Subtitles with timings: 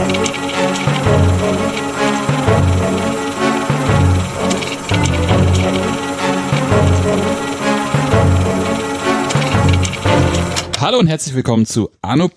[0.00, 0.59] Thank you.
[11.00, 12.30] Und herzlich willkommen zu Anno.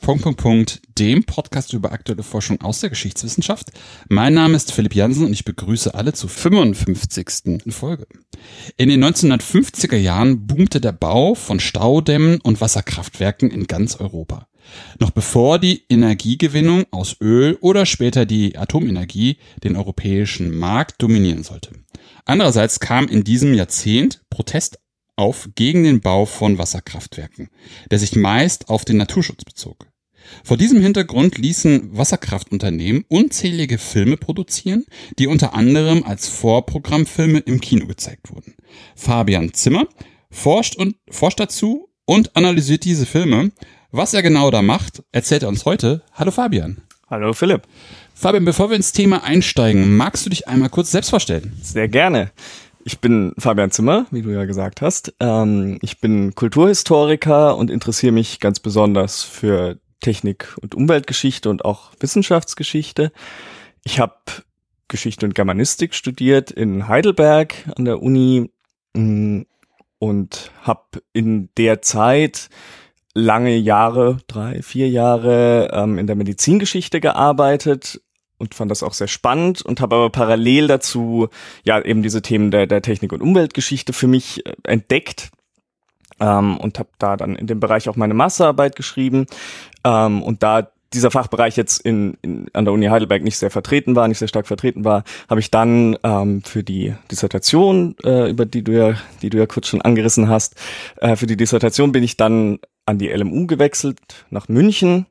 [0.97, 3.71] dem Podcast über aktuelle Forschung aus der Geschichtswissenschaft.
[4.07, 7.61] Mein Name ist Philipp Jansen und ich begrüße alle zur 55.
[7.73, 8.07] Folge.
[8.77, 14.47] In den 1950er Jahren boomte der Bau von Staudämmen und Wasserkraftwerken in ganz Europa.
[14.97, 21.71] Noch bevor die Energiegewinnung aus Öl oder später die Atomenergie den europäischen Markt dominieren sollte.
[22.23, 24.79] Andererseits kam in diesem Jahrzehnt Protest
[25.15, 27.49] auf gegen den Bau von Wasserkraftwerken,
[27.91, 29.87] der sich meist auf den Naturschutz bezog.
[30.43, 34.85] Vor diesem Hintergrund ließen Wasserkraftunternehmen unzählige Filme produzieren,
[35.19, 38.55] die unter anderem als Vorprogrammfilme im Kino gezeigt wurden.
[38.95, 39.87] Fabian Zimmer
[40.31, 43.51] forscht und forscht dazu und analysiert diese Filme.
[43.91, 46.01] Was er genau da macht, erzählt er uns heute.
[46.13, 46.81] Hallo Fabian.
[47.09, 47.63] Hallo Philipp.
[48.15, 51.57] Fabian, bevor wir ins Thema einsteigen, magst du dich einmal kurz selbst vorstellen?
[51.61, 52.31] Sehr gerne.
[52.85, 55.13] Ich bin Fabian Zimmer, wie du ja gesagt hast.
[55.21, 61.91] Ähm, ich bin Kulturhistoriker und interessiere mich ganz besonders für Technik- und Umweltgeschichte und auch
[61.99, 63.13] Wissenschaftsgeschichte.
[63.85, 64.15] Ich habe
[64.89, 68.51] Geschichte und Germanistik studiert in Heidelberg an der Uni
[68.93, 69.43] mm,
[69.99, 72.49] und habe in der Zeit
[73.13, 78.01] lange Jahre, drei, vier Jahre ähm, in der Medizingeschichte gearbeitet
[78.43, 81.29] und fand das auch sehr spannend und habe aber parallel dazu
[81.63, 85.31] ja eben diese Themen der, der Technik- und Umweltgeschichte für mich äh, entdeckt
[86.19, 89.25] ähm, und habe da dann in dem Bereich auch meine Masterarbeit geschrieben
[89.85, 93.95] ähm, und da dieser Fachbereich jetzt in, in, an der Uni Heidelberg nicht sehr vertreten
[93.95, 98.45] war, nicht sehr stark vertreten war, habe ich dann ähm, für die Dissertation, äh, über
[98.45, 100.55] die du ja, die du ja kurz schon angerissen hast,
[100.97, 105.07] äh, für die Dissertation bin ich dann an die LMU gewechselt nach München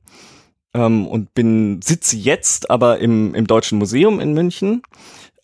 [0.74, 4.82] ähm, und bin sitze jetzt aber im, im Deutschen Museum in München.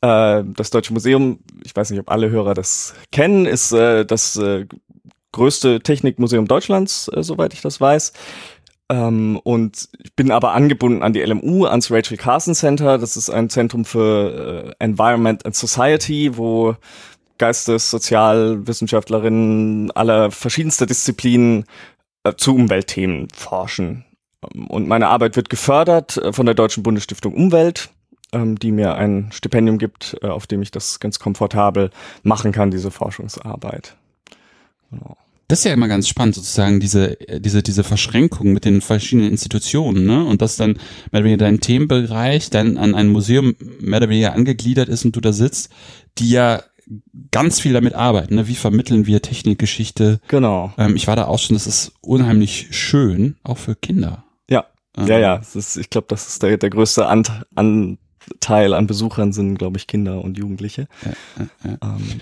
[0.01, 4.37] Äh, das Deutsche Museum, ich weiß nicht, ob alle Hörer das kennen, ist äh, das
[4.37, 4.67] äh,
[5.33, 8.13] größte Technikmuseum Deutschlands, äh, soweit ich das weiß.
[8.91, 12.99] Ähm, und ich bin aber angebunden an die LMU, ans Rachel Carson Center.
[12.99, 16.75] Das ist ein Zentrum für äh, Environment and Society, wo
[17.37, 21.67] Geistes-, Sozialwissenschaftlerinnen aller verschiedenster Disziplinen
[22.25, 24.05] äh, zu Umweltthemen forschen.
[24.41, 27.91] Und meine Arbeit wird gefördert äh, von der Deutschen Bundesstiftung Umwelt,
[28.33, 31.91] ähm, die mir ein Stipendium gibt, äh, auf dem ich das ganz komfortabel
[32.23, 33.97] machen kann, diese Forschungsarbeit.
[34.91, 35.17] Genau.
[35.49, 40.05] Das ist ja immer ganz spannend, sozusagen, diese, diese, diese Verschränkung mit den verschiedenen Institutionen,
[40.05, 40.23] ne?
[40.27, 40.73] Und dass dann
[41.11, 45.17] mehr oder weniger dein Themenbereich dann an ein Museum mehr oder weniger angegliedert ist und
[45.17, 45.71] du da sitzt,
[46.19, 46.63] die ja
[47.31, 48.35] ganz viel damit arbeiten.
[48.35, 48.49] Ne?
[48.49, 50.21] Wie vermitteln wir Technikgeschichte?
[50.29, 50.73] Genau.
[50.77, 54.25] Ähm, ich war da auch schon, das ist unheimlich schön, auch für Kinder.
[55.07, 59.33] Ja, ja, es ist, ich glaube, das ist der, der größte Ant Anteil an Besuchern
[59.33, 60.89] sind, glaube ich, Kinder und Jugendliche.
[61.05, 61.79] Ja, ja, ja.
[61.83, 62.21] Ähm,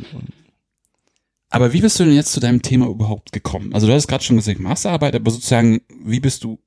[1.48, 3.72] aber wie bist du denn jetzt zu deinem Thema überhaupt gekommen?
[3.72, 6.58] Also du hast gerade schon gesagt, Masterarbeit, aber sozusagen, wie bist du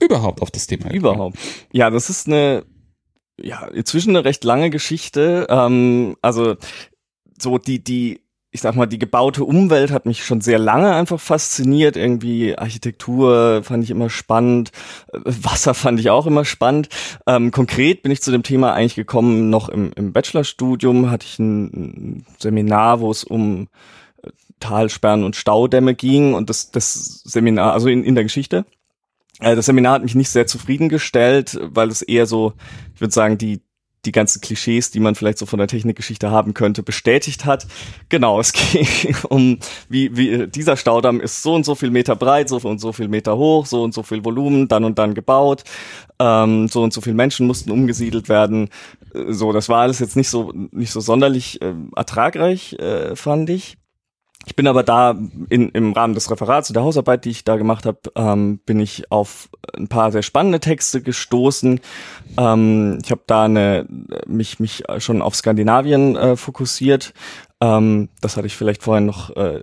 [0.00, 0.96] überhaupt auf das Thema gekommen?
[0.96, 1.38] Überhaupt.
[1.72, 2.64] Ja, das ist eine,
[3.40, 5.46] ja, inzwischen eine recht lange Geschichte.
[5.48, 6.56] Ähm, also
[7.40, 8.20] so die, die
[8.54, 11.96] ich sag mal, die gebaute Umwelt hat mich schon sehr lange einfach fasziniert.
[11.96, 14.72] Irgendwie Architektur fand ich immer spannend,
[15.10, 16.90] Wasser fand ich auch immer spannend.
[17.26, 21.38] Ähm, konkret bin ich zu dem Thema eigentlich gekommen, noch im, im Bachelorstudium hatte ich
[21.38, 23.68] ein, ein Seminar, wo es um
[24.22, 24.28] äh,
[24.60, 28.66] Talsperren und Staudämme ging und das, das Seminar, also in, in der Geschichte.
[29.40, 32.52] Äh, das Seminar hat mich nicht sehr zufriedengestellt, weil es eher so,
[32.94, 33.62] ich würde sagen, die
[34.04, 37.66] die ganzen Klischees, die man vielleicht so von der Technikgeschichte haben könnte, bestätigt hat.
[38.08, 39.58] Genau, es ging um,
[39.88, 43.08] wie, wie dieser Staudamm ist so und so viel Meter breit, so und so viel
[43.08, 45.64] Meter hoch, so und so viel Volumen, dann und dann gebaut,
[46.18, 48.70] ähm, so und so viele Menschen mussten umgesiedelt werden.
[49.14, 53.50] Äh, so, das war alles jetzt nicht so nicht so sonderlich äh, ertragreich, äh, fand
[53.50, 53.76] ich.
[54.44, 55.16] Ich bin aber da
[55.50, 59.10] in, im Rahmen des Referats, der Hausarbeit, die ich da gemacht habe, ähm, bin ich
[59.10, 61.80] auf ein paar sehr spannende Texte gestoßen.
[62.38, 63.86] Ähm, ich habe da eine,
[64.26, 67.14] mich, mich schon auf Skandinavien äh, fokussiert.
[67.60, 69.60] Ähm, das hatte ich vielleicht vorhin noch, äh,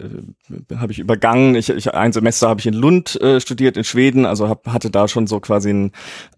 [0.76, 1.56] habe ich übergangen.
[1.56, 4.90] Ich, ich, ein Semester habe ich in Lund äh, studiert, in Schweden, also hab, hatte
[4.90, 5.92] da schon so quasi einen,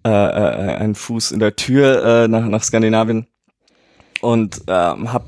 [0.03, 3.27] äh, äh, einen Fuß in der Tür äh, nach, nach Skandinavien
[4.21, 5.25] und ähm, habe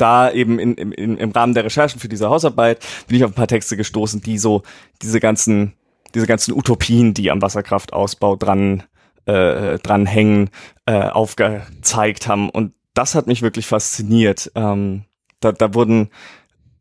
[0.00, 3.34] da eben in, in, im Rahmen der Recherchen für diese Hausarbeit bin ich auf ein
[3.34, 4.62] paar Texte gestoßen, die so
[5.02, 5.74] diese ganzen,
[6.14, 8.84] diese ganzen Utopien, die am Wasserkraftausbau dran,
[9.26, 10.50] äh, dran hängen,
[10.86, 12.50] äh, aufgezeigt haben.
[12.50, 14.50] Und das hat mich wirklich fasziniert.
[14.54, 15.04] Ähm,
[15.40, 16.10] da, da wurden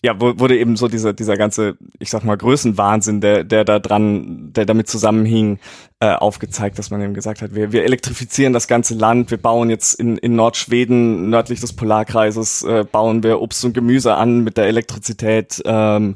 [0.01, 4.53] ja, wurde eben so dieser, dieser ganze, ich sag mal, Größenwahnsinn, der, der da dran,
[4.53, 5.59] der damit zusammenhing,
[6.01, 9.69] äh, aufgezeigt, dass man eben gesagt hat, wir, wir elektrifizieren das ganze Land, wir bauen
[9.69, 14.55] jetzt in, in Nordschweden, nördlich des Polarkreises, äh, bauen wir Obst und Gemüse an mit
[14.55, 15.61] der Elektrizität.
[15.65, 16.15] Ähm,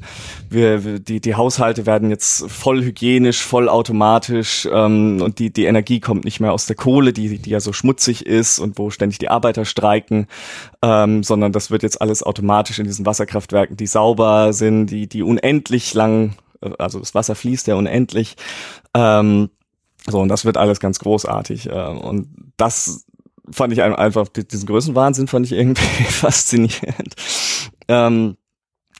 [0.49, 5.99] wir, die, die Haushalte werden jetzt voll hygienisch, voll automatisch ähm, und die, die Energie
[5.99, 9.17] kommt nicht mehr aus der Kohle, die, die ja so schmutzig ist und wo ständig
[9.17, 10.27] die Arbeiter streiken,
[10.81, 15.23] ähm, sondern das wird jetzt alles automatisch in diesen Wasserkraftwerken, die sauber sind, die, die
[15.23, 16.35] unendlich lang,
[16.77, 18.35] also das Wasser fließt ja unendlich.
[18.93, 19.49] Ähm,
[20.07, 21.69] so, und das wird alles ganz großartig.
[21.69, 22.27] Äh, und
[22.57, 23.05] das
[23.49, 27.15] fand ich einfach, diesen Größenwahnsinn fand ich irgendwie faszinierend.
[27.87, 28.37] Ähm,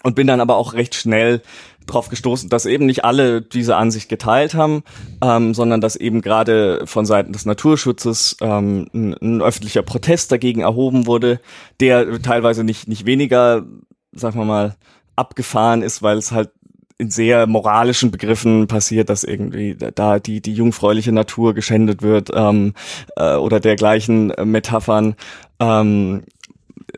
[0.04, 1.42] und bin dann aber auch recht schnell
[1.88, 4.84] drauf gestoßen, dass eben nicht alle diese Ansicht geteilt haben,
[5.22, 10.62] ähm, sondern dass eben gerade von Seiten des Naturschutzes ähm, ein, ein, öffentlicher Protest dagegen
[10.62, 11.40] erhoben wurde,
[11.80, 13.66] der teilweise nicht, nicht weniger,
[14.15, 14.75] sagen wir mal,
[15.15, 16.51] abgefahren ist, weil es halt
[16.98, 22.74] in sehr moralischen Begriffen passiert, dass irgendwie da die, die jungfräuliche Natur geschändet wird ähm,
[23.15, 25.15] äh, oder dergleichen Metaphern.
[25.60, 26.24] Ähm,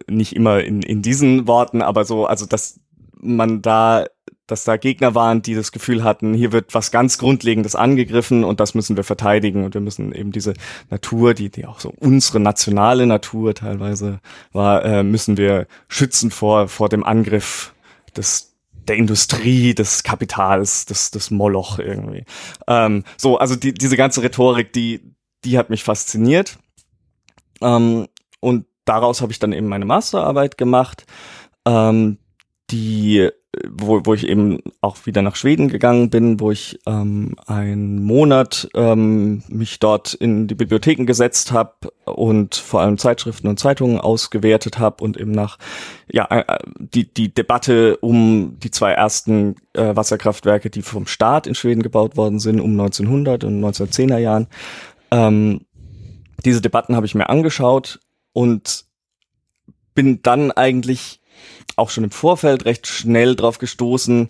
[0.08, 2.80] nicht immer in, in diesen Worten, aber so, also dass
[3.22, 4.06] man da,
[4.48, 8.60] dass da Gegner waren, die das Gefühl hatten, hier wird was ganz Grundlegendes angegriffen und
[8.60, 10.54] das müssen wir verteidigen und wir müssen eben diese
[10.90, 14.20] Natur, die, die auch so unsere nationale Natur teilweise
[14.52, 17.74] war, äh, müssen wir schützen vor, vor dem Angriff
[18.16, 18.56] des
[18.88, 22.24] der Industrie, des Kapitals, des, des Moloch irgendwie.
[22.68, 25.02] Ähm, so, also die, diese ganze Rhetorik, die,
[25.44, 26.60] die hat mich fasziniert.
[27.62, 28.08] Ähm,
[28.40, 31.06] und daraus habe ich dann eben meine Masterarbeit gemacht,
[31.66, 32.20] ähm,
[32.70, 33.30] die
[33.70, 38.70] wo, wo ich eben auch wieder nach Schweden gegangen bin, wo ich ähm, einen Monat
[38.74, 44.80] ähm, mich dort in die Bibliotheken gesetzt habe und vor allem Zeitschriften und Zeitungen ausgewertet
[44.80, 45.58] habe und eben nach
[46.12, 51.56] ja äh, die die Debatte um die zwei ersten äh, Wasserkraftwerke, die vom Staat in
[51.56, 54.48] Schweden gebaut worden sind, um 1900 und 1910er Jahren.
[55.12, 55.62] Ähm,
[56.44, 58.00] diese Debatten habe ich mir angeschaut
[58.34, 58.86] und
[59.94, 61.22] bin dann eigentlich
[61.76, 64.30] auch schon im Vorfeld recht schnell drauf gestoßen,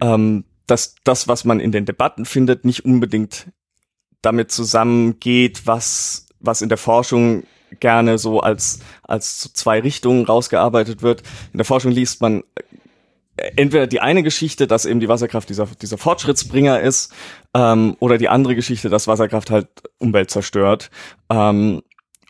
[0.00, 3.48] ähm, dass das, was man in den Debatten findet, nicht unbedingt
[4.22, 7.44] damit zusammengeht, was, was in der Forschung
[7.80, 11.22] gerne so als, als zwei Richtungen rausgearbeitet wird.
[11.52, 12.42] In der Forschung liest man
[13.36, 17.12] äh, entweder die eine Geschichte, dass eben die Wasserkraft dieser, dieser Fortschrittsbringer ist,
[17.54, 19.68] ähm, oder die andere Geschichte, dass Wasserkraft halt
[19.98, 20.90] Umwelt zerstört.
[21.30, 21.82] Ähm,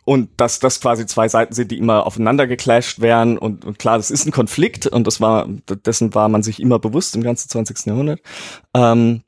[0.05, 3.97] und dass das quasi zwei Seiten sind, die immer aufeinander geclasht wären und, und klar,
[3.97, 5.47] das ist ein Konflikt und das war,
[5.85, 7.85] dessen war man sich immer bewusst im ganzen 20.
[7.85, 8.19] Jahrhundert.
[8.73, 9.21] Ähm,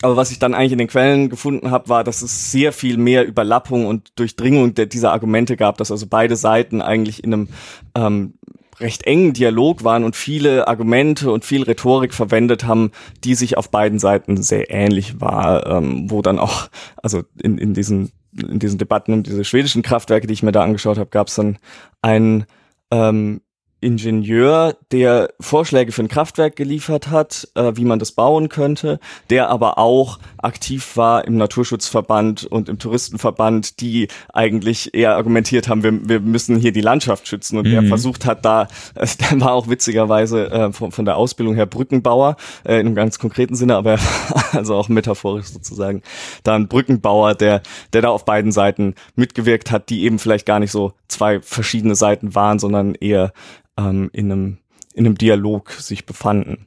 [0.00, 2.98] aber was ich dann eigentlich in den Quellen gefunden habe, war, dass es sehr viel
[2.98, 7.48] mehr Überlappung und Durchdringung der, dieser Argumente gab, dass also beide Seiten eigentlich in einem
[7.96, 8.34] ähm,
[8.80, 12.92] recht engen Dialog waren und viele Argumente und viel Rhetorik verwendet haben,
[13.24, 17.74] die sich auf beiden Seiten sehr ähnlich war, ähm, wo dann auch, also in, in
[17.74, 21.28] diesen in diesen Debatten um diese schwedischen Kraftwerke, die ich mir da angeschaut habe, gab
[21.28, 21.58] es dann
[22.02, 22.44] einen
[22.90, 23.40] ähm,
[23.80, 28.98] Ingenieur, der Vorschläge für ein Kraftwerk geliefert hat, äh, wie man das bauen könnte,
[29.30, 35.84] der aber auch aktiv war im Naturschutzverband und im Touristenverband, die eigentlich eher argumentiert haben,
[35.84, 37.70] wir, wir müssen hier die Landschaft schützen und mhm.
[37.70, 38.66] der versucht hat da,
[38.96, 42.94] äh, der war auch witzigerweise äh, von, von der Ausbildung her Brückenbauer, äh, in einem
[42.96, 43.98] ganz konkreten Sinne, aber
[44.52, 46.02] also auch metaphorisch sozusagen,
[46.42, 50.58] da ein Brückenbauer, der, der da auf beiden Seiten mitgewirkt hat, die eben vielleicht gar
[50.58, 53.32] nicht so zwei verschiedene Seiten waren, sondern eher
[53.78, 54.58] ähm, in, einem,
[54.92, 56.66] in einem Dialog sich befanden.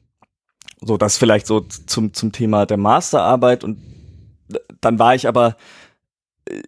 [0.80, 3.78] So, das vielleicht so zum, zum Thema der Masterarbeit und
[4.80, 5.56] dann war ich aber,
[6.46, 6.62] äh,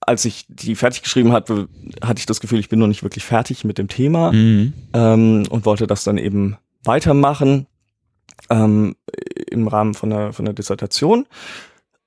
[0.00, 1.68] als ich die fertig geschrieben hatte,
[2.02, 4.72] hatte ich das Gefühl, ich bin noch nicht wirklich fertig mit dem Thema mhm.
[4.92, 7.66] ähm, und wollte das dann eben weitermachen
[8.48, 8.96] ähm,
[9.50, 11.26] im Rahmen von der, von der Dissertation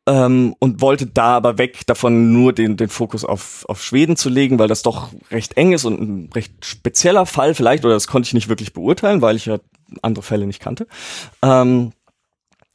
[0.07, 4.29] ähm, und wollte da aber weg davon nur den, den Fokus auf, auf Schweden zu
[4.29, 8.07] legen, weil das doch recht eng ist und ein recht spezieller Fall vielleicht, oder das
[8.07, 9.59] konnte ich nicht wirklich beurteilen, weil ich ja
[10.01, 10.87] andere Fälle nicht kannte.
[11.41, 11.93] Ähm,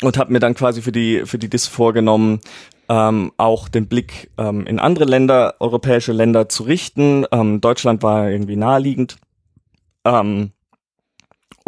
[0.02, 2.40] und habe mir dann quasi für die, für die DIS vorgenommen,
[2.88, 7.26] ähm, auch den Blick ähm, in andere Länder, europäische Länder zu richten.
[7.32, 9.16] Ähm, Deutschland war irgendwie naheliegend.
[10.04, 10.52] Ähm,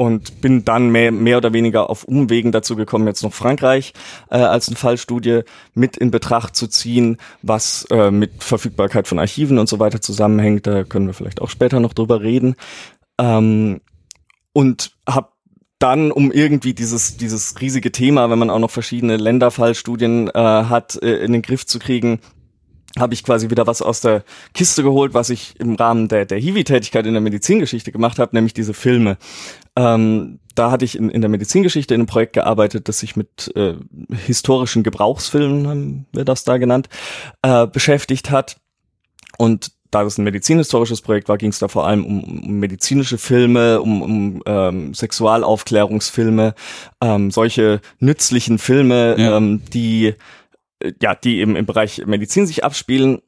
[0.00, 3.92] und bin dann mehr, mehr oder weniger auf Umwegen dazu gekommen, jetzt noch Frankreich
[4.30, 5.42] äh, als eine Fallstudie
[5.74, 10.66] mit in Betracht zu ziehen, was äh, mit Verfügbarkeit von Archiven und so weiter zusammenhängt.
[10.66, 12.54] Da können wir vielleicht auch später noch drüber reden.
[13.20, 13.82] Ähm,
[14.54, 15.28] und habe
[15.78, 20.96] dann, um irgendwie dieses, dieses riesige Thema, wenn man auch noch verschiedene Länderfallstudien äh, hat,
[21.02, 22.20] äh, in den Griff zu kriegen,
[22.98, 26.38] habe ich quasi wieder was aus der Kiste geholt, was ich im Rahmen der, der
[26.38, 29.16] Hiwi-Tätigkeit in der Medizingeschichte gemacht habe, nämlich diese Filme.
[29.76, 33.52] Ähm, da hatte ich in, in der Medizingeschichte in einem Projekt gearbeitet, das sich mit
[33.54, 33.74] äh,
[34.26, 36.88] historischen Gebrauchsfilmen, haben wir das da genannt,
[37.42, 38.56] äh, beschäftigt hat.
[39.38, 43.18] Und da das ein medizinhistorisches Projekt war, ging es da vor allem um, um medizinische
[43.18, 46.54] Filme, um, um ähm, Sexualaufklärungsfilme,
[47.00, 49.36] ähm, solche nützlichen Filme, ja.
[49.36, 50.14] ähm, die
[51.00, 53.22] ja, die eben im Bereich Medizin sich abspielen.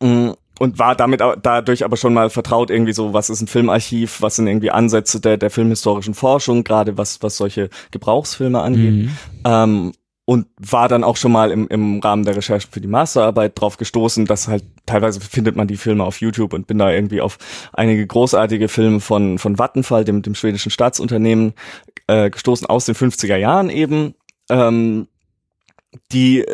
[0.00, 4.20] Mm, und war damit dadurch aber schon mal vertraut irgendwie so, was ist ein Filmarchiv,
[4.20, 8.92] was sind irgendwie Ansätze der, der filmhistorischen Forschung, gerade was, was solche Gebrauchsfilme angeht.
[8.92, 9.10] Mhm.
[9.46, 9.92] Ähm,
[10.26, 13.78] und war dann auch schon mal im, im Rahmen der Recherche für die Masterarbeit drauf
[13.78, 17.38] gestoßen, dass halt teilweise findet man die Filme auf YouTube und bin da irgendwie auf
[17.72, 21.54] einige großartige Filme von, von Vattenfall, dem, dem schwedischen Staatsunternehmen,
[22.06, 24.14] äh, gestoßen aus den 50er Jahren eben.
[24.50, 25.08] Ähm,
[26.12, 26.44] die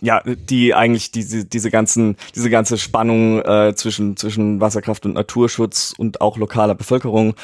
[0.00, 5.94] ja, die eigentlich diese diese ganzen diese ganze Spannung äh, zwischen zwischen Wasserkraft und Naturschutz
[5.96, 7.34] und auch lokaler Bevölkerung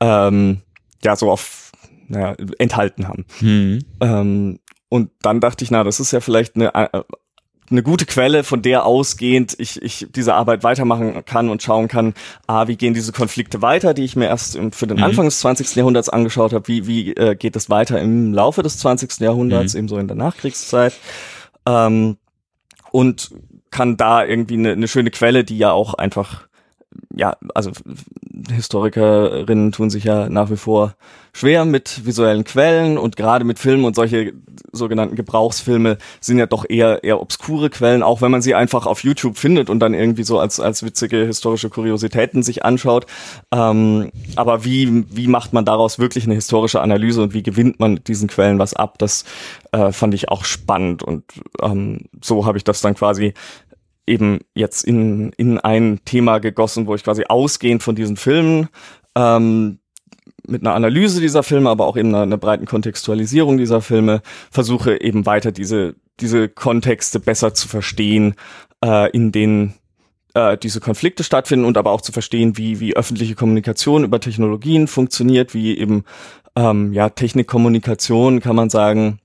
[0.00, 0.62] ähm,
[1.02, 1.66] ja so auf
[2.08, 3.24] naja, enthalten haben.
[3.38, 3.80] Hm.
[4.00, 7.02] Ähm, und dann dachte ich, na, das ist ja vielleicht eine äh,
[7.70, 12.14] eine gute Quelle, von der ausgehend ich, ich diese Arbeit weitermachen kann und schauen kann,
[12.46, 15.04] ah, wie gehen diese Konflikte weiter, die ich mir erst für den mhm.
[15.04, 15.74] Anfang des 20.
[15.76, 19.20] Jahrhunderts angeschaut habe, wie, wie äh, geht es weiter im Laufe des 20.
[19.20, 19.78] Jahrhunderts, mhm.
[19.78, 20.94] ebenso in der Nachkriegszeit.
[21.66, 22.16] Ähm,
[22.92, 23.30] und
[23.70, 26.46] kann da irgendwie eine, eine schöne Quelle, die ja auch einfach
[27.16, 27.72] ja, also
[28.52, 30.94] Historikerinnen tun sich ja nach wie vor
[31.32, 34.34] schwer mit visuellen Quellen und gerade mit Filmen und solche
[34.72, 39.02] sogenannten Gebrauchsfilme sind ja doch eher eher obskure Quellen, auch wenn man sie einfach auf
[39.02, 43.06] YouTube findet und dann irgendwie so als als witzige historische Kuriositäten sich anschaut.
[43.50, 48.00] Ähm, aber wie wie macht man daraus wirklich eine historische Analyse und wie gewinnt man
[48.06, 48.98] diesen Quellen was ab?
[48.98, 49.24] Das
[49.72, 51.24] äh, fand ich auch spannend und
[51.62, 53.32] ähm, so habe ich das dann quasi
[54.06, 58.68] eben jetzt in, in ein Thema gegossen, wo ich quasi ausgehend von diesen Filmen
[59.16, 59.78] ähm,
[60.46, 65.00] mit einer Analyse dieser Filme, aber auch eben einer, einer breiten Kontextualisierung dieser Filme versuche
[65.00, 68.34] eben weiter diese, diese Kontexte besser zu verstehen,
[68.84, 69.74] äh, in denen
[70.34, 74.86] äh, diese Konflikte stattfinden und aber auch zu verstehen, wie, wie öffentliche Kommunikation über Technologien
[74.86, 76.04] funktioniert, wie eben
[76.54, 79.18] ähm, ja Technikkommunikation kann man sagen,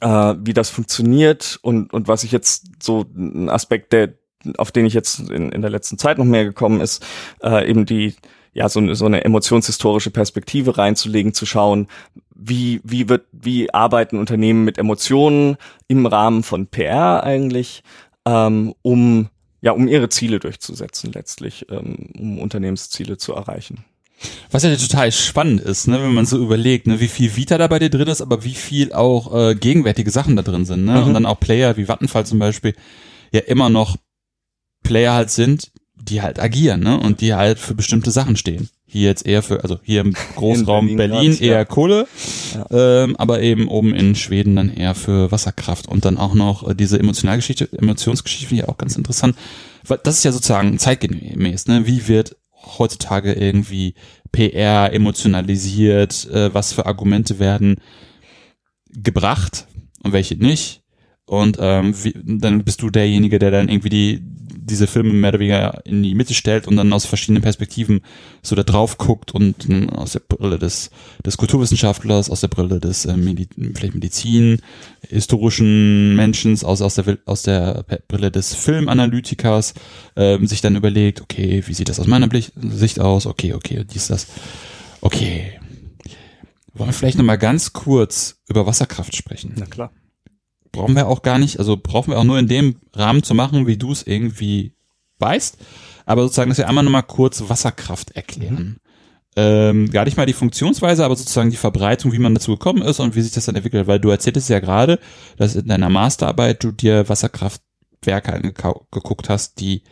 [0.00, 4.14] äh, wie das funktioniert und, und was ich jetzt so ein Aspekt, der,
[4.56, 7.04] auf den ich jetzt in, in der letzten Zeit noch mehr gekommen ist,
[7.42, 8.14] äh, eben die,
[8.52, 11.88] ja, so, so eine emotionshistorische Perspektive reinzulegen, zu schauen,
[12.34, 15.56] wie, wie wird, wie arbeiten Unternehmen mit Emotionen
[15.88, 17.82] im Rahmen von PR eigentlich,
[18.24, 19.28] ähm, um,
[19.60, 23.84] ja, um ihre Ziele durchzusetzen letztlich, ähm, um Unternehmensziele zu erreichen.
[24.50, 27.66] Was ja total spannend ist, ne, wenn man so überlegt, ne, wie viel Vita da
[27.66, 30.84] bei dir drin ist, aber wie viel auch äh, gegenwärtige Sachen da drin sind.
[30.84, 30.92] Ne?
[30.92, 31.02] Mhm.
[31.04, 32.74] Und dann auch Player wie Vattenfall zum Beispiel
[33.32, 33.96] ja immer noch
[34.82, 36.98] Player halt sind, die halt agieren ne?
[36.98, 38.70] und die halt für bestimmte Sachen stehen.
[38.86, 41.64] Hier jetzt eher für, also hier im Großraum Berlin, Berlin eher ja.
[41.64, 42.08] Kohle,
[42.54, 43.04] ja.
[43.04, 46.74] Ähm, aber eben oben in Schweden dann eher für Wasserkraft und dann auch noch äh,
[46.74, 49.36] diese Emotionalgeschichte, Emotionsgeschichte finde ich auch ganz interessant.
[50.02, 51.86] Das ist ja sozusagen zeitgemäß, ne?
[51.86, 53.94] Wie wird heutzutage irgendwie
[54.32, 57.76] PR emotionalisiert, äh, was für Argumente werden
[58.90, 59.66] gebracht
[60.02, 60.82] und welche nicht.
[61.24, 64.22] Und ähm, wie, dann bist du derjenige, der dann irgendwie die
[64.68, 68.00] diese Filme mehr oder weniger in die Mitte stellt und dann aus verschiedenen Perspektiven
[68.42, 70.90] so da drauf guckt und aus der Brille des,
[71.24, 74.62] des Kulturwissenschaftlers, aus der Brille des äh, Medi vielleicht Medizin,
[75.08, 79.74] historischen Menschen, aus, aus, der, aus der Brille des Filmanalytikers
[80.14, 83.26] äh, sich dann überlegt, okay, wie sieht das aus meiner Sicht aus?
[83.26, 84.28] Okay, okay, dies, das.
[85.00, 85.52] Okay.
[86.74, 89.52] Wollen wir vielleicht nochmal ganz kurz über Wasserkraft sprechen?
[89.56, 89.90] Na klar
[90.72, 93.66] brauchen wir auch gar nicht, also brauchen wir auch nur in dem Rahmen zu machen,
[93.66, 94.72] wie du es irgendwie
[95.18, 95.58] weißt.
[96.06, 98.54] Aber sozusagen, dass wir einmal nochmal kurz Wasserkraft erklären.
[98.56, 98.76] Mhm.
[99.36, 102.98] Ähm, gar nicht mal die Funktionsweise, aber sozusagen die Verbreitung, wie man dazu gekommen ist
[102.98, 103.86] und wie sich das dann entwickelt.
[103.86, 104.98] Weil du erzähltest ja gerade,
[105.36, 109.82] dass in deiner Masterarbeit du dir Wasserkraftwerke angeguckt hast, die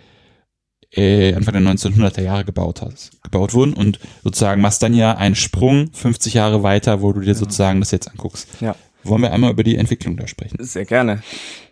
[0.90, 5.34] äh, Anfang der 1900er Jahre gebaut hast, gebaut wurden und sozusagen machst dann ja einen
[5.34, 8.48] Sprung 50 Jahre weiter, wo du dir sozusagen das jetzt anguckst.
[8.60, 8.74] Ja.
[9.08, 10.58] Wollen wir einmal über die Entwicklung da sprechen?
[10.60, 11.22] Sehr gerne.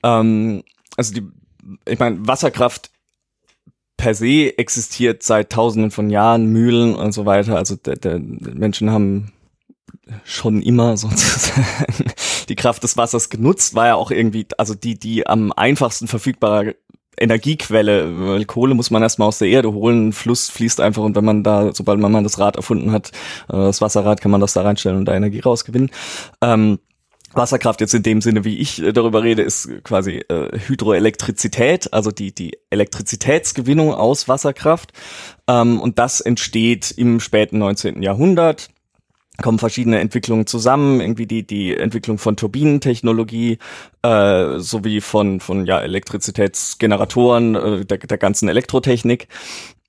[0.02, 0.62] Ähm,
[0.96, 1.22] also die,
[1.88, 2.90] ich meine, Wasserkraft
[3.96, 7.56] per se existiert seit Tausenden von Jahren, Mühlen und so weiter.
[7.56, 9.32] Also der, der Menschen haben
[10.24, 11.64] schon immer sozusagen
[12.48, 16.76] die Kraft des Wassers genutzt, war ja auch irgendwie, also die, die am einfachsten verfügbare
[17.16, 21.24] Energiequelle, weil Kohle muss man erstmal aus der Erde holen, Fluss fließt einfach und wenn
[21.24, 23.12] man da, sobald man mal das Rad erfunden hat,
[23.48, 25.90] äh, das Wasserrad, kann man das da reinstellen und da Energie rausgewinnen.
[26.40, 26.80] Ähm,
[27.36, 32.10] Wasserkraft jetzt in dem Sinne, wie ich äh, darüber rede, ist quasi äh, Hydroelektrizität, also
[32.10, 34.92] die, die Elektrizitätsgewinnung aus Wasserkraft.
[35.48, 38.02] Ähm, und das entsteht im späten 19.
[38.02, 38.68] Jahrhundert
[39.42, 43.58] kommen verschiedene Entwicklungen zusammen, irgendwie die die Entwicklung von Turbinentechnologie
[44.02, 49.26] äh, sowie von von ja Elektrizitätsgeneratoren äh, der, der ganzen Elektrotechnik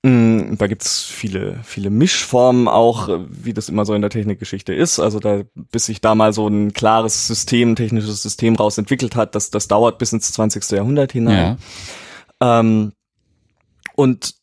[0.02, 5.00] da gibt's viele, viele Mischformen auch, wie das immer so in der Technikgeschichte ist.
[5.00, 9.34] Also da, bis sich da mal so ein klares System, technisches System raus entwickelt hat,
[9.34, 10.70] das, das dauert bis ins 20.
[10.70, 11.58] Jahrhundert hinein.
[12.40, 12.60] Ja.
[12.60, 12.92] Ähm,
[13.96, 14.34] und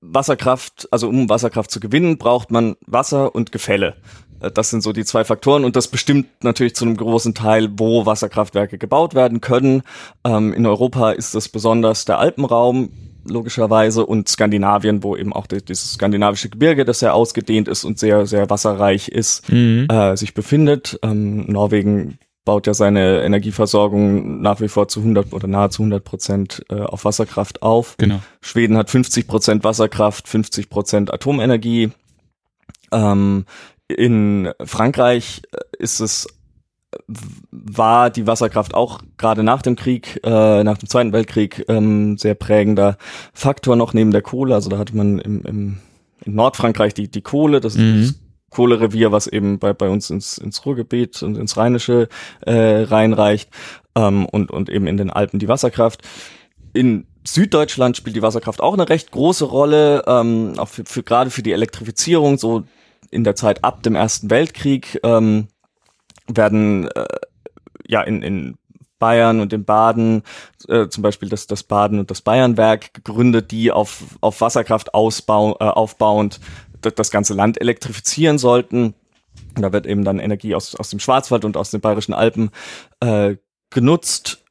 [0.00, 3.96] Wasserkraft, also um Wasserkraft zu gewinnen, braucht man Wasser und Gefälle.
[4.40, 7.70] Äh, das sind so die zwei Faktoren und das bestimmt natürlich zu einem großen Teil,
[7.72, 9.82] wo Wasserkraftwerke gebaut werden können.
[10.24, 12.90] Ähm, in Europa ist das besonders der Alpenraum
[13.30, 18.26] logischerweise und Skandinavien, wo eben auch dieses skandinavische Gebirge, das sehr ausgedehnt ist und sehr,
[18.26, 19.86] sehr wasserreich ist, mhm.
[19.90, 20.98] äh, sich befindet.
[21.02, 26.64] Ähm, Norwegen baut ja seine Energieversorgung nach wie vor zu 100 oder nahezu 100 Prozent
[26.70, 27.96] äh, auf Wasserkraft auf.
[27.98, 28.20] Genau.
[28.40, 31.90] Schweden hat 50 Prozent Wasserkraft, 50 Prozent Atomenergie.
[32.90, 33.44] Ähm,
[33.86, 36.26] in Frankreich äh, ist es
[37.50, 42.34] war die Wasserkraft auch gerade nach dem Krieg, äh, nach dem Zweiten Weltkrieg, ähm, sehr
[42.34, 42.96] prägender
[43.34, 44.54] Faktor noch neben der Kohle.
[44.54, 45.78] Also da hatte man im, im
[46.24, 48.02] in Nordfrankreich die, die Kohle, das mhm.
[48.02, 52.08] ist das Kohlerevier, was eben bei, bei uns ins, ins Ruhrgebiet und ins Rheinische
[52.40, 53.50] äh, reinreicht
[53.94, 56.02] ähm, und, und eben in den Alpen die Wasserkraft.
[56.72, 61.30] In Süddeutschland spielt die Wasserkraft auch eine recht große Rolle, ähm, auch für, für gerade
[61.30, 62.64] für die Elektrifizierung, so
[63.10, 65.00] in der Zeit ab dem Ersten Weltkrieg.
[65.02, 65.48] Ähm,
[66.28, 67.06] werden äh,
[67.86, 68.58] ja in, in
[68.98, 70.22] Bayern und in Baden,
[70.68, 75.56] äh, zum Beispiel das, das Baden und das Bayernwerk gegründet, die auf, auf Wasserkraft ausbau,
[75.60, 76.40] äh, aufbauend
[76.80, 78.94] das, ganze Land elektrifizieren sollten.
[79.56, 82.50] Und da wird eben dann Energie aus, aus dem Schwarzwald und aus den bayerischen Alpen
[83.00, 83.36] äh,
[83.70, 84.44] genutzt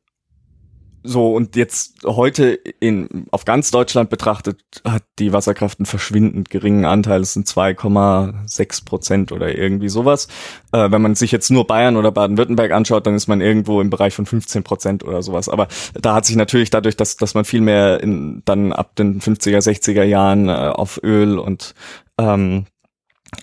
[1.03, 6.85] so, und jetzt heute in, auf ganz Deutschland betrachtet hat die Wasserkraft einen verschwindend geringen
[6.85, 7.21] Anteil.
[7.21, 10.27] Es sind 2,6 Prozent oder irgendwie sowas.
[10.73, 13.89] Äh, wenn man sich jetzt nur Bayern oder Baden-Württemberg anschaut, dann ist man irgendwo im
[13.89, 15.49] Bereich von 15 Prozent oder sowas.
[15.49, 19.21] Aber da hat sich natürlich dadurch, dass, dass man viel mehr in, dann ab den
[19.21, 21.73] 50er, 60er Jahren äh, auf Öl und
[22.17, 22.65] ähm,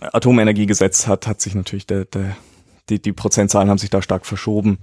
[0.00, 2.36] Atomenergie gesetzt hat, hat sich natürlich der, der,
[2.88, 4.78] die, die Prozentzahlen haben sich da stark verschoben.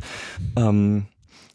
[0.55, 1.05] Ähm,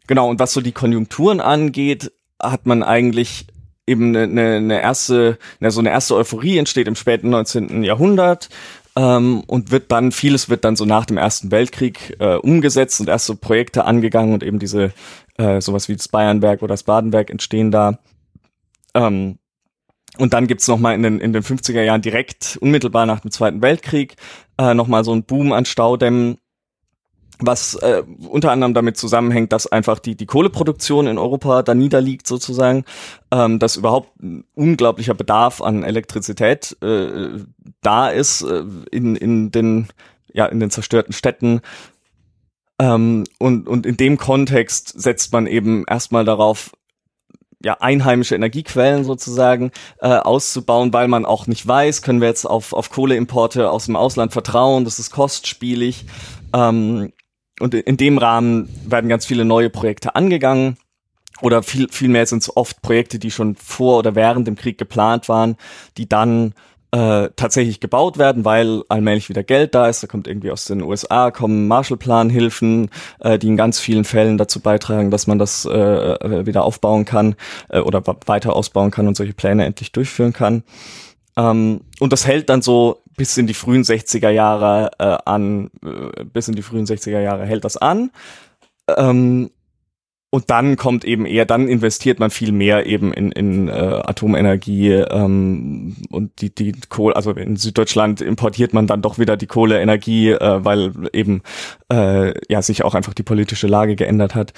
[0.07, 3.47] Genau, und was so die Konjunkturen angeht, hat man eigentlich
[3.87, 7.85] eben eine, eine erste, eine, so eine erste Euphorie entsteht im späten 19.
[7.85, 8.49] Jahrhundert
[8.97, 13.09] ähm, und wird dann, vieles wird dann so nach dem Ersten Weltkrieg äh, umgesetzt und
[13.09, 14.93] erst so Projekte angegangen und eben diese,
[15.39, 17.99] äh, sowas wie das Bayernwerk oder das Badenwerk entstehen da.
[18.95, 19.39] Ähm,
[20.19, 23.31] und dann gibt's noch mal in den, in den 50er Jahren direkt, unmittelbar nach dem
[23.31, 24.17] Zweiten Weltkrieg,
[24.59, 26.39] äh, noch mal so ein Boom an Staudämmen
[27.39, 32.27] was äh, unter anderem damit zusammenhängt, dass einfach die, die Kohleproduktion in Europa da niederliegt
[32.27, 32.85] sozusagen,
[33.31, 37.41] ähm, dass überhaupt ein unglaublicher Bedarf an Elektrizität äh,
[37.83, 39.89] da ist äh, in, in, den,
[40.33, 41.61] ja, in den zerstörten Städten.
[42.79, 46.73] Ähm, und, und in dem Kontext setzt man eben erstmal darauf,
[47.65, 52.73] ja, einheimische Energiequellen sozusagen äh, auszubauen, weil man auch nicht weiß, können wir jetzt auf,
[52.73, 56.05] auf Kohleimporte aus dem Ausland vertrauen, das ist kostspielig.
[56.53, 57.13] Ähm,
[57.61, 60.77] und in dem Rahmen werden ganz viele neue Projekte angegangen.
[61.43, 64.79] Oder viel, viel mehr sind es oft Projekte, die schon vor oder während dem Krieg
[64.79, 65.57] geplant waren,
[65.99, 66.55] die dann
[66.93, 70.03] äh, tatsächlich gebaut werden, weil allmählich wieder Geld da ist.
[70.03, 72.91] Da kommt irgendwie aus den USA, kommen Marshallplan-Hilfen,
[73.21, 77.35] äh, die in ganz vielen Fällen dazu beitragen, dass man das äh, wieder aufbauen kann
[77.69, 80.63] äh, oder weiter ausbauen kann und solche Pläne endlich durchführen kann.
[81.37, 86.25] Ähm, und das hält dann so bis in die frühen 60er Jahre äh, an, äh,
[86.25, 88.11] bis in die frühen 60er Jahre hält das an.
[88.89, 89.51] Ähm,
[90.31, 94.91] und dann kommt eben eher, dann investiert man viel mehr eben in, in äh, Atomenergie
[94.91, 100.33] ähm, und die, die Kohle, also in Süddeutschland importiert man dann doch wieder die Kohleenergie,
[100.33, 101.43] äh, weil eben
[101.93, 104.53] äh, ja sich auch einfach die politische Lage geändert hat.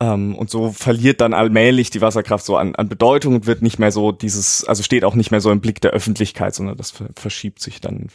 [0.00, 3.78] Ähm, und so verliert dann allmählich die Wasserkraft so an, an Bedeutung und wird nicht
[3.78, 6.94] mehr so dieses, also steht auch nicht mehr so im Blick der Öffentlichkeit, sondern das
[7.14, 8.08] verschiebt sich dann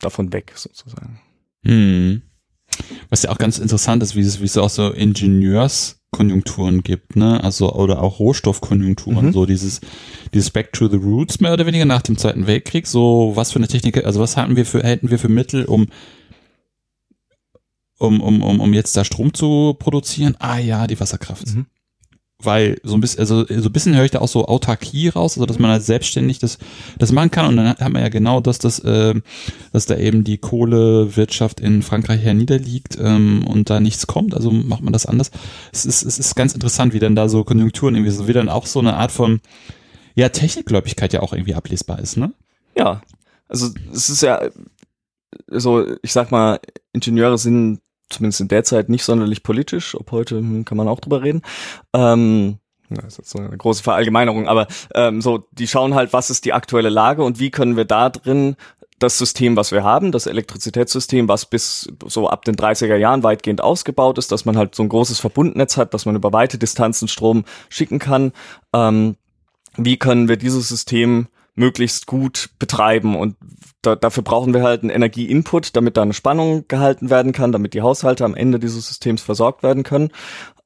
[0.00, 1.20] davon weg sozusagen.
[1.64, 2.22] Hm.
[3.10, 4.92] Was ja auch ganz interessant ist, wie es, wie es auch so
[6.12, 7.42] Ingenieurskonjunkturen gibt, ne?
[7.42, 9.32] Also, oder auch Rohstoffkonjunkturen, mhm.
[9.32, 9.80] so dieses,
[10.34, 13.58] dieses Back to the Roots mehr oder weniger nach dem Zweiten Weltkrieg, so was für
[13.58, 15.88] eine Technik, also was hatten wir für, hätten wir für Mittel, um
[17.98, 20.34] um, um, um, um jetzt da Strom zu produzieren?
[20.40, 21.54] Ah ja, die Wasserkraft.
[21.54, 21.66] Mhm.
[22.44, 25.36] Weil so ein bisschen, also so ein bisschen höre ich da auch so Autarkie raus,
[25.36, 26.58] also dass man halt selbstständig das,
[26.98, 29.14] das machen kann und dann hat man ja genau das, dass, äh,
[29.72, 34.82] dass da eben die Kohlewirtschaft in Frankreich herniederliegt ähm, und da nichts kommt, also macht
[34.82, 35.30] man das anders.
[35.72, 38.48] Es ist, es ist ganz interessant, wie dann da so Konjunkturen irgendwie so, wie dann
[38.48, 39.40] auch so eine Art von,
[40.14, 42.32] ja, Technikgläubigkeit ja auch irgendwie ablesbar ist, ne?
[42.76, 43.02] Ja,
[43.48, 44.40] also es ist ja
[45.48, 46.58] so, ich sag mal,
[46.92, 47.80] Ingenieure sind
[48.12, 51.42] zumindest in der Zeit nicht sonderlich politisch, ob heute hm, kann man auch drüber reden.
[51.92, 52.58] Ähm,
[52.90, 56.44] das ist jetzt so eine große Verallgemeinerung, aber ähm, so, die schauen halt, was ist
[56.44, 58.56] die aktuelle Lage und wie können wir da drin
[58.98, 63.60] das System, was wir haben, das Elektrizitätssystem, was bis so ab den 30er Jahren weitgehend
[63.60, 67.08] ausgebaut ist, dass man halt so ein großes Verbundnetz hat, dass man über weite Distanzen
[67.08, 68.32] Strom schicken kann.
[68.72, 69.16] Ähm,
[69.76, 73.36] wie können wir dieses System möglichst gut betreiben und
[73.82, 77.74] da, dafür brauchen wir halt einen Energieinput, damit da eine Spannung gehalten werden kann, damit
[77.74, 80.10] die Haushalte am Ende dieses Systems versorgt werden können.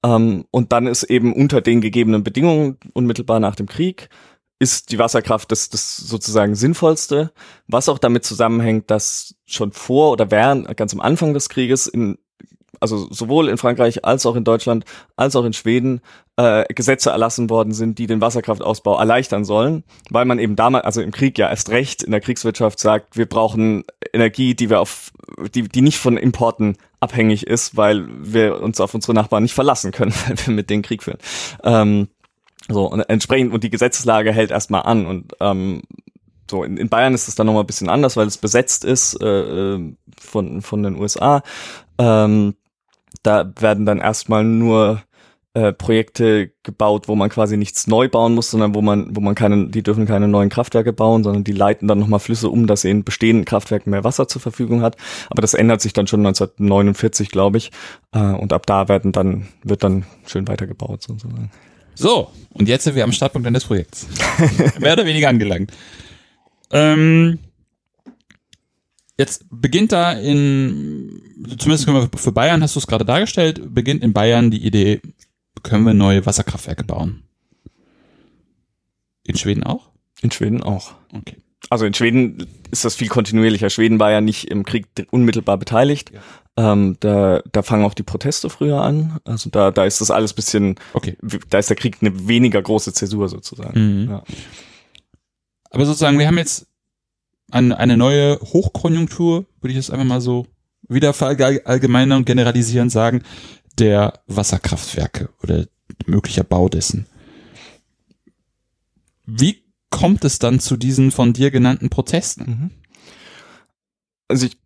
[0.05, 4.11] Ähm, und dann ist eben unter den gegebenen Bedingungen unmittelbar nach dem Krieg
[4.59, 7.33] ist die Wasserkraft das, das sozusagen sinnvollste,
[7.67, 12.19] was auch damit zusammenhängt, dass schon vor oder während, ganz am Anfang des Krieges in
[12.81, 14.85] also sowohl in Frankreich als auch in Deutschland
[15.17, 16.01] als auch in Schweden
[16.37, 21.01] äh, Gesetze erlassen worden sind, die den Wasserkraftausbau erleichtern sollen, weil man eben damals, also
[21.01, 25.13] im Krieg ja erst recht in der Kriegswirtschaft sagt, wir brauchen Energie, die wir auf,
[25.55, 29.93] die, die nicht von Importen abhängig ist, weil wir uns auf unsere Nachbarn nicht verlassen
[29.93, 31.19] können, weil wir mit denen Krieg führen.
[31.65, 32.09] Ähm,
[32.69, 35.83] so, und entsprechend, und die Gesetzeslage hält erstmal an und ähm,
[36.51, 39.21] so, in, in Bayern ist es dann nochmal ein bisschen anders, weil es besetzt ist
[39.21, 41.43] äh, äh von, von den USA.
[41.99, 42.55] Ähm,
[43.23, 45.03] da werden dann erstmal nur
[45.57, 49.35] äh, Projekte gebaut, wo man quasi nichts neu bauen muss, sondern wo man, wo man
[49.35, 52.83] keine, die dürfen keine neuen Kraftwerke bauen, sondern die leiten dann nochmal Flüsse um, dass
[52.83, 54.97] sie in bestehenden Kraftwerken mehr Wasser zur Verfügung hat.
[55.31, 57.71] Aber das ändert sich dann schon 1949, glaube ich.
[58.13, 61.51] Äh, und ab da werden dann, wird dann schön weitergebaut, sozusagen.
[61.95, 64.07] So, und jetzt sind wir am Startpunkt eines Projekts.
[64.79, 65.73] Mehr oder weniger angelangt.
[66.71, 67.39] Ähm,
[69.19, 71.23] Jetzt beginnt da in,
[71.59, 75.01] zumindest können wir für Bayern, hast du es gerade dargestellt, beginnt in Bayern die Idee,
[75.63, 77.23] können wir neue Wasserkraftwerke bauen.
[79.25, 79.89] In Schweden auch?
[80.21, 80.95] In Schweden auch.
[81.13, 81.37] Okay.
[81.71, 83.71] Also in Schweden ist das viel kontinuierlicher.
[83.71, 86.13] Schweden war ja nicht im Krieg unmittelbar beteiligt.
[86.13, 86.73] Ja.
[86.73, 89.19] Ähm, da, da fangen auch die Proteste früher an.
[89.25, 91.17] Also da, da ist das alles bisschen, okay.
[91.51, 94.03] da ist der Krieg eine weniger große Zäsur sozusagen.
[94.05, 94.11] Mhm.
[94.11, 94.23] Ja.
[95.71, 96.67] Aber sozusagen, wir haben jetzt
[97.51, 100.47] eine, eine neue Hochkonjunktur, würde ich jetzt einfach mal so
[100.89, 103.23] wieder verallgemeinern und generalisieren sagen,
[103.79, 105.67] der Wasserkraftwerke oder
[106.07, 107.07] möglicher Bau dessen.
[109.25, 112.45] Wie kommt es dann zu diesen von dir genannten Protesten?
[112.45, 112.71] Mhm.
[114.29, 114.57] Also ich,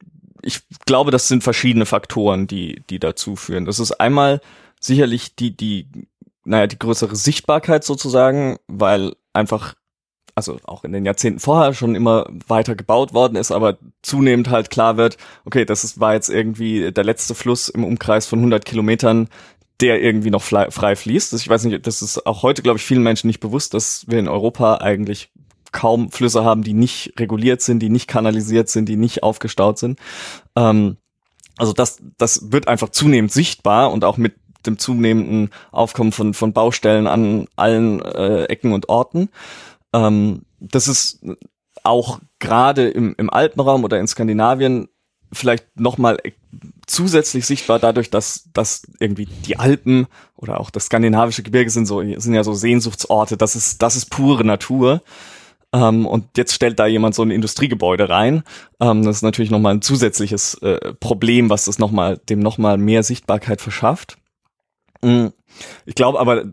[0.43, 3.65] ich glaube, das sind verschiedene Faktoren, die, die dazu führen.
[3.65, 4.41] Das ist einmal
[4.81, 5.89] sicherlich die, die,
[6.45, 9.75] naja, die größere Sichtbarkeit sozusagen, weil einfach
[10.35, 14.71] also auch in den Jahrzehnten vorher schon immer weiter gebaut worden ist, aber zunehmend halt
[14.71, 18.65] klar wird, okay, das ist, war jetzt irgendwie der letzte Fluss im Umkreis von 100
[18.65, 19.29] Kilometern,
[19.81, 21.33] der irgendwie noch frei fließt.
[21.35, 24.19] Ich weiß nicht, das ist auch heute, glaube ich, vielen Menschen nicht bewusst, dass wir
[24.19, 25.31] in Europa eigentlich
[25.73, 29.99] kaum Flüsse haben, die nicht reguliert sind, die nicht kanalisiert sind, die nicht aufgestaut sind.
[30.57, 30.97] Ähm,
[31.57, 34.35] also das, das wird einfach zunehmend sichtbar und auch mit
[34.67, 39.31] dem zunehmenden Aufkommen von, von Baustellen an allen äh, Ecken und Orten.
[39.93, 41.21] Ähm, das ist
[41.83, 44.89] auch gerade im, im Alpenraum oder in Skandinavien
[45.33, 46.19] vielleicht nochmal
[46.87, 52.03] zusätzlich sichtbar dadurch, dass, dass irgendwie die Alpen oder auch das skandinavische Gebirge sind so,
[52.03, 53.37] sind ja so Sehnsuchtsorte.
[53.37, 55.03] Das ist, das ist pure Natur.
[55.73, 58.43] Ähm, und jetzt stellt da jemand so ein Industriegebäude rein.
[58.81, 63.05] Ähm, das ist natürlich nochmal ein zusätzliches äh, Problem, was das nochmal, dem nochmal mehr
[63.05, 64.19] Sichtbarkeit verschafft.
[65.03, 65.33] Mhm.
[65.87, 66.45] Ich glaube aber,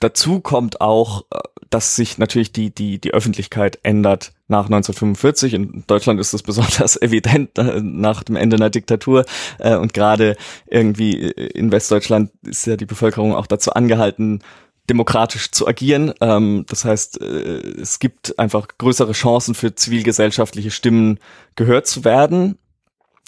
[0.00, 5.54] dazu kommt auch, äh, dass sich natürlich die, die, die Öffentlichkeit ändert nach 1945.
[5.54, 9.24] In Deutschland ist das besonders evident äh, nach dem Ende der Diktatur.
[9.58, 10.36] Äh, und gerade
[10.66, 14.42] irgendwie in Westdeutschland ist ja die Bevölkerung auch dazu angehalten,
[14.88, 16.12] demokratisch zu agieren.
[16.20, 21.20] Ähm, das heißt, es gibt einfach größere Chancen für zivilgesellschaftliche Stimmen
[21.54, 22.58] gehört zu werden.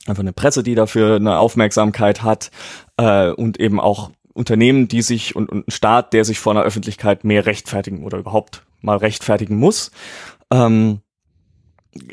[0.07, 2.51] Einfach eine Presse, die dafür eine Aufmerksamkeit hat
[2.97, 7.25] und eben auch Unternehmen, die sich und, und ein Staat, der sich vor einer Öffentlichkeit
[7.25, 9.90] mehr rechtfertigen oder überhaupt mal rechtfertigen muss.
[10.51, 11.01] Ähm,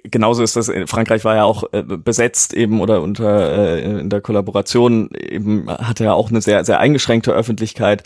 [0.04, 4.22] genauso ist das, Frankreich war ja auch äh, besetzt eben oder unter äh, in der
[4.22, 8.04] Kollaboration eben hatte ja auch eine sehr, sehr eingeschränkte Öffentlichkeit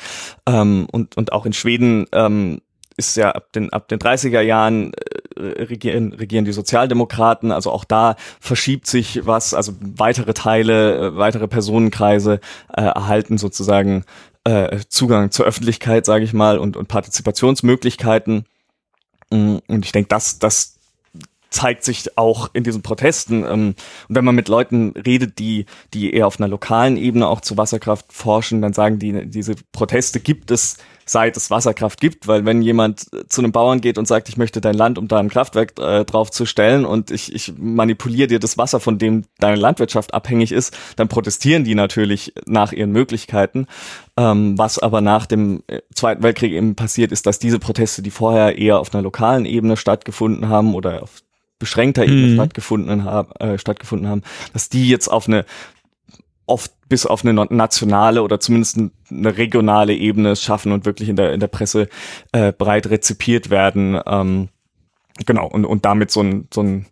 [0.47, 2.61] ähm, und, und auch in Schweden ähm,
[2.97, 4.93] ist ja ab den, ab den 30er Jahren
[5.35, 11.17] äh, regieren, regieren die Sozialdemokraten, also auch da verschiebt sich was, also weitere Teile, äh,
[11.17, 12.39] weitere Personenkreise
[12.75, 14.05] äh, erhalten sozusagen
[14.43, 18.45] äh, Zugang zur Öffentlichkeit, sage ich mal, und, und Partizipationsmöglichkeiten.
[19.29, 20.73] Mm, und ich denke, das, das
[21.53, 23.43] zeigt sich auch in diesen Protesten.
[23.43, 23.75] Ähm,
[24.09, 27.57] und wenn man mit Leuten redet, die, die eher auf einer lokalen Ebene auch zu
[27.57, 32.61] Wasserkraft forschen, dann sagen die, diese Proteste gibt es seit es Wasserkraft gibt, weil wenn
[32.61, 35.79] jemand zu einem Bauern geht und sagt, ich möchte dein Land, um da ein Kraftwerk
[35.79, 40.13] äh, drauf zu stellen und ich, ich manipuliere dir das Wasser, von dem deine Landwirtschaft
[40.13, 43.67] abhängig ist, dann protestieren die natürlich nach ihren Möglichkeiten.
[44.15, 48.11] Ähm, was aber nach dem äh, Zweiten Weltkrieg eben passiert ist, dass diese Proteste, die
[48.11, 51.23] vorher eher auf einer lokalen Ebene stattgefunden haben oder auf
[51.63, 52.33] beschränkter Ebene mhm.
[52.35, 55.45] stattgefunden, haben, äh, stattgefunden haben, dass die jetzt auf eine
[56.45, 58.77] oft bis auf eine nationale oder zumindest
[59.09, 61.87] eine regionale Ebene schaffen und wirklich in der in der Presse
[62.31, 63.99] äh, breit rezipiert werden.
[64.05, 64.49] Ähm,
[65.25, 66.85] genau und und damit so ein so ein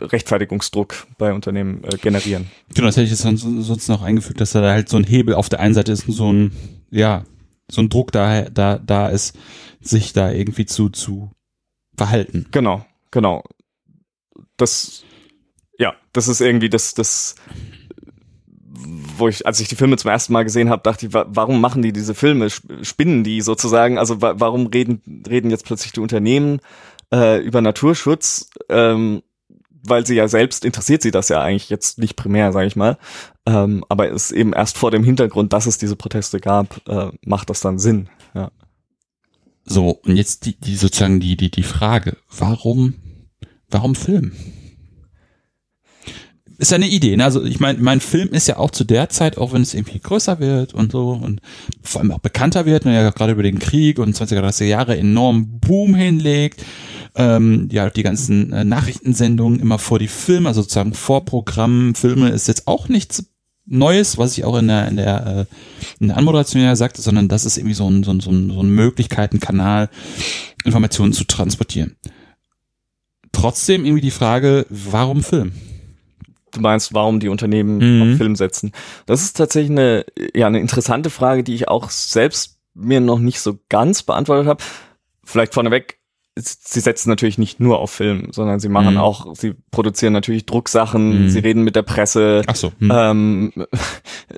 [0.00, 2.50] Rechtfertigungsdruck bei Unternehmen äh, generieren.
[2.74, 5.34] Genau, das hätte ich jetzt sonst, sonst noch eingefügt, dass da halt so ein Hebel
[5.34, 6.52] auf der einen Seite ist, so ein
[6.90, 7.24] ja
[7.70, 9.38] so ein Druck da da da ist,
[9.80, 11.30] sich da irgendwie zu zu
[11.96, 12.46] verhalten.
[12.50, 13.44] Genau, genau
[14.56, 15.04] das,
[15.78, 17.34] ja, das ist irgendwie das, das,
[19.16, 21.82] wo ich, als ich die Filme zum ersten Mal gesehen habe, dachte ich, warum machen
[21.82, 22.48] die diese Filme?
[22.50, 23.98] Spinnen die sozusagen?
[23.98, 26.60] Also warum reden, reden jetzt plötzlich die Unternehmen
[27.12, 28.50] äh, über Naturschutz?
[28.68, 29.22] Ähm,
[29.84, 32.98] weil sie ja selbst interessiert sie das ja eigentlich jetzt nicht primär, sage ich mal.
[33.46, 37.50] Ähm, aber es eben erst vor dem Hintergrund, dass es diese Proteste gab, äh, macht
[37.50, 38.08] das dann Sinn.
[38.32, 38.52] Ja.
[39.64, 42.94] So, und jetzt die, die sozusagen die, die, die Frage, warum
[43.72, 44.32] Warum Film?
[46.58, 47.16] Ist ja eine Idee.
[47.16, 47.24] Ne?
[47.24, 49.98] Also ich meine, mein Film ist ja auch zu der Zeit, auch wenn es irgendwie
[49.98, 51.40] größer wird und so und
[51.82, 54.96] vor allem auch bekannter wird, ne, ja gerade über den Krieg und 20er, 30er Jahre
[54.96, 56.64] enorm Boom hinlegt,
[57.14, 62.48] ähm, ja die ganzen äh, Nachrichtensendungen immer vor die Filme, also sozusagen Vorprogramm, Filme ist
[62.48, 63.24] jetzt auch nichts
[63.64, 65.54] Neues, was ich auch in der in der, äh,
[66.00, 68.50] in der Anmoderation ja sagte, sondern das ist irgendwie so ein, so ein, so ein,
[68.50, 69.88] so ein Möglichkeitenkanal,
[70.64, 71.96] Informationen zu transportieren
[73.32, 75.52] trotzdem irgendwie die Frage, warum Film?
[76.52, 78.02] Du meinst, warum die Unternehmen mhm.
[78.02, 78.72] auf Film setzen?
[79.06, 83.40] Das ist tatsächlich eine, ja, eine interessante Frage, die ich auch selbst mir noch nicht
[83.40, 84.62] so ganz beantwortet habe.
[85.24, 85.98] Vielleicht vorneweg,
[86.36, 89.00] sie setzen natürlich nicht nur auf Film, sondern sie machen mhm.
[89.00, 91.28] auch, sie produzieren natürlich Drucksachen, mhm.
[91.28, 92.42] sie reden mit der Presse.
[92.46, 92.72] Ach so.
[92.78, 92.92] Mhm.
[92.94, 93.52] Ähm,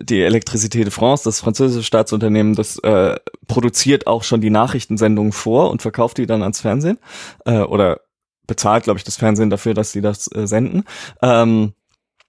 [0.00, 5.70] die Electricité de France, das französische Staatsunternehmen, das äh, produziert auch schon die Nachrichtensendungen vor
[5.70, 6.98] und verkauft die dann ans Fernsehen
[7.44, 8.00] äh, oder
[8.46, 10.85] bezahlt, glaube ich, das Fernsehen dafür, dass sie das äh, senden.
[11.22, 11.72] Ähm,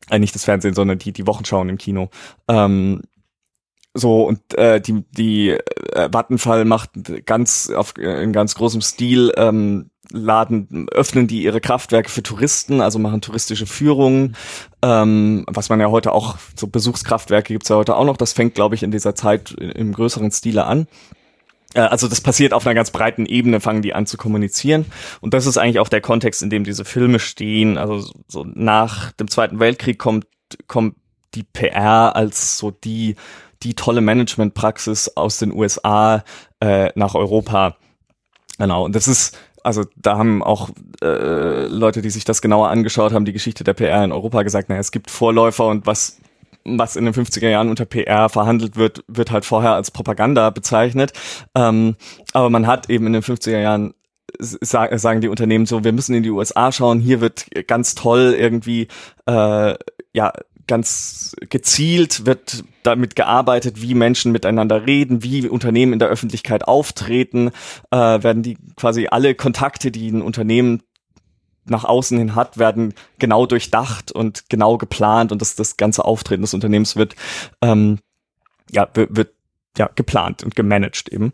[0.09, 2.09] äh, nicht das Fernsehen, sondern die, die Wochenschauen im Kino.
[2.47, 3.01] Ähm,
[3.95, 6.91] so und äh, die die äh, Vattenfall macht
[7.25, 12.81] ganz auf äh, in ganz großem Stil ähm, laden öffnen die ihre Kraftwerke für Touristen,
[12.81, 14.35] also machen touristische Führungen,
[14.83, 18.17] ähm, was man ja heute auch so Besuchskraftwerke gibt's ja heute auch noch.
[18.17, 20.87] Das fängt glaube ich in dieser Zeit im größeren Stile an.
[21.75, 24.85] Äh, also das passiert auf einer ganz breiten Ebene, fangen die an zu kommunizieren.
[25.21, 27.77] Und das ist eigentlich auch der Kontext, in dem diese Filme stehen.
[27.77, 30.25] Also so nach dem Zweiten Weltkrieg kommt,
[30.67, 30.95] kommt
[31.35, 33.15] die PR als so die,
[33.61, 36.23] die tolle Managementpraxis aus den USA
[36.61, 37.75] äh, nach Europa.
[38.57, 38.85] Genau.
[38.85, 40.69] Und das ist, also da haben auch
[41.03, 44.69] äh, Leute, die sich das genauer angeschaut haben, die Geschichte der PR in Europa gesagt,
[44.69, 46.19] naja, es gibt Vorläufer und was
[46.65, 51.13] was in den 50er Jahren unter PR verhandelt wird, wird halt vorher als Propaganda bezeichnet.
[51.55, 51.95] Ähm,
[52.33, 53.93] aber man hat eben in den 50er Jahren
[54.39, 58.87] sagen die Unternehmen so, wir müssen in die USA schauen, hier wird ganz toll irgendwie,
[59.27, 59.75] äh,
[60.13, 60.33] ja,
[60.67, 67.51] ganz gezielt wird damit gearbeitet, wie Menschen miteinander reden, wie Unternehmen in der Öffentlichkeit auftreten,
[67.91, 70.81] äh, werden die quasi alle Kontakte, die ein Unternehmen
[71.65, 76.43] nach außen hin hat, werden genau durchdacht und genau geplant und das, das ganze Auftreten
[76.43, 77.15] des Unternehmens wird,
[77.61, 77.99] ähm,
[78.71, 79.33] ja, wird,
[79.77, 81.31] ja, geplant und gemanagt eben.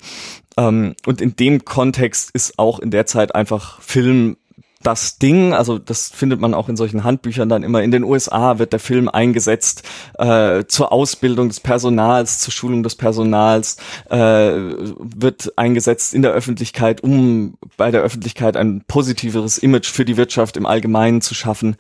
[0.57, 4.37] Ähm, und in dem Kontext ist auch in der Zeit einfach Film
[4.83, 8.59] das Ding, also das findet man auch in solchen Handbüchern dann immer, in den USA
[8.59, 9.83] wird der Film eingesetzt
[10.17, 13.77] äh, zur Ausbildung des Personals, zur Schulung des Personals,
[14.09, 20.17] äh, wird eingesetzt in der Öffentlichkeit, um bei der Öffentlichkeit ein positiveres Image für die
[20.17, 21.75] Wirtschaft im Allgemeinen zu schaffen.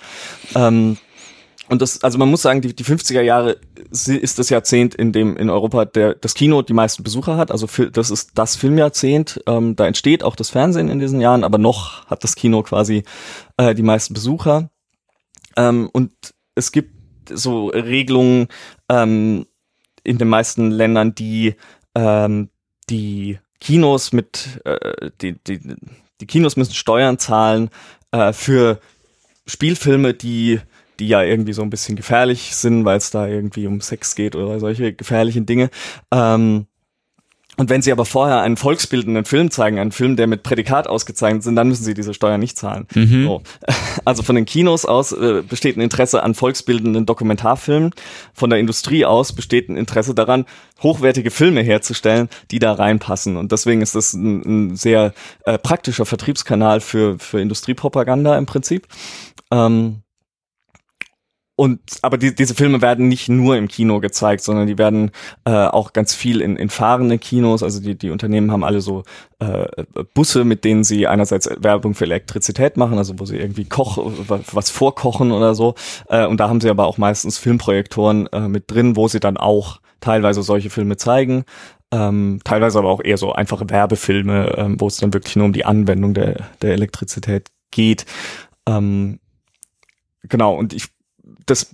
[0.55, 0.97] Ähm,
[1.71, 3.55] und das, also man muss sagen, die, die 50er Jahre
[3.89, 7.49] ist das Jahrzehnt, in dem in Europa der, das Kino die meisten Besucher hat.
[7.49, 9.41] Also das ist das Filmjahrzehnt.
[9.47, 13.05] Ähm, da entsteht auch das Fernsehen in diesen Jahren, aber noch hat das Kino quasi
[13.55, 14.69] äh, die meisten Besucher.
[15.55, 16.11] Ähm, und
[16.55, 16.91] es gibt
[17.29, 18.49] so Regelungen
[18.89, 19.45] ähm,
[20.03, 21.55] in den meisten Ländern, die
[21.95, 22.49] ähm,
[22.89, 25.77] die Kinos mit äh, die, die,
[26.19, 27.69] die Kinos müssen Steuern zahlen
[28.11, 28.81] äh, für
[29.45, 30.59] Spielfilme, die
[31.01, 34.35] die ja irgendwie so ein bisschen gefährlich sind, weil es da irgendwie um Sex geht
[34.37, 35.69] oder solche gefährlichen Dinge.
[36.13, 36.67] Ähm,
[37.57, 41.43] Und wenn sie aber vorher einen volksbildenden Film zeigen, einen Film, der mit Prädikat ausgezeichnet
[41.43, 42.87] sind, dann müssen sie diese Steuer nicht zahlen.
[42.95, 43.25] Mhm.
[43.25, 43.41] So.
[44.05, 47.91] Also von den Kinos aus äh, besteht ein Interesse an volksbildenden Dokumentarfilmen.
[48.33, 50.45] Von der Industrie aus besteht ein Interesse daran,
[50.81, 53.35] hochwertige Filme herzustellen, die da reinpassen.
[53.35, 55.13] Und deswegen ist das ein, ein sehr
[55.45, 58.87] äh, praktischer Vertriebskanal für, für Industriepropaganda im Prinzip.
[59.51, 60.03] Ähm,
[61.55, 65.11] und aber die, diese Filme werden nicht nur im Kino gezeigt, sondern die werden
[65.45, 67.61] äh, auch ganz viel in, in fahrenden Kinos.
[67.61, 69.03] Also die, die Unternehmen haben alle so
[69.39, 69.67] äh,
[70.13, 74.69] Busse, mit denen sie einerseits Werbung für Elektrizität machen, also wo sie irgendwie Koch was
[74.71, 75.75] vorkochen oder so.
[76.07, 79.37] Äh, und da haben sie aber auch meistens Filmprojektoren äh, mit drin, wo sie dann
[79.37, 81.43] auch teilweise solche Filme zeigen.
[81.91, 85.53] Ähm, teilweise aber auch eher so einfache Werbefilme, ähm, wo es dann wirklich nur um
[85.53, 88.05] die Anwendung der, der Elektrizität geht.
[88.65, 89.19] Ähm,
[90.23, 90.87] genau, und ich
[91.45, 91.73] das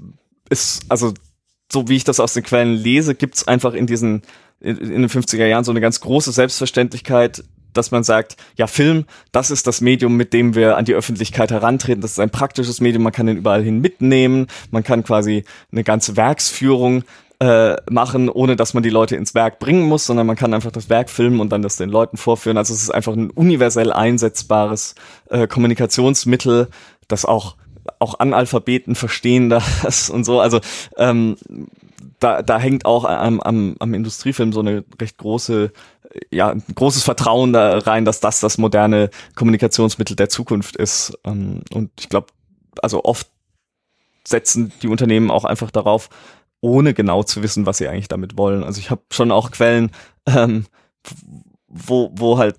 [0.49, 1.13] ist, also
[1.71, 4.21] so wie ich das aus den Quellen lese, gibt's einfach in diesen,
[4.59, 9.05] in, in den 50er Jahren so eine ganz große Selbstverständlichkeit, dass man sagt, ja, Film,
[9.31, 12.01] das ist das Medium, mit dem wir an die Öffentlichkeit herantreten.
[12.01, 15.83] Das ist ein praktisches Medium, man kann den überall hin mitnehmen, man kann quasi eine
[15.83, 17.03] ganze Werksführung
[17.39, 20.71] äh, machen, ohne dass man die Leute ins Werk bringen muss, sondern man kann einfach
[20.71, 22.57] das Werk filmen und dann das den Leuten vorführen.
[22.57, 24.95] Also es ist einfach ein universell einsetzbares
[25.29, 26.69] äh, Kommunikationsmittel,
[27.07, 27.55] das auch
[27.99, 29.49] auch Analphabeten verstehen
[29.83, 30.39] das und so.
[30.39, 30.59] Also
[30.97, 31.37] ähm,
[32.19, 35.71] da, da hängt auch am, am, am Industriefilm so eine recht große,
[36.31, 41.17] ja, großes Vertrauen da rein, dass das das moderne Kommunikationsmittel der Zukunft ist.
[41.23, 42.27] Ähm, und ich glaube,
[42.81, 43.27] also oft
[44.25, 46.09] setzen die Unternehmen auch einfach darauf,
[46.59, 48.63] ohne genau zu wissen, was sie eigentlich damit wollen.
[48.63, 49.91] Also ich habe schon auch Quellen,
[50.25, 50.65] ähm,
[51.67, 52.57] wo, wo halt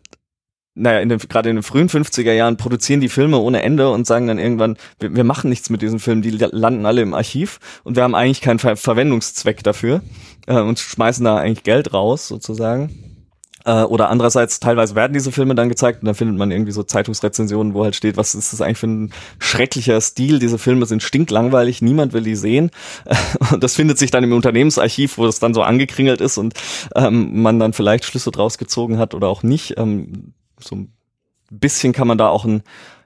[0.79, 4.07] naja, in den, gerade in den frühen 50er Jahren produzieren die Filme ohne Ende und
[4.07, 7.59] sagen dann irgendwann, wir, wir machen nichts mit diesen Filmen, die landen alle im Archiv
[7.85, 10.03] und wir haben eigentlich keinen Ver Verwendungszweck dafür
[10.47, 13.09] äh, und schmeißen da eigentlich Geld raus sozusagen.
[13.64, 16.83] Äh, oder andererseits, teilweise werden diese Filme dann gezeigt und dann findet man irgendwie so
[16.83, 21.03] Zeitungsrezensionen, wo halt steht, was ist das eigentlich für ein schrecklicher Stil, diese Filme sind
[21.03, 22.71] stinklangweilig, niemand will die sehen.
[23.53, 26.55] und das findet sich dann im Unternehmensarchiv, wo das dann so angekringelt ist und
[26.95, 29.75] ähm, man dann vielleicht Schlüsse draus gezogen hat oder auch nicht.
[29.77, 30.92] Ähm, so ein
[31.51, 32.62] bisschen kann man da auch ein,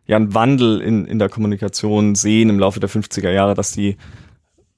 [0.07, 3.97] ja, einen Wandel in, in der Kommunikation sehen im Laufe der 50er Jahre, dass die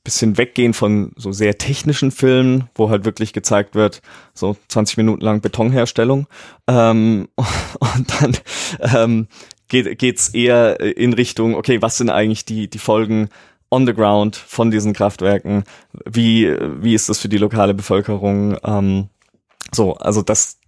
[0.05, 4.03] bisschen weggehen von so sehr technischen Filmen, wo halt wirklich gezeigt wird,
[4.35, 6.27] so 20 Minuten lang Betonherstellung.
[6.69, 7.29] Ähm,
[7.81, 8.37] und dann
[8.81, 9.29] ähm,
[9.69, 13.31] geht geht's eher in Richtung, okay, was sind eigentlich die, die Folgen
[13.71, 15.65] on the ground von diesen Kraftwerken?
[16.05, 18.59] Wie, wie ist das für die lokale Bevölkerung?
[18.63, 19.09] Ähm,
[19.73, 20.59] so, also das,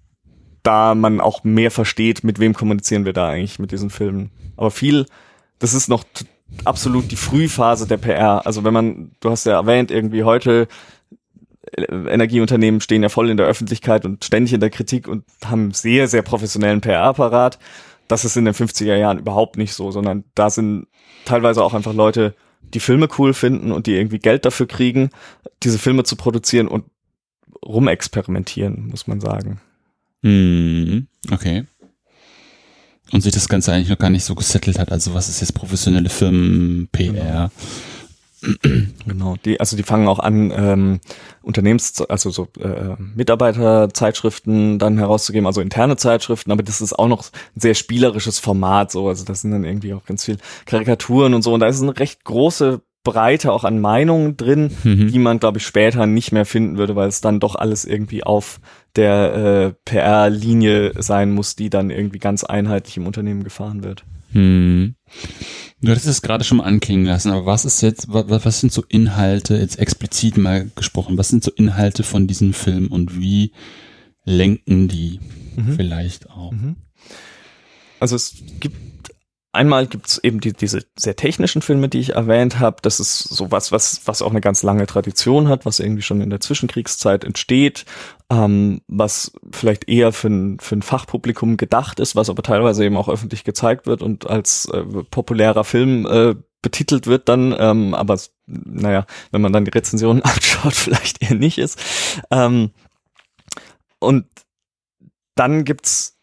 [0.67, 4.31] da man auch mehr versteht, mit wem kommunizieren wir da eigentlich mit diesen Filmen.
[4.57, 5.07] Aber viel,
[5.61, 6.05] das ist noch
[6.65, 8.45] absolut die Frühphase der PR.
[8.47, 10.67] Also wenn man, du hast ja erwähnt, irgendwie heute
[11.73, 15.73] äh, Energieunternehmen stehen ja voll in der Öffentlichkeit und ständig in der Kritik und haben
[15.73, 17.61] sehr, sehr professionellen PR-Apparat.
[18.09, 20.89] Das ist in den 50er Jahren überhaupt nicht so, sondern da sind
[21.25, 22.35] teilweise auch einfach Leute,
[22.75, 25.11] die Filme cool finden und die irgendwie Geld dafür kriegen,
[25.63, 26.85] diese Filme zu produzieren und
[27.65, 29.61] rumexperimentieren, muss man sagen.
[30.23, 31.65] Hm, okay.
[33.13, 34.91] Und sich das Ganze eigentlich noch gar nicht so gesettelt hat.
[34.91, 37.13] Also was ist jetzt professionelle Firmen, PR?
[37.13, 37.51] Genau.
[39.07, 41.01] genau, die, also die fangen auch an, ähm,
[41.43, 47.25] Unternehmens, also so äh, Mitarbeiterzeitschriften dann herauszugeben, also interne Zeitschriften, aber das ist auch noch
[47.25, 51.43] ein sehr spielerisches Format, so, also das sind dann irgendwie auch ganz viel Karikaturen und
[51.43, 55.13] so, und da ist eine recht große Breite auch an Meinungen drin, mhm.
[55.13, 58.25] die man, glaube ich, später nicht mehr finden würde, weil es dann doch alles irgendwie
[58.25, 58.59] auf
[58.97, 64.05] der äh, PR-Linie sein muss, die dann irgendwie ganz einheitlich im Unternehmen gefahren wird.
[64.33, 64.95] Hm.
[65.81, 68.73] Du hattest es gerade schon mal anklingen lassen, aber was ist jetzt, was, was sind
[68.73, 73.53] so Inhalte, jetzt explizit mal gesprochen, was sind so Inhalte von diesem Film und wie
[74.25, 75.21] lenken die
[75.55, 75.75] mhm.
[75.77, 76.53] vielleicht auch?
[76.53, 76.77] Mhm.
[78.01, 78.96] Also es gibt
[79.57, 82.77] Einmal gibt's eben die, diese sehr technischen Filme, die ich erwähnt habe.
[82.83, 86.31] Das ist sowas, was, was auch eine ganz lange Tradition hat, was irgendwie schon in
[86.31, 87.87] der Zwischenkriegszeit entsteht,
[88.31, 92.99] ähm, was vielleicht eher für ein, für ein Fachpublikum gedacht ist, was aber teilweise eben
[92.99, 98.19] auch öffentlich gezeigt wird und als äh, populärer Film äh, betitelt wird dann, ähm, aber
[98.47, 101.79] naja, wenn man dann die Rezensionen anschaut, vielleicht eher nicht ist.
[102.31, 102.73] Ähm,
[104.01, 104.27] und
[105.35, 106.19] dann gibt's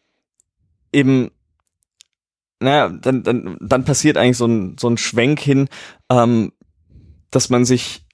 [0.91, 1.31] eben
[2.63, 5.69] naja, dann, dann, dann passiert eigentlich so ein, so ein Schwenk hin,
[6.09, 6.51] ähm,
[7.31, 8.05] dass man sich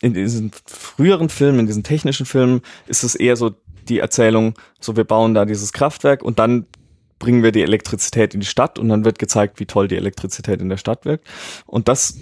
[0.00, 3.52] in diesen früheren Filmen, in diesen technischen Filmen, ist es eher so
[3.88, 6.66] die Erzählung, so wir bauen da dieses Kraftwerk und dann
[7.18, 10.60] bringen wir die Elektrizität in die Stadt und dann wird gezeigt, wie toll die Elektrizität
[10.60, 11.26] in der Stadt wirkt.
[11.66, 12.18] Und das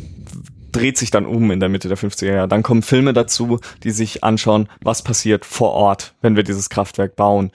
[0.71, 2.49] dreht sich dann um in der Mitte der 50er Jahre.
[2.49, 7.17] Dann kommen Filme dazu, die sich anschauen, was passiert vor Ort, wenn wir dieses Kraftwerk
[7.17, 7.51] bauen.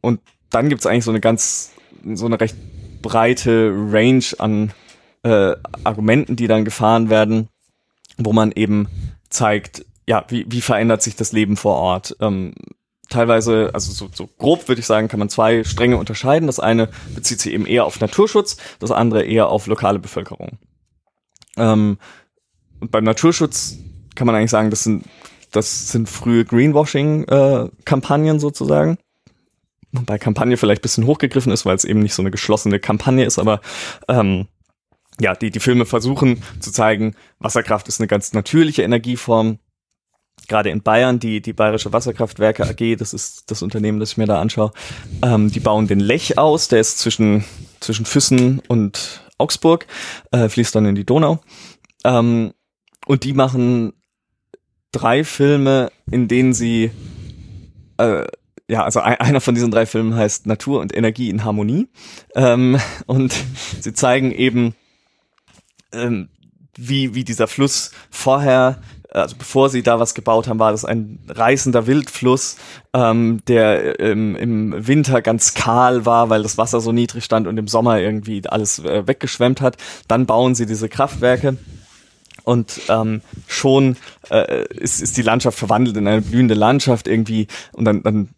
[0.00, 1.72] Und dann gibt's eigentlich so eine ganz,
[2.14, 2.56] so eine recht
[3.02, 4.72] breite Range an
[5.22, 7.48] äh, Argumenten, die dann gefahren werden,
[8.16, 8.88] wo man eben
[9.30, 12.16] zeigt, ja, wie, wie verändert sich das Leben vor Ort?
[12.20, 12.54] Ähm,
[13.08, 16.46] teilweise, also so, so grob würde ich sagen, kann man zwei Stränge unterscheiden.
[16.46, 20.58] Das eine bezieht sich eben eher auf Naturschutz, das andere eher auf lokale Bevölkerung.
[21.56, 21.98] Ähm,
[22.80, 23.76] und beim Naturschutz
[24.14, 25.04] kann man eigentlich sagen, das sind,
[25.52, 28.98] das sind frühe Greenwashing-Kampagnen äh, sozusagen.
[29.92, 33.38] Wobei Kampagne vielleicht bisschen hochgegriffen ist, weil es eben nicht so eine geschlossene Kampagne ist,
[33.38, 33.60] aber
[34.08, 34.48] ähm,
[35.20, 39.58] ja, die, die Filme versuchen zu zeigen, Wasserkraft ist eine ganz natürliche Energieform.
[40.48, 44.26] Gerade in Bayern, die, die Bayerische Wasserkraftwerke AG, das ist das Unternehmen, das ich mir
[44.26, 44.72] da anschaue,
[45.22, 47.44] ähm, die bauen den Lech aus, der ist zwischen,
[47.80, 49.86] zwischen Füssen und Augsburg,
[50.30, 51.40] äh, fließt dann in die Donau.
[52.04, 52.52] Ähm,
[53.06, 53.92] und die machen
[54.90, 56.90] drei Filme, in denen sie
[57.98, 58.24] äh,
[58.68, 61.88] ja, also ein, einer von diesen drei Filmen heißt Natur und Energie in Harmonie.
[62.34, 63.34] Ähm, und
[63.80, 64.74] sie zeigen eben,
[65.92, 66.28] ähm,
[66.76, 71.18] wie, wie dieser Fluss vorher, also bevor sie da was gebaut haben, war das ein
[71.28, 72.56] reißender Wildfluss,
[72.94, 77.58] ähm, der ähm, im Winter ganz kahl war, weil das Wasser so niedrig stand und
[77.58, 79.76] im Sommer irgendwie alles äh, weggeschwemmt hat.
[80.08, 81.58] Dann bauen sie diese Kraftwerke
[82.44, 83.96] und ähm, schon
[84.30, 88.30] äh, ist, ist die Landschaft verwandelt in eine blühende Landschaft irgendwie und dann, dann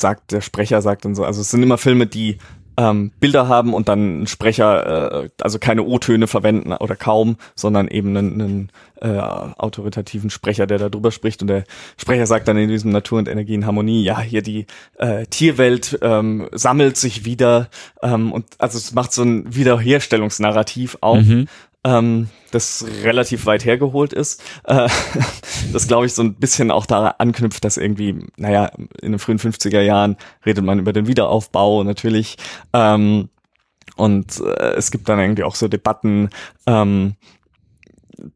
[0.00, 2.38] sagt der Sprecher sagt dann so, also es sind immer Filme, die
[2.76, 7.88] ähm, Bilder haben und dann ein Sprecher, äh, also keine O-Töne verwenden oder kaum, sondern
[7.88, 8.68] eben einen, einen
[9.00, 11.42] äh, autoritativen Sprecher, der da drüber spricht.
[11.42, 11.64] Und der
[11.98, 14.66] Sprecher sagt dann in diesem Natur und Energie in Harmonie, ja, hier die
[14.98, 17.68] äh, Tierwelt ähm, sammelt sich wieder
[18.02, 21.48] ähm, und also es macht so ein Wiederherstellungsnarrativ auf, mhm
[21.84, 24.42] ähm, das relativ weit hergeholt ist.
[24.64, 24.88] Äh,
[25.72, 28.70] das glaube ich so ein bisschen auch daran anknüpft, dass irgendwie, naja,
[29.00, 32.36] in den frühen 50er Jahren redet man über den Wiederaufbau natürlich.
[32.72, 33.28] Ähm,
[33.96, 36.30] und äh, es gibt dann irgendwie auch so Debatten,
[36.66, 37.14] ähm,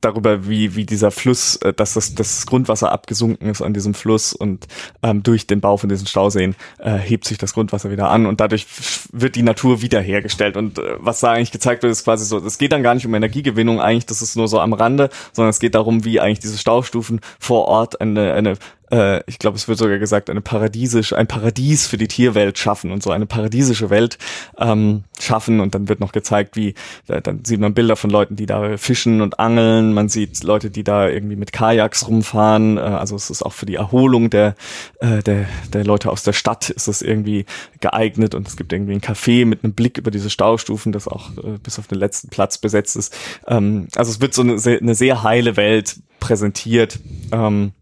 [0.00, 4.32] darüber, wie, wie dieser Fluss, äh, dass das, das Grundwasser abgesunken ist an diesem Fluss
[4.32, 4.66] und
[5.02, 8.40] ähm, durch den Bau von diesen Stauseen äh, hebt sich das Grundwasser wieder an und
[8.40, 8.66] dadurch
[9.12, 10.56] wird die Natur wiederhergestellt.
[10.56, 13.06] Und äh, was da eigentlich gezeigt wird, ist quasi so, es geht dann gar nicht
[13.06, 16.40] um Energiegewinnung eigentlich, das ist nur so am Rande, sondern es geht darum, wie eigentlich
[16.40, 18.56] diese Staustufen vor Ort eine, eine
[18.94, 22.92] äh, ich glaube, es wird sogar gesagt, eine paradiesisch, ein Paradies für die Tierwelt schaffen
[22.92, 24.18] und so eine paradiesische Welt
[24.58, 25.60] ähm, schaffen.
[25.60, 26.74] Und dann wird noch gezeigt, wie,
[27.08, 29.92] äh, dann sieht man Bilder von Leuten, die da fischen und angeln.
[29.92, 32.76] Man sieht Leute, die da irgendwie mit Kajaks rumfahren.
[32.76, 34.54] Äh, also es ist auch für die Erholung der,
[35.00, 37.46] äh, der, der Leute aus der Stadt ist es irgendwie
[37.80, 38.34] geeignet.
[38.34, 41.58] Und es gibt irgendwie ein Café mit einem Blick über diese Staustufen, das auch äh,
[41.62, 43.16] bis auf den letzten Platz besetzt ist.
[43.48, 47.00] Ähm, also es wird so eine, eine sehr heile Welt präsentiert.
[47.32, 47.72] Ähm,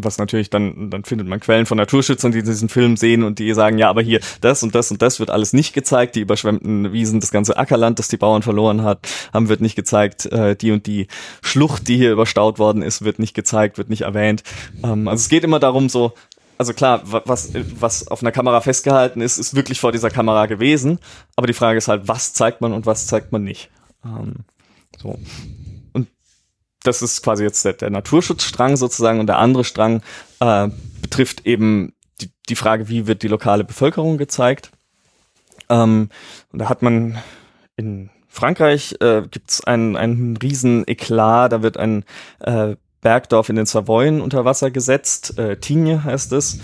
[0.00, 3.52] was natürlich dann, dann findet man Quellen von Naturschützern, die diesen Film sehen und die
[3.54, 6.92] sagen, ja, aber hier, das und das und das wird alles nicht gezeigt, die überschwemmten
[6.92, 10.72] Wiesen, das ganze Ackerland, das die Bauern verloren hat, haben, wird nicht gezeigt, äh, die
[10.72, 11.08] und die
[11.42, 14.42] Schlucht, die hier überstaut worden ist, wird nicht gezeigt, wird nicht erwähnt.
[14.82, 16.12] Ähm, also es geht immer darum, so,
[16.58, 20.98] also klar, was, was auf einer Kamera festgehalten ist, ist wirklich vor dieser Kamera gewesen,
[21.36, 23.70] aber die Frage ist halt, was zeigt man und was zeigt man nicht.
[24.04, 24.44] Ähm,
[25.00, 25.18] so
[26.84, 30.02] das ist quasi jetzt der, der Naturschutzstrang sozusagen und der andere Strang
[30.40, 30.68] äh,
[31.02, 34.70] betrifft eben die, die Frage, wie wird die lokale Bevölkerung gezeigt.
[35.68, 36.10] Ähm,
[36.52, 37.18] und da hat man
[37.76, 42.04] in Frankreich äh, gibt es einen, einen riesen Eklat, da wird ein
[42.40, 46.60] äh, Bergdorf in den Savoyen unter Wasser gesetzt, äh, Tigne heißt es,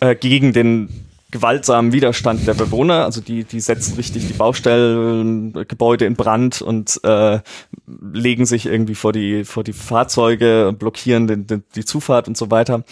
[0.00, 3.04] äh, gegen den gewaltsamen Widerstand der Bewohner.
[3.04, 7.40] Also die, die setzen richtig die Baustellengebäude in Brand und äh,
[8.12, 12.52] legen sich irgendwie vor die, vor die Fahrzeuge blockieren den, den, die Zufahrt und so
[12.52, 12.84] weiter.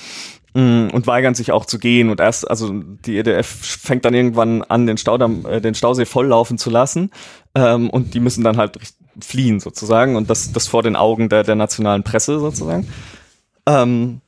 [0.54, 2.10] Mm, und weigern sich auch zu gehen.
[2.10, 6.58] Und erst also die EDF fängt dann irgendwann an den Staudamm äh, den Stausee volllaufen
[6.58, 7.12] zu lassen.
[7.54, 8.76] Ähm, und die müssen dann halt
[9.20, 10.16] fliehen sozusagen.
[10.16, 12.88] Und das das vor den Augen der der nationalen Presse sozusagen.
[13.66, 14.20] Ähm,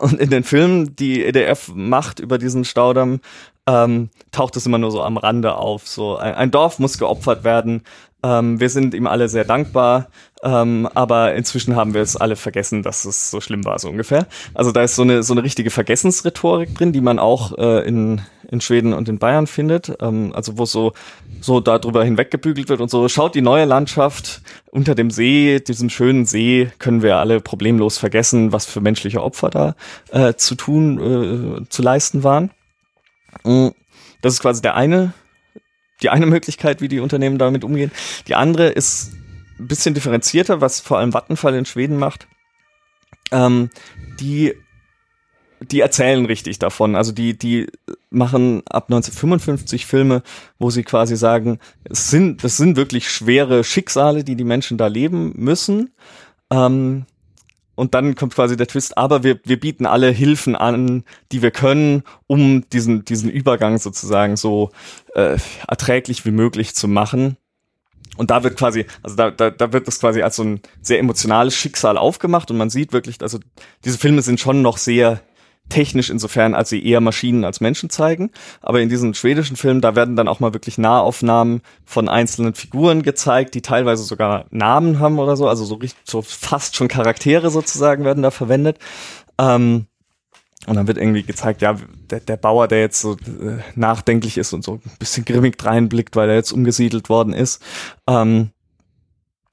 [0.00, 3.20] und in den Filmen, die EDF macht über diesen Staudamm,
[3.66, 5.86] ähm, taucht es immer nur so am Rande auf.
[5.86, 7.82] So ein, ein Dorf muss geopfert werden.
[8.22, 10.08] Ähm, wir sind ihm alle sehr dankbar,
[10.42, 14.26] ähm, aber inzwischen haben wir es alle vergessen, dass es so schlimm war, so ungefähr.
[14.54, 18.20] Also da ist so eine so eine richtige Vergessensrhetorik drin, die man auch äh, in
[18.50, 19.96] in Schweden und in Bayern findet.
[20.00, 20.94] Ähm, also wo so
[21.40, 23.08] so darüber hinweggebügelt wird und so.
[23.08, 28.52] Schaut die neue Landschaft unter dem See, diesem schönen See, können wir alle problemlos vergessen,
[28.52, 29.74] was für menschliche Opfer da
[30.10, 32.50] äh, zu tun, äh, zu leisten waren.
[33.44, 33.68] Mm,
[34.22, 35.12] das ist quasi der eine,
[36.02, 37.90] die eine Möglichkeit, wie die Unternehmen damit umgehen.
[38.26, 39.14] Die andere ist
[39.58, 42.28] ein bisschen differenzierter, was vor allem Vattenfall in Schweden macht.
[43.30, 43.70] Ähm,
[44.20, 44.54] die
[45.60, 46.94] die erzählen richtig davon.
[46.94, 47.66] Also die, die
[48.10, 50.22] machen ab 1955 Filme,
[50.58, 54.86] wo sie quasi sagen, es sind, das sind wirklich schwere Schicksale, die die Menschen da
[54.86, 55.90] leben müssen.
[56.50, 57.06] Ähm,
[57.78, 61.52] und dann kommt quasi der Twist, aber wir, wir bieten alle Hilfen an, die wir
[61.52, 64.70] können, um diesen, diesen Übergang sozusagen so
[65.14, 65.36] äh,
[65.68, 67.36] erträglich wie möglich zu machen.
[68.16, 70.98] Und da wird quasi, also da, da, da wird das quasi als so ein sehr
[70.98, 73.38] emotionales Schicksal aufgemacht und man sieht wirklich, also
[73.84, 75.20] diese Filme sind schon noch sehr
[75.68, 78.30] technisch insofern, als sie eher Maschinen als Menschen zeigen.
[78.60, 83.02] Aber in diesen schwedischen Filmen, da werden dann auch mal wirklich Nahaufnahmen von einzelnen Figuren
[83.02, 87.50] gezeigt, die teilweise sogar Namen haben oder so, also so, richtig, so fast schon Charaktere
[87.50, 88.78] sozusagen werden da verwendet.
[89.38, 89.86] Ähm,
[90.66, 91.76] und dann wird irgendwie gezeigt, ja,
[92.10, 96.16] der, der Bauer, der jetzt so äh, nachdenklich ist und so ein bisschen grimmig reinblickt,
[96.16, 97.62] weil er jetzt umgesiedelt worden ist.
[98.06, 98.50] Ähm,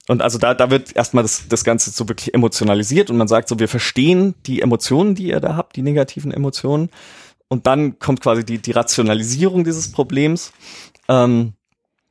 [0.07, 3.49] und also da, da wird erstmal das, das Ganze so wirklich emotionalisiert und man sagt
[3.49, 6.89] so, wir verstehen die Emotionen, die ihr da habt, die negativen Emotionen.
[7.47, 10.51] Und dann kommt quasi die, die Rationalisierung dieses Problems.
[11.07, 11.53] Ähm,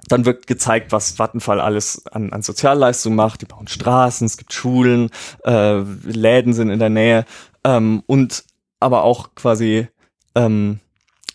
[0.08, 3.42] dann wird gezeigt, was Vattenfall alles an, an Sozialleistungen macht.
[3.42, 5.10] Die bauen Straßen, es gibt Schulen,
[5.44, 7.24] äh, Läden sind in der Nähe
[7.64, 8.44] ähm, und
[8.80, 9.88] aber auch quasi
[10.34, 10.80] ähm,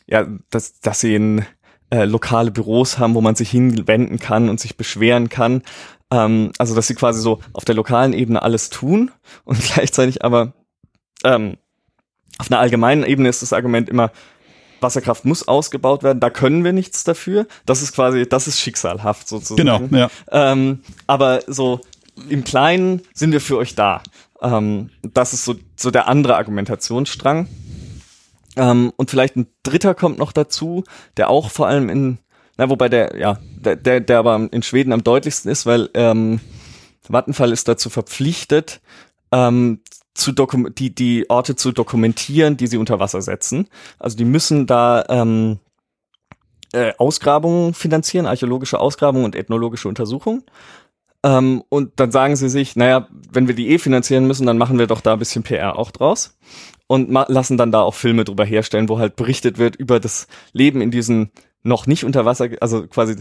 [0.10, 1.46] ja, dass, dass sie in
[1.92, 5.64] äh, lokale Büros haben, wo man sich hinwenden kann und sich beschweren kann.
[6.12, 9.12] Ähm, also, dass sie quasi so auf der lokalen Ebene alles tun
[9.46, 10.54] und gleichzeitig aber
[11.24, 11.58] ähm,
[12.38, 14.12] auf einer allgemeinen Ebene ist das Argument immer,
[14.82, 17.48] Wasserkraft muss ausgebaut werden, da können wir nichts dafür.
[17.66, 19.58] Das ist quasi, das ist schicksalhaft sozusagen.
[19.90, 20.10] Genau, ja.
[20.32, 21.82] Ähm, aber so
[22.30, 24.02] im Kleinen sind wir für euch da.
[24.42, 27.48] Ähm, das ist so, so der andere Argumentationsstrang.
[28.56, 30.84] Ähm, und vielleicht ein dritter kommt noch dazu,
[31.18, 32.18] der auch vor allem in
[32.60, 36.42] na, wobei der, ja, der, der, der aber in Schweden am deutlichsten ist, weil ähm,
[37.08, 38.82] Vattenfall ist dazu verpflichtet,
[39.32, 39.80] ähm,
[40.14, 43.70] zu die, die Orte zu dokumentieren, die sie unter Wasser setzen.
[43.98, 45.60] Also die müssen da ähm,
[46.74, 50.44] äh, Ausgrabungen finanzieren, archäologische Ausgrabungen und ethnologische Untersuchungen.
[51.24, 54.78] Ähm, und dann sagen sie sich, naja, wenn wir die eh finanzieren müssen, dann machen
[54.78, 56.38] wir doch da ein bisschen PR auch draus
[56.88, 60.82] und lassen dann da auch Filme drüber herstellen, wo halt berichtet wird über das Leben
[60.82, 61.32] in diesen
[61.64, 63.16] noch nicht unter Wasser, also quasi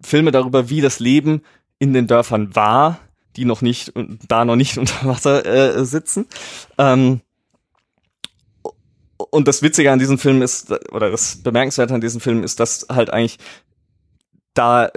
[0.00, 1.42] Filme darüber, wie das Leben
[1.78, 3.00] in den Dörfern war,
[3.36, 3.92] die noch nicht,
[4.28, 6.26] da noch nicht unter Wasser äh, sitzen.
[6.78, 7.20] Ähm,
[9.16, 12.86] und das Witzige an diesem Film ist, oder das Bemerkenswerte an diesem Film ist, dass
[12.90, 13.38] halt eigentlich
[14.54, 14.90] da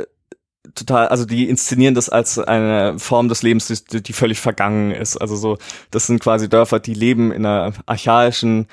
[0.75, 5.17] total, also die inszenieren das als eine Form des Lebens, die, die völlig vergangen ist.
[5.17, 5.57] Also so,
[5.91, 8.67] das sind quasi Dörfer, die leben in einer archaischen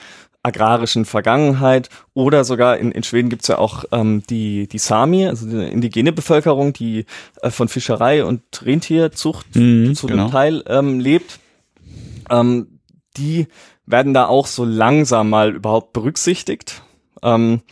[0.45, 5.49] agrarischen Vergangenheit oder sogar in, in Schweden gibt's ja auch ähm, die, die Sami, also
[5.49, 7.07] die indigene Bevölkerung, die
[7.41, 10.25] äh, von Fischerei und Rentierzucht mhm, zu genau.
[10.25, 11.41] einem Teil ähm, lebt.
[12.31, 12.79] Ähm,
[13.17, 13.47] die
[13.87, 16.83] werden da auch so langsam mal überhaupt berücksichtigt.
[17.23, 17.63] Ähm,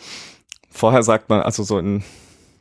[0.71, 2.03] vorher sagt man, also so in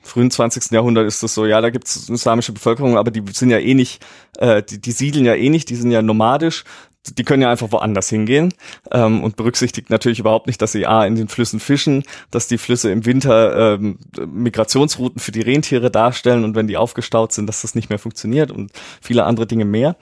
[0.03, 0.71] frühen 20.
[0.71, 3.75] Jahrhundert ist es so, ja, da gibt's eine islamische Bevölkerung, aber die sind ja eh
[3.75, 4.03] nicht,
[4.37, 6.65] äh, die, die siedeln ja eh nicht, die sind ja nomadisch
[7.09, 8.53] die können ja einfach woanders hingehen
[8.91, 12.57] ähm, und berücksichtigt natürlich überhaupt nicht, dass sie A in den Flüssen fischen, dass die
[12.57, 17.63] Flüsse im Winter ähm, Migrationsrouten für die Rentiere darstellen und wenn die aufgestaut sind, dass
[17.63, 18.71] das nicht mehr funktioniert und
[19.01, 19.95] viele andere Dinge mehr.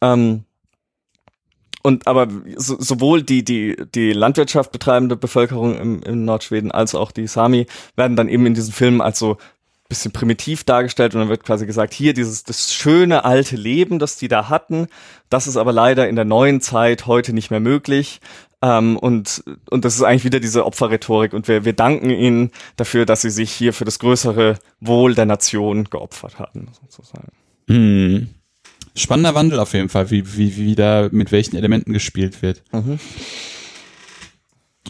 [0.00, 0.44] Ähm,
[1.82, 7.12] und aber so, sowohl die, die, die Landwirtschaft betreibende Bevölkerung im, im Nordschweden als auch
[7.12, 9.36] die Sami werden dann eben in diesen Filmen als so
[9.88, 14.16] bisschen primitiv dargestellt und dann wird quasi gesagt, hier dieses das schöne alte Leben, das
[14.16, 14.88] die da hatten,
[15.30, 18.20] das ist aber leider in der neuen Zeit heute nicht mehr möglich.
[18.60, 23.06] Ähm, und, und das ist eigentlich wieder diese Opferrhetorik und wir, wir danken ihnen dafür,
[23.06, 27.28] dass sie sich hier für das größere Wohl der Nation geopfert hatten, sozusagen.
[27.68, 28.28] Hm.
[28.96, 32.62] Spannender Wandel auf jeden Fall, wie, wie, wie da mit welchen Elementen gespielt wird.
[32.72, 32.98] Mhm.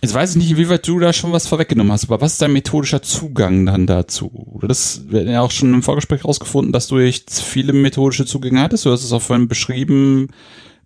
[0.02, 2.52] Jetzt weiß ich nicht, inwieweit du da schon was vorweggenommen hast, aber was ist dein
[2.52, 4.60] methodischer Zugang dann dazu?
[4.62, 8.86] Das wird ja auch schon im Vorgespräch rausgefunden, dass du echt viele methodische Zugänge hattest.
[8.86, 10.28] Du hast es auch vorhin beschrieben,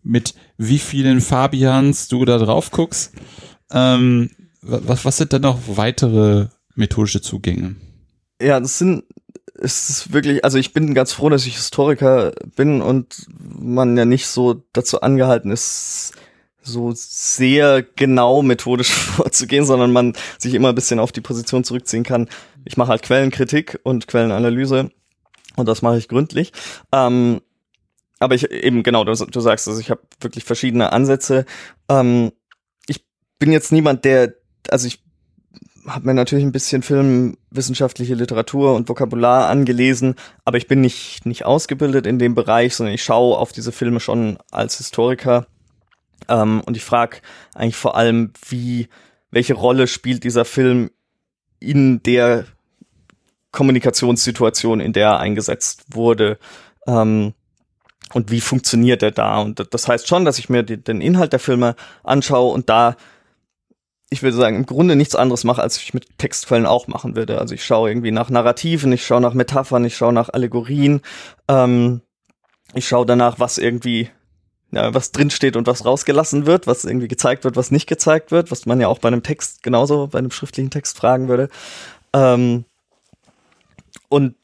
[0.03, 3.13] mit wie vielen Fabians du da drauf guckst.
[3.71, 4.31] Ähm,
[4.63, 7.77] was, was sind dann noch weitere methodische Zugänge?
[8.41, 9.05] Ja, das sind,
[9.61, 14.05] es ist wirklich, also ich bin ganz froh, dass ich Historiker bin und man ja
[14.05, 16.15] nicht so dazu angehalten ist,
[16.63, 22.05] so sehr genau methodisch vorzugehen, sondern man sich immer ein bisschen auf die Position zurückziehen
[22.05, 22.29] kann.
[22.65, 24.91] Ich mache halt Quellenkritik und Quellenanalyse
[25.57, 26.53] und das mache ich gründlich.
[26.93, 27.41] Ähm,
[28.19, 31.45] aber ich eben genau, du, du sagst, also ich habe wirklich verschiedene Ansätze.
[31.89, 32.33] Ähm,
[32.87, 33.05] ich
[33.39, 34.35] bin jetzt niemand, der,
[34.71, 35.03] also ich
[35.87, 41.45] habe mir natürlich ein bisschen filmwissenschaftliche Literatur und Vokabular angelesen, aber ich bin nicht, nicht
[41.45, 45.47] ausgebildet in dem Bereich, sondern ich schaue auf diese Filme schon als Historiker.
[46.29, 47.19] Ähm, und ich frage
[47.55, 48.89] eigentlich vor allem, wie,
[49.31, 50.91] welche Rolle spielt dieser Film
[51.59, 52.45] in der
[53.51, 56.39] Kommunikationssituation, in der er eingesetzt wurde.
[56.87, 57.35] Ähm,
[58.15, 59.41] und wie funktioniert er da?
[59.41, 62.97] Und das heißt schon, dass ich mir den Inhalt der Filme anschaue und da
[64.13, 67.39] ich würde sagen, im Grunde nichts anderes mache, als ich mit Textquellen auch machen würde.
[67.39, 71.01] Also ich schaue irgendwie nach Narrativen, ich schaue nach Metaphern, ich schaue nach Allegorien,
[71.49, 72.03] ähm,
[72.75, 74.11] ich schaue danach, was irgendwie,
[74.73, 78.51] ja, was drinsteht und was rausgelassen wird, was irgendwie gezeigt wird, was nicht gezeigt wird,
[78.51, 81.51] was man ja auch bei einem Text genauso, bei einem schriftlichen Text fragen würde.
[82.15, 82.65] Ähm,
[84.09, 84.35] und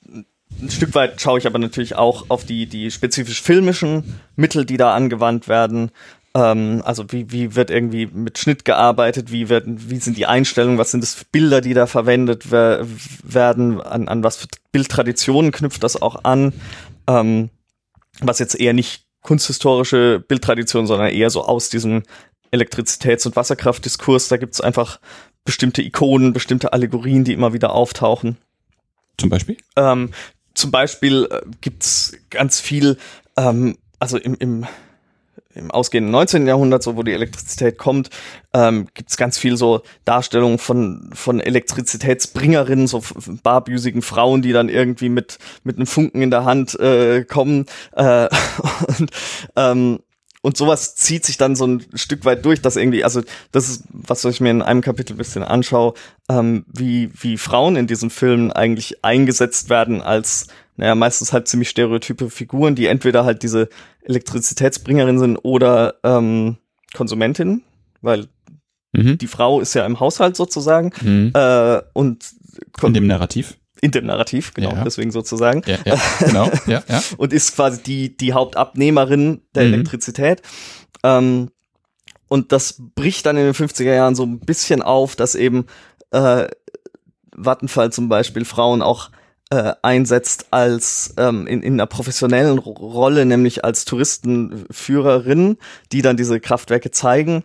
[0.61, 4.77] ein Stück weit schaue ich aber natürlich auch auf die, die spezifisch filmischen Mittel, die
[4.77, 5.91] da angewandt werden.
[6.35, 10.79] Ähm, also wie, wie wird irgendwie mit Schnitt gearbeitet, wie werden, wie sind die Einstellungen,
[10.79, 12.87] was sind das für Bilder, die da verwendet wer
[13.23, 16.53] werden, an, an was für Bildtraditionen knüpft das auch an,
[17.07, 17.49] ähm,
[18.21, 22.03] was jetzt eher nicht kunsthistorische Bildtradition, sondern eher so aus diesem
[22.51, 25.01] Elektrizitäts- und Wasserkraftdiskurs, da gibt's einfach
[25.45, 28.37] bestimmte Ikonen, bestimmte Allegorien, die immer wieder auftauchen.
[29.19, 29.57] Zum Beispiel?
[29.77, 30.11] Ähm,
[30.55, 32.99] zum Beispiel äh, gibt's ganz viel,
[33.37, 34.67] ähm, also im, im
[35.59, 36.47] im ausgehenden 19.
[36.47, 38.11] Jahrhundert, so wo die Elektrizität kommt,
[38.53, 43.03] ähm, gibt es ganz viel so Darstellungen von, von Elektrizitätsbringerinnen, so
[43.43, 47.67] barbüsigen Frauen, die dann irgendwie mit, mit einem Funken in der Hand äh, kommen.
[47.93, 48.29] Äh,
[48.99, 49.11] und,
[49.57, 50.01] ähm,
[50.41, 53.85] und sowas zieht sich dann so ein Stück weit durch, dass irgendwie, also das ist,
[53.91, 55.95] was ich mir in einem Kapitel ein bisschen anschaue,
[56.29, 60.47] ähm, wie, wie Frauen in diesen Filmen eigentlich eingesetzt werden als
[60.79, 63.69] naja, meistens halt ziemlich stereotype Figuren, die entweder halt diese
[64.03, 66.57] Elektrizitätsbringerin sind oder ähm,
[66.95, 67.63] Konsumentin,
[68.01, 68.29] weil
[68.93, 69.19] mhm.
[69.19, 71.33] die Frau ist ja im Haushalt sozusagen mhm.
[71.35, 72.25] äh, und
[72.83, 74.83] in dem Narrativ in dem Narrativ, genau, ja.
[74.83, 75.63] deswegen sozusagen.
[75.67, 77.01] Ja, ja, genau, ja, ja.
[77.17, 79.75] und ist quasi die, die Hauptabnehmerin der mhm.
[79.75, 80.43] Elektrizität.
[81.05, 81.51] Ähm,
[82.29, 85.67] und das bricht dann in den 50er Jahren so ein bisschen auf, dass eben
[86.11, 86.49] äh,
[87.37, 89.11] Vattenfall zum Beispiel Frauen auch
[89.51, 95.57] äh, einsetzt als ähm, in, in einer professionellen Rolle, nämlich als Touristenführerin,
[95.93, 97.45] die dann diese Kraftwerke zeigen.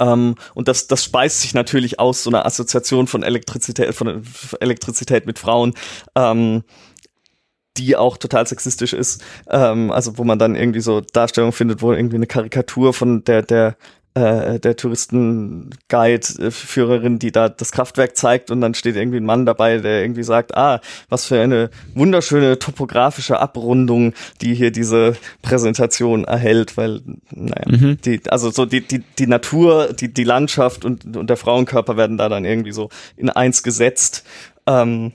[0.00, 4.24] Ähm, und das, das speist sich natürlich aus so einer Assoziation von Elektrizität, von
[4.60, 5.74] Elektrizität mit Frauen.
[6.14, 6.64] Ähm,
[7.76, 11.92] die auch total sexistisch ist, ähm, also wo man dann irgendwie so Darstellungen findet, wo
[11.92, 13.76] irgendwie eine Karikatur von der der
[14.14, 19.78] äh, der Touristenguide-Führerin, die da das Kraftwerk zeigt und dann steht irgendwie ein Mann dabei,
[19.78, 26.76] der irgendwie sagt, ah, was für eine wunderschöne topografische Abrundung, die hier diese Präsentation erhält,
[26.76, 27.00] weil,
[27.32, 27.98] naja, mhm.
[28.04, 32.16] die, also so die, die, die Natur, die, die Landschaft und, und der Frauenkörper werden
[32.16, 34.24] da dann irgendwie so in eins gesetzt.
[34.66, 35.12] Ähm,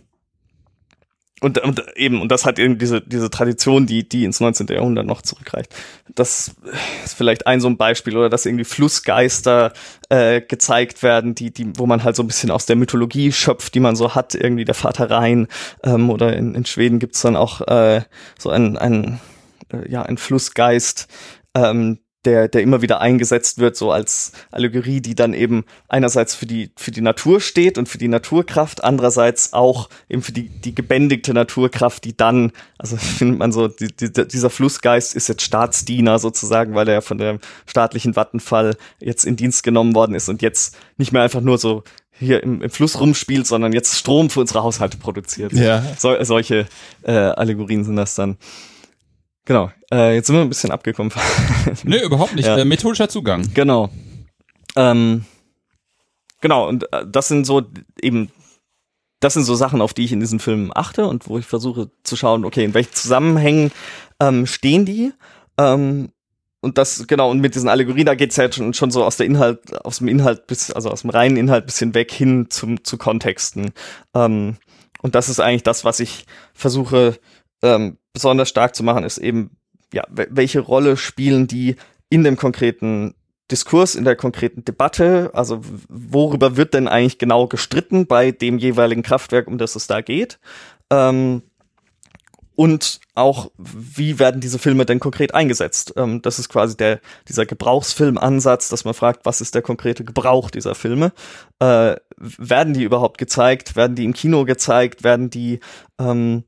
[1.41, 4.67] und, und eben, und das hat eben diese, diese Tradition, die, die ins 19.
[4.67, 5.73] Jahrhundert noch zurückreicht.
[6.13, 6.55] Das
[7.05, 9.73] ist vielleicht ein so ein Beispiel, oder dass irgendwie Flussgeister
[10.09, 13.73] äh, gezeigt werden, die, die, wo man halt so ein bisschen aus der Mythologie schöpft,
[13.73, 15.47] die man so hat, irgendwie der Vater Rhein.
[15.83, 18.01] Ähm, oder in, in Schweden gibt's dann auch äh,
[18.37, 19.19] so ein, ein,
[19.71, 21.07] äh, ja, ein Flussgeist,
[21.55, 26.45] ähm, der, der immer wieder eingesetzt wird, so als Allegorie, die dann eben einerseits für
[26.45, 30.75] die, für die Natur steht und für die Naturkraft, andererseits auch eben für die, die
[30.75, 36.19] gebändigte Naturkraft, die dann, also findet man so, die, die, dieser Flussgeist ist jetzt Staatsdiener
[36.19, 40.41] sozusagen, weil er ja von dem staatlichen Wattenfall jetzt in Dienst genommen worden ist und
[40.41, 44.41] jetzt nicht mehr einfach nur so hier im, im Fluss rumspielt, sondern jetzt Strom für
[44.41, 45.53] unsere Haushalte produziert.
[45.53, 45.83] Ja.
[45.97, 46.67] So, solche
[47.03, 48.37] äh, Allegorien sind das dann.
[49.49, 49.71] Genau.
[49.91, 51.11] Äh, jetzt sind wir ein bisschen abgekommen.
[51.83, 52.45] Nö, überhaupt nicht.
[52.45, 52.55] Ja.
[52.55, 53.51] Äh, methodischer Zugang.
[53.55, 53.89] Genau.
[54.75, 55.25] Ähm,
[56.39, 57.63] genau, und äh, das sind so
[57.99, 58.29] eben,
[59.21, 61.89] das sind so Sachen, auf die ich in diesen Filmen achte und wo ich versuche
[62.03, 63.71] zu schauen, okay, in welchen Zusammenhängen
[64.19, 65.13] ähm, stehen die?
[65.57, 66.11] Ähm,
[66.61, 69.17] und das, genau, und mit diesen Allegorien, da geht's ja jetzt schon, schon so aus
[69.17, 72.83] der Inhalt, aus dem Inhalt bis, also aus dem reinen Inhalt bisschen weg hin zum,
[72.83, 73.71] zu Kontexten.
[74.13, 74.57] Ähm,
[75.01, 77.17] und das ist eigentlich das, was ich versuche,
[77.63, 79.51] ähm, besonders stark zu machen, ist eben,
[79.93, 81.75] ja, welche Rolle spielen die
[82.09, 83.15] in dem konkreten
[83.51, 85.31] Diskurs, in der konkreten Debatte?
[85.33, 90.01] Also worüber wird denn eigentlich genau gestritten bei dem jeweiligen Kraftwerk, um das es da
[90.01, 90.39] geht?
[90.91, 91.43] Ähm,
[92.59, 95.93] und auch, wie werden diese Filme denn konkret eingesetzt?
[95.95, 96.99] Ähm, das ist quasi der,
[97.29, 101.13] dieser Gebrauchsfilmansatz, dass man fragt, was ist der konkrete Gebrauch dieser Filme?
[101.59, 103.77] Äh, werden die überhaupt gezeigt?
[103.77, 105.05] Werden die im Kino gezeigt?
[105.05, 105.61] Werden die
[105.99, 106.43] ähm,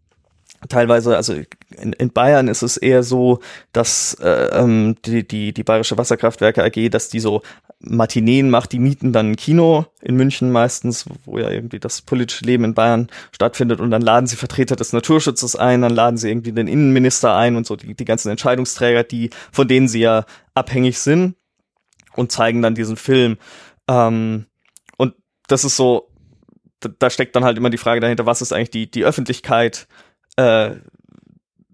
[0.70, 3.40] teilweise, also in, in Bayern ist es eher so,
[3.74, 7.42] dass äh, ähm, die, die, die Bayerische Wasserkraftwerke AG, dass die so
[7.80, 12.46] Matineen macht, die mieten dann ein Kino in München meistens, wo ja irgendwie das politische
[12.46, 16.30] Leben in Bayern stattfindet und dann laden sie Vertreter des Naturschutzes ein, dann laden sie
[16.30, 20.26] irgendwie den Innenminister ein und so die, die ganzen Entscheidungsträger, die, von denen sie ja
[20.54, 21.36] abhängig sind
[22.16, 23.38] und zeigen dann diesen Film.
[23.88, 24.46] Ähm,
[24.98, 25.16] und
[25.48, 26.10] das ist so,
[26.82, 29.88] da, da steckt dann halt immer die Frage dahinter, was ist eigentlich die, die Öffentlichkeit,
[30.36, 30.76] äh,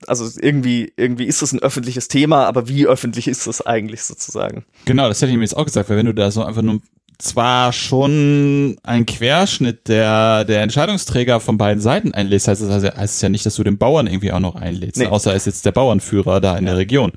[0.05, 4.65] also irgendwie, irgendwie ist es ein öffentliches Thema, aber wie öffentlich ist es eigentlich sozusagen?
[4.85, 6.81] Genau, das hätte ich mir jetzt auch gesagt, weil wenn du da so einfach nur
[7.17, 13.15] zwar schon ein Querschnitt der, der Entscheidungsträger von beiden Seiten einlädst, heißt es also, heißt
[13.15, 15.07] es ja nicht, dass du den Bauern irgendwie auch noch einlädst, nee.
[15.07, 16.71] außer er ist jetzt der Bauernführer da in ja.
[16.71, 17.13] der Region.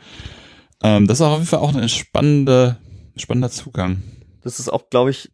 [0.82, 2.78] Ähm, das ist auf jeden Fall auch ein spannende,
[3.16, 4.02] spannender Zugang.
[4.42, 5.30] Das ist auch, glaube ich,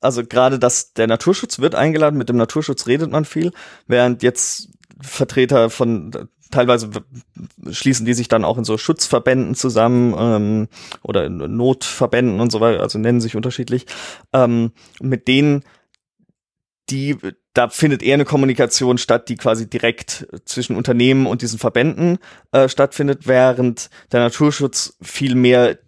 [0.00, 3.52] also gerade dass der Naturschutz wird eingeladen, mit dem Naturschutz redet man viel,
[3.86, 4.68] während jetzt
[5.00, 6.90] Vertreter von teilweise
[7.70, 10.68] schließen die sich dann auch in so Schutzverbänden zusammen ähm,
[11.02, 13.86] oder in Notverbänden und so weiter, also nennen sich unterschiedlich.
[14.32, 15.64] Ähm, mit denen,
[16.88, 17.16] die,
[17.52, 22.18] da findet eher eine Kommunikation statt, die quasi direkt zwischen Unternehmen und diesen Verbänden
[22.52, 25.78] äh, stattfindet, während der Naturschutz viel mehr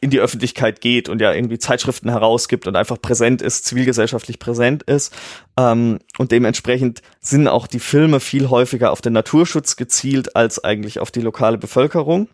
[0.00, 4.82] in die Öffentlichkeit geht und ja irgendwie Zeitschriften herausgibt und einfach präsent ist, zivilgesellschaftlich präsent
[4.84, 5.14] ist.
[5.56, 11.00] Ähm, und dementsprechend sind auch die Filme viel häufiger auf den Naturschutz gezielt als eigentlich
[11.00, 12.28] auf die lokale Bevölkerung.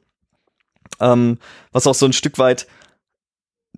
[1.00, 1.38] Ähm,
[1.72, 2.66] was auch so ein Stück weit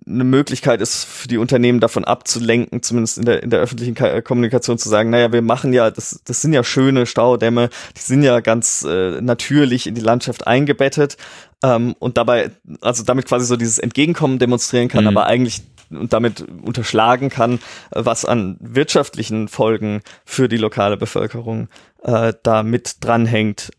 [0.07, 4.77] eine Möglichkeit ist für die Unternehmen davon abzulenken, zumindest in der, in der öffentlichen Kommunikation
[4.77, 8.39] zu sagen, naja, wir machen ja, das, das sind ja schöne Staudämme, die sind ja
[8.39, 11.17] ganz äh, natürlich in die Landschaft eingebettet
[11.63, 12.51] ähm, und dabei,
[12.81, 15.09] also damit quasi so dieses Entgegenkommen demonstrieren kann, mhm.
[15.09, 17.59] aber eigentlich und damit unterschlagen kann,
[17.91, 21.69] was an wirtschaftlichen Folgen für die lokale Bevölkerung
[22.03, 23.71] äh, da mit dranhängt,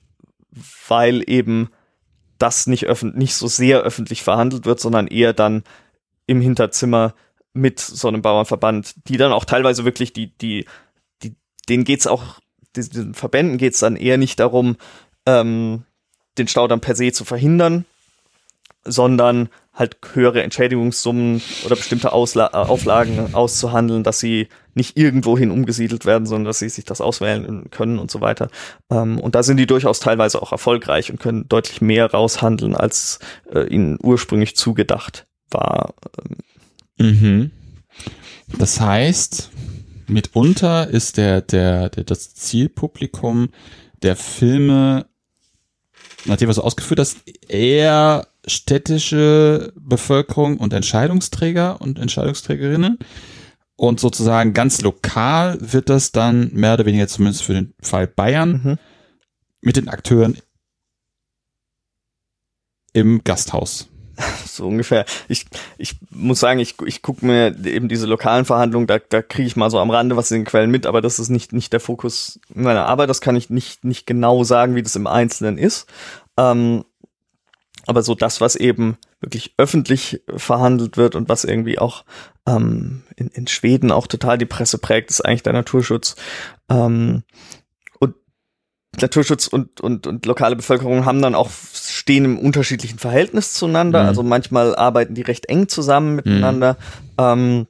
[0.88, 1.68] weil eben
[2.38, 5.64] das nicht, nicht so sehr öffentlich verhandelt wird, sondern eher dann
[6.28, 7.14] im Hinterzimmer
[7.54, 10.66] mit so einem Bauernverband, die dann auch teilweise wirklich die, die,
[11.22, 11.34] die,
[11.68, 12.38] denen geht's auch,
[12.76, 14.76] diesen Verbänden geht's dann eher nicht darum,
[15.26, 15.82] ähm,
[16.36, 17.84] den Staudamm per se zu verhindern,
[18.84, 26.04] sondern halt höhere Entschädigungssummen oder bestimmte Ausla äh, Auflagen auszuhandeln, dass sie nicht irgendwohin umgesiedelt
[26.04, 28.50] werden, sondern dass sie sich das auswählen können und so weiter.
[28.90, 33.18] Ähm, und da sind die durchaus teilweise auch erfolgreich und können deutlich mehr raushandeln, als
[33.52, 35.94] äh, ihnen ursprünglich zugedacht war.
[36.98, 37.50] Mhm.
[38.58, 39.50] Das heißt,
[40.06, 43.50] mitunter ist der, der, der, das Zielpublikum
[44.02, 45.06] der Filme,
[46.24, 47.18] nachdem was du ausgeführt hast,
[47.48, 52.98] eher städtische Bevölkerung und Entscheidungsträger und Entscheidungsträgerinnen.
[53.76, 58.60] Und sozusagen ganz lokal wird das dann mehr oder weniger zumindest für den Fall Bayern
[58.64, 58.78] mhm.
[59.60, 60.38] mit den Akteuren
[62.92, 63.88] im Gasthaus
[64.58, 65.04] so ungefähr.
[65.28, 65.46] Ich,
[65.78, 69.56] ich muss sagen, ich, ich gucke mir eben diese lokalen Verhandlungen, da, da kriege ich
[69.56, 71.80] mal so am Rande was in den Quellen mit, aber das ist nicht, nicht der
[71.80, 73.08] Fokus meiner Arbeit.
[73.08, 75.86] Das kann ich nicht, nicht genau sagen, wie das im Einzelnen ist.
[76.36, 76.84] Ähm,
[77.86, 82.04] aber so das, was eben wirklich öffentlich verhandelt wird und was irgendwie auch
[82.46, 86.14] ähm, in, in Schweden auch total die Presse prägt, ist eigentlich der Naturschutz.
[86.68, 87.22] Ähm,
[89.00, 91.50] Naturschutz und, und, und lokale Bevölkerung haben dann auch
[92.08, 94.02] stehen im unterschiedlichen Verhältnis zueinander.
[94.02, 94.08] Mhm.
[94.08, 96.78] Also manchmal arbeiten die recht eng zusammen miteinander.
[97.18, 97.18] Mhm.
[97.18, 97.66] Ähm,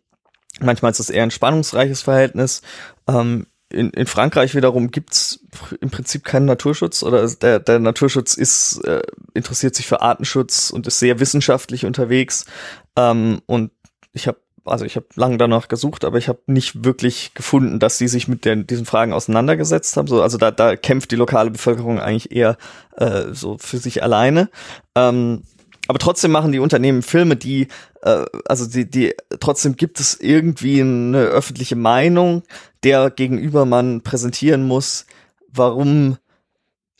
[0.61, 2.63] manchmal ist es eher ein spannungsreiches Verhältnis.
[3.09, 5.41] Ähm, in, in Frankreich wiederum gibt's
[5.81, 9.03] im Prinzip keinen Naturschutz oder der, der Naturschutz ist äh,
[9.35, 12.47] interessiert sich für Artenschutz und ist sehr wissenschaftlich unterwegs.
[12.95, 13.73] Ähm, und
[14.13, 14.39] ich habe
[14.69, 18.29] also ich habe lange danach gesucht, aber ich habe nicht wirklich gefunden, dass sie sich
[18.29, 20.09] mit den, diesen Fragen auseinandergesetzt haben.
[20.09, 22.57] So, also da, da kämpft die lokale Bevölkerung eigentlich eher
[22.97, 24.51] äh, so für sich alleine.
[24.95, 25.43] Ähm,
[25.89, 27.69] aber trotzdem machen die Unternehmen Filme, die,
[28.03, 32.43] äh, also die, die, trotzdem gibt es irgendwie eine öffentliche Meinung,
[32.85, 35.07] der gegenüber man präsentieren muss,
[35.51, 36.19] warum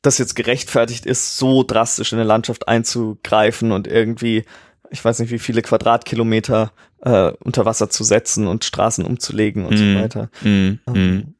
[0.03, 4.45] das jetzt gerechtfertigt ist, so drastisch in eine Landschaft einzugreifen und irgendwie
[4.91, 6.73] ich weiß nicht, wie viele Quadratkilometer
[7.03, 9.95] äh, unter Wasser zu setzen und Straßen umzulegen und mm, so mhm.
[9.97, 10.31] weiter.
[10.43, 11.35] Mm, ähm,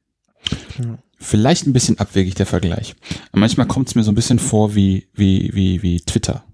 [0.79, 0.99] ja.
[1.21, 2.95] Vielleicht ein bisschen abwegig der Vergleich.
[3.33, 6.45] Manchmal kommt es mir so ein bisschen vor wie, wie, wie, wie Twitter.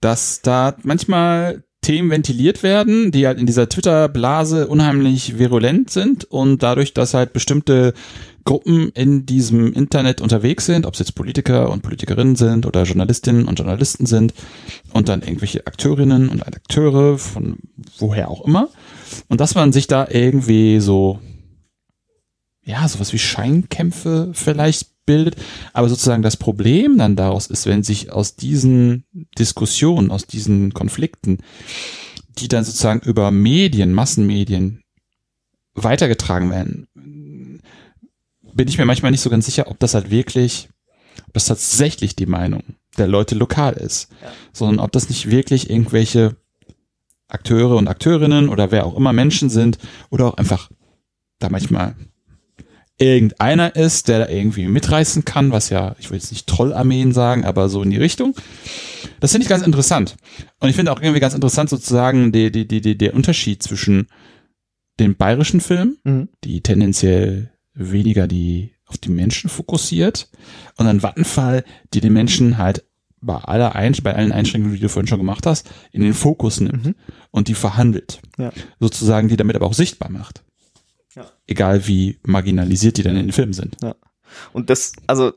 [0.00, 6.62] Dass da manchmal Themen ventiliert werden, die halt in dieser Twitter-Blase unheimlich virulent sind und
[6.62, 7.92] dadurch, dass halt bestimmte
[8.44, 13.46] Gruppen in diesem Internet unterwegs sind, ob es jetzt Politiker und Politikerinnen sind oder Journalistinnen
[13.46, 14.34] und Journalisten sind
[14.92, 17.58] und dann irgendwelche Akteurinnen und Akteure von
[17.98, 18.68] woher auch immer.
[19.28, 21.20] Und dass man sich da irgendwie so,
[22.64, 25.36] ja, sowas wie Scheinkämpfe vielleicht bildet.
[25.72, 29.04] Aber sozusagen das Problem dann daraus ist, wenn sich aus diesen
[29.38, 31.38] Diskussionen, aus diesen Konflikten
[32.38, 34.82] die dann sozusagen über Medien, Massenmedien
[35.74, 36.86] weitergetragen werden,
[38.54, 40.68] bin ich mir manchmal nicht so ganz sicher, ob das halt wirklich,
[41.26, 42.62] ob das tatsächlich die Meinung
[42.96, 44.30] der Leute lokal ist, ja.
[44.52, 46.36] sondern ob das nicht wirklich irgendwelche
[47.28, 49.78] Akteure und Akteurinnen oder wer auch immer Menschen sind
[50.10, 50.70] oder auch einfach
[51.40, 51.96] da manchmal
[52.96, 57.44] irgendeiner ist, der da irgendwie mitreißen kann, was ja, ich will jetzt nicht Trollarmeen sagen,
[57.44, 58.34] aber so in die Richtung.
[59.18, 60.16] Das finde ich ganz interessant.
[60.60, 64.06] Und ich finde auch irgendwie ganz interessant sozusagen die, die, die, die, der Unterschied zwischen
[65.00, 66.28] den bayerischen Filmen, mhm.
[66.44, 70.28] die tendenziell weniger die auf die Menschen fokussiert
[70.76, 72.84] und dann Vattenfall, die den Menschen halt
[73.20, 76.60] bei aller Einsch bei allen Einschränkungen, die du vorhin schon gemacht hast, in den Fokus
[76.60, 76.94] nimmt mhm.
[77.30, 78.20] und die verhandelt.
[78.38, 78.52] Ja.
[78.80, 80.44] Sozusagen, die damit aber auch sichtbar macht.
[81.14, 81.24] Ja.
[81.46, 83.76] Egal wie marginalisiert die dann in den Filmen sind.
[83.82, 83.94] Ja.
[84.52, 85.32] Und das, also,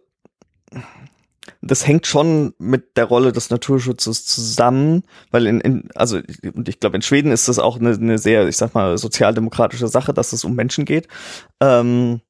[1.62, 6.20] das hängt schon mit der Rolle des Naturschutzes zusammen, weil in, in also
[6.54, 9.88] und ich glaube in Schweden ist das auch eine, eine sehr, ich sag mal, sozialdemokratische
[9.88, 11.08] Sache, dass es um Menschen geht.
[11.62, 12.22] Ähm,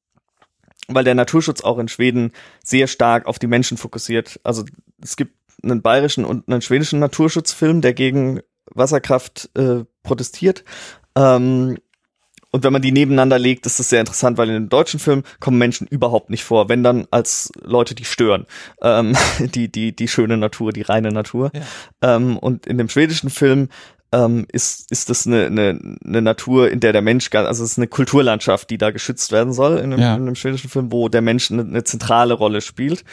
[0.88, 2.32] weil der Naturschutz auch in Schweden
[2.64, 4.40] sehr stark auf die Menschen fokussiert.
[4.42, 4.64] Also
[5.02, 8.40] es gibt einen bayerischen und einen schwedischen Naturschutzfilm, der gegen
[8.74, 10.64] Wasserkraft äh, protestiert.
[11.16, 11.78] Ähm,
[12.50, 15.22] und wenn man die nebeneinander legt, ist das sehr interessant, weil in dem deutschen Film
[15.38, 18.46] kommen Menschen überhaupt nicht vor, wenn dann als Leute, die stören.
[18.80, 21.50] Ähm, die, die, die schöne Natur, die reine Natur.
[21.54, 22.16] Ja.
[22.16, 23.68] Ähm, und in dem schwedischen Film
[24.12, 27.78] ähm, ist, ist das eine, eine, eine Natur, in der der Mensch, also es ist
[27.78, 30.14] eine Kulturlandschaft, die da geschützt werden soll in einem, ja.
[30.14, 33.04] in einem schwedischen Film, wo der Mensch eine, eine zentrale Rolle spielt.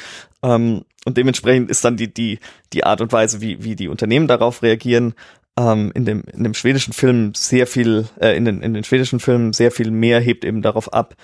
[0.42, 2.40] Ähm, und dementsprechend ist dann die, die,
[2.74, 5.14] die Art und Weise, wie, wie die Unternehmen darauf reagieren,
[5.58, 9.20] ähm, in dem, in dem schwedischen Film sehr viel, äh, in den, in den schwedischen
[9.20, 11.16] Filmen sehr viel mehr hebt eben darauf ab,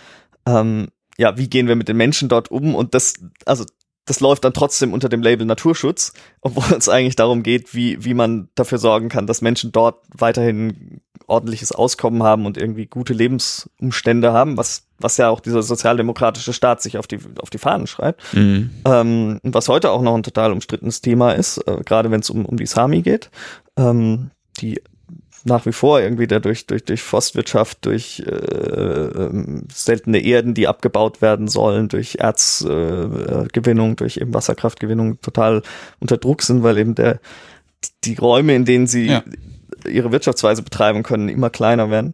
[0.45, 3.13] ähm, ja, wie gehen wir mit den Menschen dort um und das,
[3.45, 3.65] also
[4.11, 8.13] das läuft dann trotzdem unter dem Label Naturschutz, obwohl es eigentlich darum geht, wie, wie
[8.13, 14.33] man dafür sorgen kann, dass Menschen dort weiterhin ordentliches Auskommen haben und irgendwie gute Lebensumstände
[14.33, 18.21] haben, was, was ja auch dieser sozialdemokratische Staat sich auf die, auf die Fahnen schreibt.
[18.33, 18.71] Mhm.
[18.83, 22.45] Ähm, was heute auch noch ein total umstrittenes Thema ist, äh, gerade wenn es um,
[22.45, 23.31] um die Sami geht,
[23.77, 24.81] ähm, die
[25.43, 31.21] nach wie vor irgendwie dadurch durch durch Forstwirtschaft, durch äh, äh, seltene Erden, die abgebaut
[31.21, 35.63] werden sollen, durch Erzgewinnung, äh, durch eben Wasserkraftgewinnung total
[35.99, 37.19] unter Druck sind, weil eben der
[38.03, 39.23] die Räume, in denen sie ja.
[39.87, 42.13] ihre Wirtschaftsweise betreiben können, immer kleiner werden.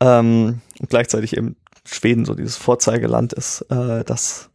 [0.00, 4.50] Ähm, und gleichzeitig eben Schweden so dieses Vorzeigeland ist, äh, das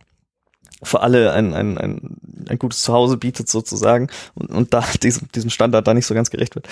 [0.84, 2.18] für alle ein, ein, ein,
[2.48, 6.30] ein gutes Zuhause bietet sozusagen und, und da diesem, diesem Standard da nicht so ganz
[6.30, 6.68] gerecht wird.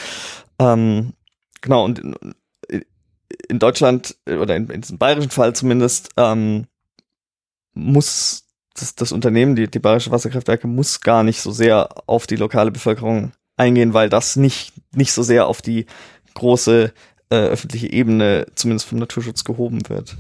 [0.59, 1.13] Ähm,
[1.61, 2.01] genau, und
[3.47, 6.67] in, Deutschland oder in, in diesem bayerischen Fall zumindest ähm,
[7.73, 8.45] muss
[8.75, 12.71] das, das Unternehmen, die, die bayerische Wasserkraftwerke, muss gar nicht so sehr auf die lokale
[12.71, 15.85] Bevölkerung eingehen, weil das nicht, nicht so sehr auf die
[16.33, 16.93] große
[17.29, 20.17] äh, öffentliche Ebene, zumindest vom Naturschutz, gehoben wird.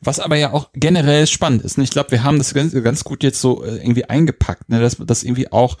[0.00, 1.76] Was aber ja auch generell spannend ist.
[1.76, 1.84] Ne?
[1.84, 4.80] Ich glaube, wir haben das ganz, ganz gut jetzt so äh, irgendwie eingepackt, ne?
[4.80, 5.76] dass, dass irgendwie auch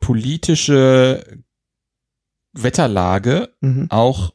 [0.00, 1.24] politische
[2.52, 3.86] Wetterlage mhm.
[3.90, 4.32] auch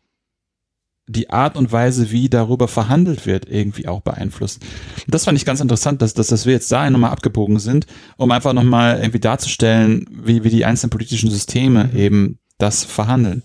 [1.07, 4.63] die Art und Weise, wie darüber verhandelt wird, irgendwie auch beeinflusst.
[5.05, 7.85] Und das fand ich ganz interessant, dass, dass, dass wir jetzt da nochmal abgebogen sind,
[8.17, 11.97] um einfach nochmal irgendwie darzustellen, wie, wie die einzelnen politischen Systeme mhm.
[11.97, 13.43] eben das verhandeln.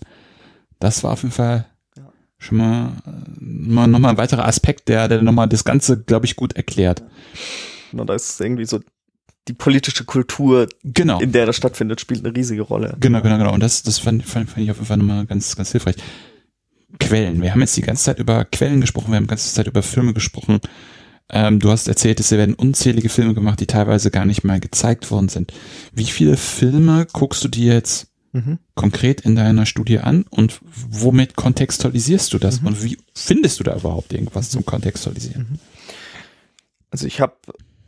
[0.79, 1.65] Das war auf jeden Fall
[2.39, 2.93] schon mal,
[3.39, 7.03] mal nochmal ein weiterer Aspekt, der, der nochmal das Ganze, glaube ich, gut erklärt.
[7.91, 8.79] Und da ist irgendwie so
[9.47, 11.19] die politische Kultur, genau.
[11.19, 12.95] in der das stattfindet, spielt eine riesige Rolle.
[12.99, 13.53] Genau, genau, genau.
[13.53, 15.95] Und das, das fand, fand, fand ich auf jeden Fall nochmal ganz, ganz hilfreich.
[16.99, 17.41] Quellen.
[17.41, 19.81] Wir haben jetzt die ganze Zeit über Quellen gesprochen, wir haben die ganze Zeit über
[19.81, 20.59] Filme gesprochen.
[21.29, 25.09] Ähm, du hast erzählt, es werden unzählige Filme gemacht, die teilweise gar nicht mal gezeigt
[25.09, 25.53] worden sind.
[25.93, 28.59] Wie viele Filme guckst du dir jetzt mhm.
[28.75, 32.67] konkret in deiner Studie an und womit kontextualisierst du das mhm.
[32.67, 35.47] und wie findest du da überhaupt irgendwas zum Kontextualisieren?
[35.49, 35.59] Mhm.
[36.89, 37.37] Also ich habe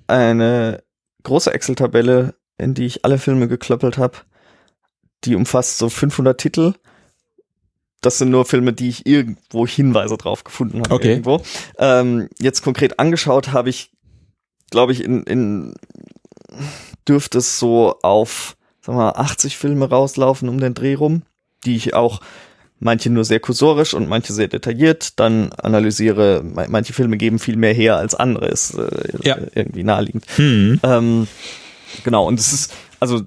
[0.08, 0.82] eine
[1.24, 4.18] große Excel-Tabelle, in die ich alle Filme geklöppelt habe.
[5.24, 6.74] Die umfasst so 500 Titel.
[8.02, 10.94] Das sind nur Filme, die ich irgendwo Hinweise drauf gefunden habe.
[10.94, 11.12] Okay.
[11.12, 11.42] Irgendwo.
[11.78, 13.92] Ähm, jetzt konkret angeschaut habe ich,
[14.70, 15.74] glaube ich, in, in
[17.08, 18.58] dürfte es so auf
[18.88, 21.24] wir mal, 80 Filme rauslaufen um den Dreh rum,
[21.66, 22.20] die ich auch
[22.84, 26.44] manche nur sehr kursorisch und manche sehr detailliert dann analysiere.
[26.44, 29.38] Manche Filme geben viel mehr her als andere, ist äh, ja.
[29.56, 30.26] irgendwie naheliegend.
[30.38, 30.80] Mhm.
[30.84, 31.28] Ähm,
[32.04, 33.22] genau, und es ist, also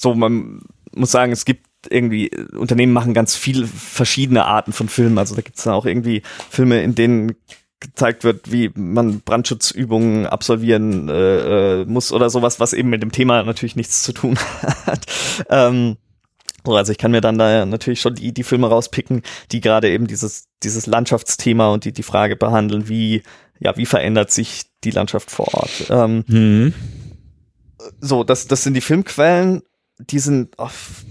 [0.00, 0.60] so, man
[0.92, 5.18] muss sagen, es gibt irgendwie, Unternehmen machen ganz viele verschiedene Arten von Filmen.
[5.18, 7.36] Also da gibt es dann auch irgendwie Filme, in denen
[7.80, 13.12] gezeigt wird, wie man Brandschutzübungen absolvieren äh, äh, muss oder sowas, was eben mit dem
[13.12, 14.38] Thema natürlich nichts zu tun
[14.86, 15.06] hat.
[15.48, 15.96] ähm,
[16.64, 20.06] also ich kann mir dann da natürlich schon die, die Filme rauspicken, die gerade eben
[20.06, 23.22] dieses, dieses Landschaftsthema und die, die Frage behandeln, wie,
[23.58, 25.86] ja, wie verändert sich die Landschaft vor Ort.
[25.90, 26.74] Ähm, mhm.
[28.00, 29.62] So, das, das sind die Filmquellen
[30.08, 30.56] die sind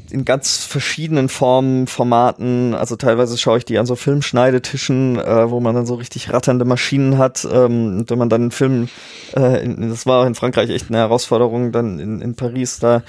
[0.10, 2.74] in ganz verschiedenen Formen, Formaten.
[2.74, 6.66] Also teilweise schaue ich die an so Filmschneidetischen, äh, wo man dann so richtig ratternde
[6.66, 7.47] Maschinen hat.
[7.52, 8.89] Ähm, und wenn man dann einen Film,
[9.36, 13.04] äh, in, das war in Frankreich echt eine Herausforderung, dann in, in Paris da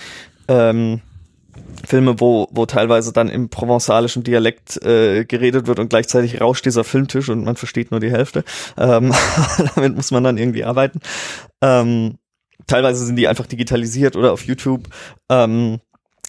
[0.49, 1.01] ähm,
[1.87, 6.85] Filme, wo, wo teilweise dann im provenzalischen Dialekt äh, geredet wird und gleichzeitig rauscht dieser
[6.85, 8.45] Filmtisch und man versteht nur die Hälfte.
[8.77, 9.15] Ähm,
[9.75, 11.01] damit muss man dann irgendwie arbeiten.
[11.63, 12.19] Ähm,
[12.67, 14.89] teilweise sind die einfach digitalisiert oder auf YouTube.
[15.29, 15.81] Ähm,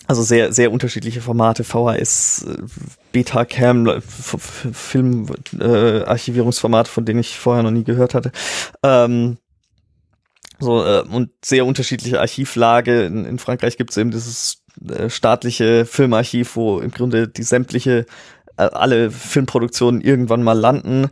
[0.08, 2.58] also sehr, sehr unterschiedliche Formate, VHS, äh,
[3.12, 8.32] Betacam, Filmarchivierungsformate, äh, von denen ich vorher noch nie gehört hatte.
[8.84, 9.38] Ähm,
[10.62, 13.06] so, äh, und sehr unterschiedliche Archivlage.
[13.06, 14.61] In, in Frankreich gibt es eben dieses äh,
[15.10, 18.06] staatliche Filmarchiv, wo im Grunde die sämtliche,
[18.58, 21.10] äh, alle Filmproduktionen irgendwann mal landen.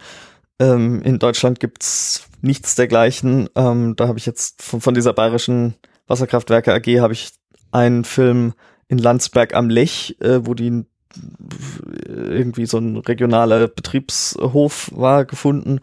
[0.59, 3.49] Ähm, in Deutschland gibt's nichts dergleichen.
[3.55, 5.75] Ähm, da habe ich jetzt von, von dieser bayerischen
[6.07, 7.31] Wasserkraftwerke AG habe ich
[7.71, 8.53] einen Film
[8.87, 15.79] in Landsberg am Lech, äh, wo die äh, irgendwie so ein regionaler Betriebshof war gefunden.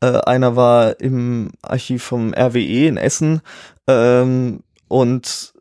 [0.00, 3.40] Äh, einer war im Archiv vom RWE in Essen
[3.86, 5.52] ähm, und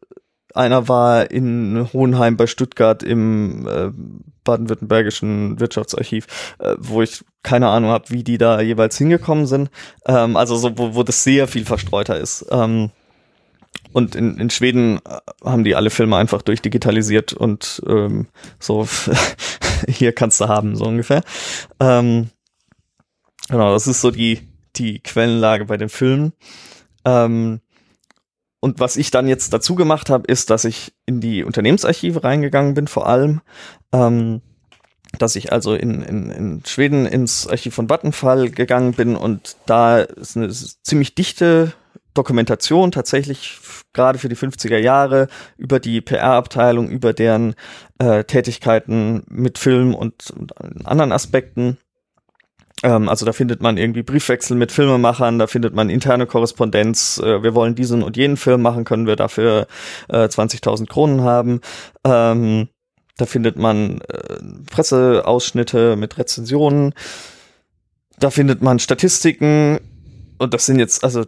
[0.57, 3.91] einer war in Hohenheim bei Stuttgart im äh,
[4.43, 6.27] baden-württembergischen Wirtschaftsarchiv,
[6.59, 9.69] äh, wo ich keine Ahnung habe, wie die da jeweils hingekommen sind.
[10.05, 12.45] Ähm, also so, wo, wo das sehr viel verstreuter ist.
[12.49, 12.91] Ähm,
[13.93, 18.27] und in, in Schweden äh, haben die alle Filme einfach durchdigitalisiert und ähm,
[18.59, 18.87] so
[19.87, 21.21] hier kannst du haben, so ungefähr.
[21.79, 22.29] Ähm,
[23.49, 24.41] genau, das ist so die,
[24.75, 26.33] die Quellenlage bei den Filmen.
[27.05, 27.61] Ähm,
[28.67, 32.73] und was ich dann jetzt dazu gemacht habe, ist, dass ich in die Unternehmensarchive reingegangen
[32.73, 33.39] bin, vor allem.
[33.93, 34.41] Ähm,
[35.17, 40.01] dass ich also in, in, in Schweden ins Archiv von Vattenfall gegangen bin und da
[40.01, 41.71] ist eine ziemlich dichte
[42.13, 43.57] Dokumentation tatsächlich
[43.93, 47.55] gerade für die 50er Jahre über die PR-Abteilung, über deren
[47.99, 50.51] äh, Tätigkeiten mit Film und, und
[50.85, 51.77] anderen Aspekten.
[52.83, 57.19] Ähm, also da findet man irgendwie Briefwechsel mit Filmemachern, da findet man interne Korrespondenz.
[57.23, 59.67] Äh, wir wollen diesen und jenen Film machen, können wir dafür
[60.09, 61.61] äh, 20.000 Kronen haben.
[62.03, 62.69] Ähm,
[63.17, 64.37] da findet man äh,
[64.69, 66.93] Presseausschnitte mit Rezensionen.
[68.19, 69.79] Da findet man Statistiken.
[70.37, 71.25] Und das sind jetzt, also,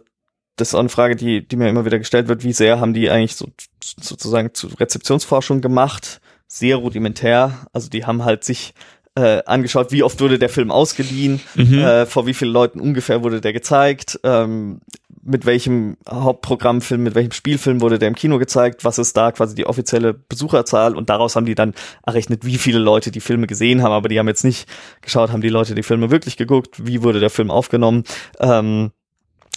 [0.54, 2.44] das ist auch eine Frage, die, die mir immer wieder gestellt wird.
[2.44, 3.48] Wie sehr haben die eigentlich so
[3.80, 6.20] sozusagen zu Rezeptionsforschung gemacht?
[6.46, 7.66] Sehr rudimentär.
[7.72, 8.74] Also die haben halt sich
[9.16, 11.78] äh, angeschaut, wie oft wurde der Film ausgeliehen, mhm.
[11.78, 14.80] äh, vor wie vielen Leuten ungefähr wurde der gezeigt, ähm,
[15.22, 19.54] mit welchem Hauptprogrammfilm, mit welchem Spielfilm wurde der im Kino gezeigt, was ist da quasi
[19.54, 21.74] die offizielle Besucherzahl und daraus haben die dann
[22.06, 24.68] errechnet, wie viele Leute die Filme gesehen haben, aber die haben jetzt nicht
[25.02, 28.04] geschaut, haben die Leute die Filme wirklich geguckt, wie wurde der Film aufgenommen,
[28.38, 28.92] ähm,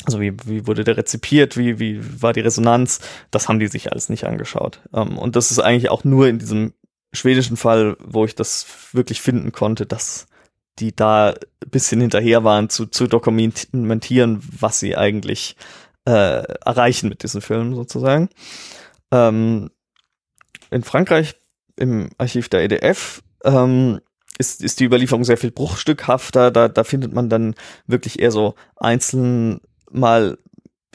[0.05, 2.99] also wie, wie wurde der rezipiert, wie, wie war die Resonanz,
[3.31, 4.81] das haben die sich alles nicht angeschaut.
[4.93, 6.73] Ähm, und das ist eigentlich auch nur in diesem
[7.13, 10.27] schwedischen Fall, wo ich das wirklich finden konnte, dass
[10.79, 15.55] die da ein bisschen hinterher waren zu, zu dokumentieren, was sie eigentlich
[16.05, 18.29] äh, erreichen mit diesen Filmen sozusagen.
[19.11, 19.69] Ähm,
[20.71, 21.35] in Frankreich
[21.75, 23.99] im Archiv der EDF ähm,
[24.37, 26.49] ist, ist die Überlieferung sehr viel bruchstückhafter.
[26.49, 27.55] Da, da findet man dann
[27.85, 29.61] wirklich eher so einzeln
[29.91, 30.37] mal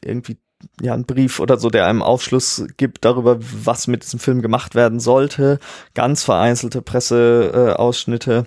[0.03, 0.39] irgendwie
[0.81, 4.75] ja, ein Brief oder so, der einem Aufschluss gibt darüber, was mit diesem Film gemacht
[4.75, 5.59] werden sollte.
[5.95, 8.47] Ganz vereinzelte Presseausschnitte,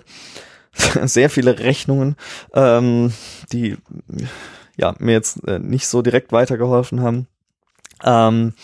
[1.04, 2.16] sehr viele Rechnungen,
[2.54, 3.12] ähm,
[3.52, 3.76] die
[4.76, 7.26] ja mir jetzt äh, nicht so direkt weitergeholfen haben.
[8.04, 8.54] Ähm,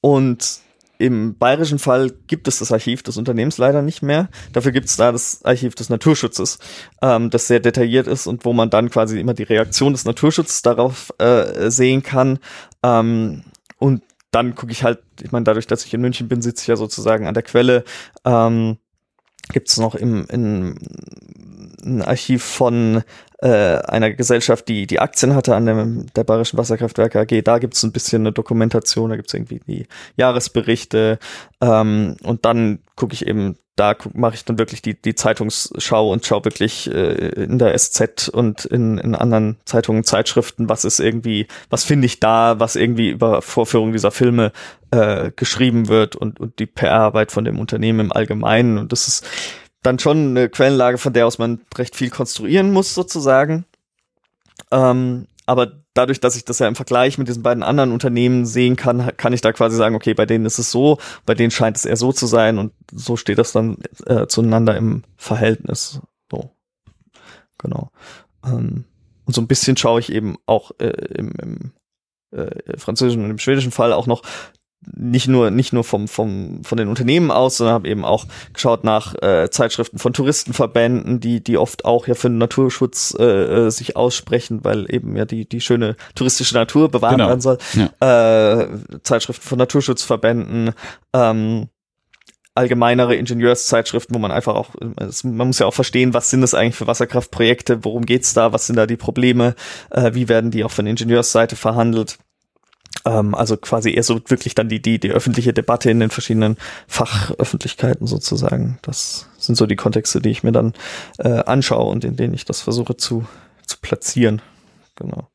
[0.00, 0.60] und
[1.04, 4.30] im bayerischen Fall gibt es das Archiv des Unternehmens leider nicht mehr.
[4.54, 6.58] Dafür gibt es da das Archiv des Naturschutzes,
[7.02, 10.62] ähm, das sehr detailliert ist und wo man dann quasi immer die Reaktion des Naturschutzes
[10.62, 12.38] darauf äh, sehen kann.
[12.82, 13.44] Ähm,
[13.78, 16.68] und dann gucke ich halt, ich meine, dadurch, dass ich in München bin, sitze ich
[16.68, 17.84] ja sozusagen an der Quelle.
[18.24, 18.78] Ähm,
[19.52, 20.78] gibt es noch im, in,
[21.84, 23.02] ein Archiv von
[23.44, 27.42] äh, einer Gesellschaft, die die Aktien hatte an dem, der Bayerischen Wasserkraftwerke AG.
[27.44, 29.86] Da gibt es ein bisschen eine Dokumentation, da gibt es irgendwie die
[30.16, 31.18] Jahresberichte
[31.60, 36.24] ähm, und dann gucke ich eben, da mache ich dann wirklich die, die Zeitungsschau und
[36.24, 41.46] schaue wirklich äh, in der SZ und in, in anderen Zeitungen, Zeitschriften, was ist irgendwie,
[41.68, 44.52] was finde ich da, was irgendwie über Vorführung dieser Filme
[44.90, 48.78] äh, geschrieben wird und, und die PR-Arbeit von dem Unternehmen im Allgemeinen.
[48.78, 49.26] Und das ist
[49.84, 53.64] dann schon eine Quellenlage, von der aus man recht viel konstruieren muss, sozusagen.
[54.70, 58.76] Ähm, aber dadurch, dass ich das ja im Vergleich mit diesen beiden anderen Unternehmen sehen
[58.76, 61.76] kann, kann ich da quasi sagen, okay, bei denen ist es so, bei denen scheint
[61.76, 63.76] es eher so zu sein und so steht das dann
[64.06, 66.00] äh, zueinander im Verhältnis.
[66.30, 66.50] So.
[67.58, 67.90] Genau.
[68.44, 68.84] Ähm,
[69.26, 71.72] und so ein bisschen schaue ich eben auch äh, im, im
[72.30, 74.22] äh, französischen und im schwedischen Fall auch noch
[74.92, 78.84] nicht nur nicht nur vom vom von den Unternehmen aus, sondern habe eben auch geschaut
[78.84, 83.70] nach äh, Zeitschriften von Touristenverbänden, die die oft auch ja für den Naturschutz äh, äh
[83.70, 87.28] sich aussprechen, weil eben ja die die schöne touristische Natur bewahrt genau.
[87.28, 87.58] werden soll.
[87.74, 88.62] Ja.
[88.62, 88.68] Äh,
[89.02, 90.72] Zeitschriften von Naturschutzverbänden,
[91.12, 91.68] ähm,
[92.54, 94.70] allgemeinere Ingenieurszeitschriften, wo man einfach auch,
[95.24, 98.66] man muss ja auch verstehen, was sind das eigentlich für Wasserkraftprojekte, worum geht's da, was
[98.66, 99.54] sind da die Probleme,
[99.90, 102.18] äh, wie werden die auch von Ingenieursseite verhandelt.
[103.04, 106.56] Ähm, also quasi eher so wirklich dann die, die, die öffentliche Debatte in den verschiedenen
[106.86, 108.78] Fachöffentlichkeiten sozusagen.
[108.82, 110.72] Das sind so die Kontexte, die ich mir dann
[111.18, 113.26] äh, anschaue und in denen ich das versuche zu,
[113.66, 114.40] zu platzieren.
[114.96, 115.28] Genau.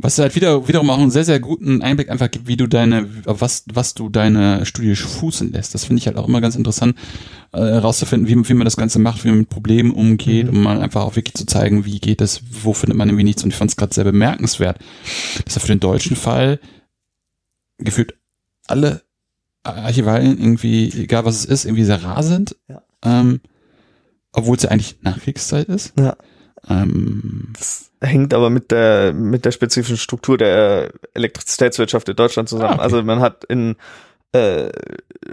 [0.00, 3.08] Was halt wieder, wiederum auch einen sehr, sehr guten Einblick einfach gibt, wie du deine,
[3.24, 5.74] was, was du deine Studie fußen lässt.
[5.74, 6.96] Das finde ich halt auch immer ganz interessant,
[7.52, 10.56] äh, herauszufinden, wie, wie man das Ganze macht, wie man mit Problemen umgeht, mhm.
[10.56, 13.42] um mal einfach auch wirklich zu zeigen, wie geht es, wo findet man irgendwie nichts.
[13.42, 14.78] Und ich fand es gerade sehr bemerkenswert,
[15.44, 16.60] dass er für den deutschen Fall
[17.78, 18.14] gefühlt
[18.68, 19.02] alle
[19.64, 22.56] Archivalien irgendwie, egal was es ist, irgendwie sehr rar sind.
[22.68, 22.82] Ja.
[23.02, 23.40] Ähm,
[24.32, 25.92] obwohl es ja eigentlich Nachkriegszeit ist.
[25.98, 26.16] Ja.
[26.68, 32.70] Ähm, das hängt aber mit der mit der spezifischen Struktur der Elektrizitätswirtschaft in Deutschland zusammen.
[32.70, 32.82] Ah, okay.
[32.82, 33.76] Also man hat in
[34.32, 34.70] äh,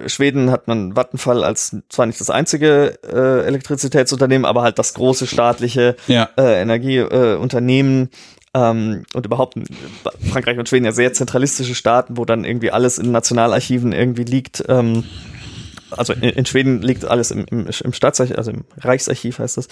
[0.07, 5.27] Schweden hat man Vattenfall als zwar nicht das einzige äh, Elektrizitätsunternehmen, aber halt das große
[5.27, 6.29] staatliche ja.
[6.37, 8.09] äh, Energieunternehmen.
[8.53, 9.55] Ähm, und überhaupt
[10.31, 14.63] Frankreich und Schweden ja sehr zentralistische Staaten, wo dann irgendwie alles in Nationalarchiven irgendwie liegt.
[14.69, 15.03] Ähm,
[15.91, 19.67] also in, in, Schweden liegt alles im, im, im Staatsarchiv, also im Reichsarchiv heißt das.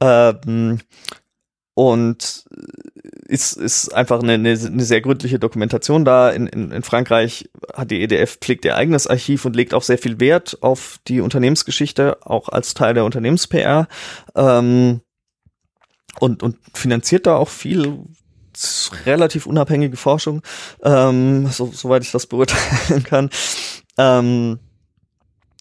[0.00, 0.78] Ähm,
[1.74, 2.44] und
[3.26, 6.30] ist, ist einfach eine, eine, eine sehr gründliche Dokumentation da.
[6.30, 9.98] In, in, in Frankreich hat die EDF pflegt ihr eigenes Archiv und legt auch sehr
[9.98, 13.88] viel Wert auf die Unternehmensgeschichte, auch als Teil der Unternehmens-PR.
[14.34, 15.00] Ähm,
[16.20, 18.04] und, und finanziert da auch viel
[19.06, 20.42] relativ unabhängige Forschung,
[20.82, 23.30] ähm, so, soweit ich das beurteilen kann.
[23.96, 24.58] Ähm,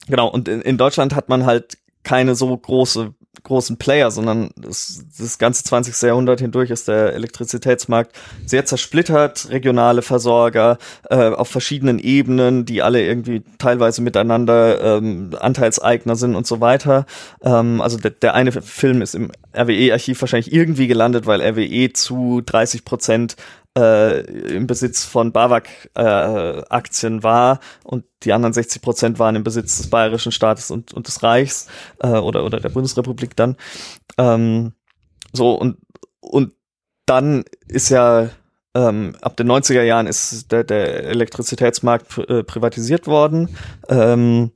[0.07, 3.13] genau, und in, in Deutschland hat man halt keine so große
[3.43, 6.01] großen Player, sondern das, das ganze 20.
[6.01, 8.15] Jahrhundert hindurch ist der Elektrizitätsmarkt
[8.45, 10.77] sehr zersplittert, regionale Versorger
[11.09, 17.05] äh, auf verschiedenen Ebenen, die alle irgendwie teilweise miteinander ähm, Anteilseigner sind und so weiter.
[17.41, 22.41] Ähm, also der, der eine Film ist im RWE-Archiv wahrscheinlich irgendwie gelandet, weil RWE zu
[22.45, 23.37] 30 Prozent
[23.77, 24.21] äh,
[24.55, 29.89] im Besitz von BAWAG-Aktien äh, war und die anderen 60 Prozent waren im Besitz des
[29.89, 31.67] bayerischen Staates und, und des Reichs
[31.99, 33.55] äh, oder, oder der Bundesrepublik dann.
[34.17, 34.73] Ähm,
[35.33, 35.77] so und,
[36.19, 36.53] und
[37.05, 38.29] dann ist ja
[38.73, 43.55] ähm, ab den 90er Jahren ist der, der Elektrizitätsmarkt äh, privatisiert worden.
[43.89, 44.51] Ähm,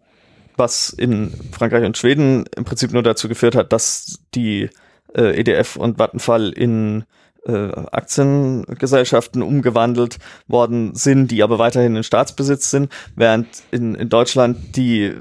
[0.57, 4.69] was in Frankreich und Schweden im Prinzip nur dazu geführt hat, dass die
[5.13, 7.03] äh, EDF und Vattenfall in
[7.47, 10.17] äh, Aktiengesellschaften umgewandelt
[10.47, 15.13] worden sind, die aber weiterhin in Staatsbesitz sind, während in, in Deutschland die,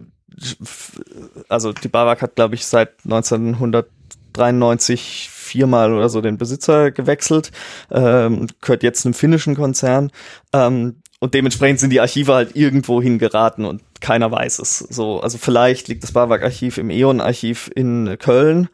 [1.48, 7.52] also die BAWAG hat, glaube ich, seit 1993 viermal oder so den Besitzer gewechselt,
[7.90, 10.10] ähm, gehört jetzt einem finnischen Konzern.
[10.52, 14.78] Ähm, und dementsprechend sind die Archive halt irgendwo hingeraten und keiner weiß es.
[14.78, 18.68] So, also vielleicht liegt das BAWAG-Archiv im E.ON-Archiv in Köln.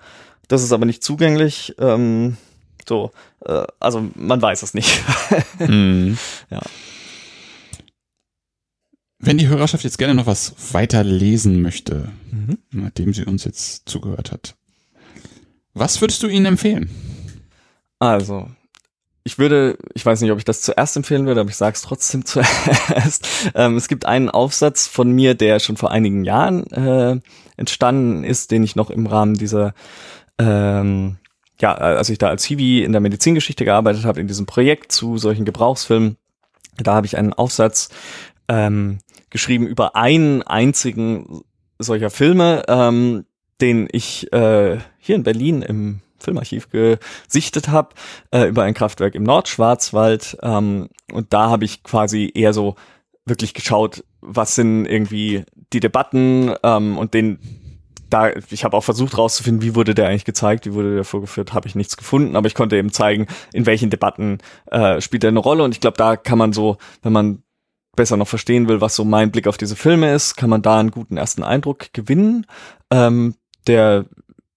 [0.49, 1.77] Das ist aber nicht zugänglich.
[1.79, 2.37] Ähm,
[2.91, 3.13] so,
[3.47, 5.01] äh, also man weiß es nicht.
[5.61, 6.15] mm.
[6.51, 6.61] Ja.
[9.21, 12.59] Wenn die Hörerschaft jetzt gerne noch was weiter lesen möchte, mhm.
[12.73, 14.57] nachdem sie uns jetzt zugehört hat,
[15.73, 16.91] was würdest du ihnen empfehlen?
[18.01, 18.49] Also,
[19.23, 21.83] ich würde, ich weiß nicht, ob ich das zuerst empfehlen würde, aber ich sage es
[21.83, 23.29] trotzdem zuerst.
[23.55, 27.21] ähm, es gibt einen Aufsatz von mir, der schon vor einigen Jahren äh,
[27.57, 29.75] entstanden ist, den ich noch im Rahmen dieser
[30.39, 31.20] ähm,
[31.61, 35.19] ja, als ich da als Hiwi in der Medizingeschichte gearbeitet habe, in diesem Projekt zu
[35.19, 36.17] solchen Gebrauchsfilmen,
[36.79, 37.91] da habe ich einen Aufsatz
[38.49, 38.99] ähm,
[39.31, 41.43] geschrieben über einen einzigen
[41.79, 43.25] solcher Filme, ähm,
[43.61, 47.95] den ich äh, hier in Berlin im Filmarchiv gesichtet habe,
[48.31, 50.37] äh, über ein Kraftwerk im Nordschwarzwald.
[50.43, 52.77] Ähm, und da habe ich quasi eher so
[53.25, 57.39] wirklich geschaut, was sind irgendwie die Debatten ähm, und den
[58.11, 61.55] da, ich habe auch versucht rauszufinden, wie wurde der eigentlich gezeigt, wie wurde der vorgeführt,
[61.55, 64.39] habe ich nichts gefunden, aber ich konnte eben zeigen, in welchen Debatten
[64.71, 67.43] äh, spielt er eine Rolle und ich glaube, da kann man so, wenn man
[67.97, 70.79] besser noch verstehen will, was so mein Blick auf diese Filme ist, kann man da
[70.79, 72.47] einen guten ersten Eindruck gewinnen.
[72.91, 73.35] Ähm,
[73.67, 74.07] der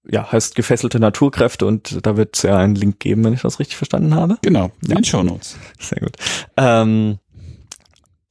[0.06, 3.60] ja, heißt gefesselte Naturkräfte und da wird es ja einen Link geben, wenn ich das
[3.60, 4.38] richtig verstanden habe.
[4.42, 4.96] Genau, in ja.
[4.96, 5.58] den Show Notes.
[5.80, 6.18] Sehr gut.
[6.58, 7.20] Ähm,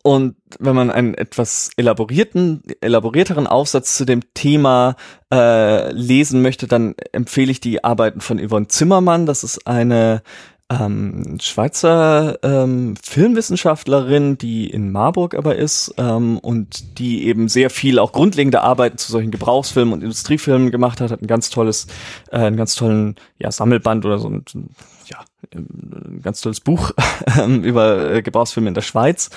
[0.02, 4.96] und wenn man einen etwas elaborierten, elaborierteren Aufsatz zu dem Thema
[5.32, 9.26] äh, lesen möchte, dann empfehle ich die Arbeiten von Yvonne Zimmermann.
[9.26, 10.22] Das ist eine
[10.72, 17.98] ähm, Schweizer ähm, Filmwissenschaftlerin, die in Marburg aber ist ähm, und die eben sehr viel
[17.98, 21.86] auch grundlegende Arbeiten zu solchen Gebrauchsfilmen und Industriefilmen gemacht hat, hat ein ganz tolles,
[22.30, 24.44] äh, einen ganz tollen ja, Sammelband oder so ein,
[25.54, 26.92] ein ganz tolles Buch
[27.38, 29.30] ähm, über äh, Gebrauchsfilme in der Schweiz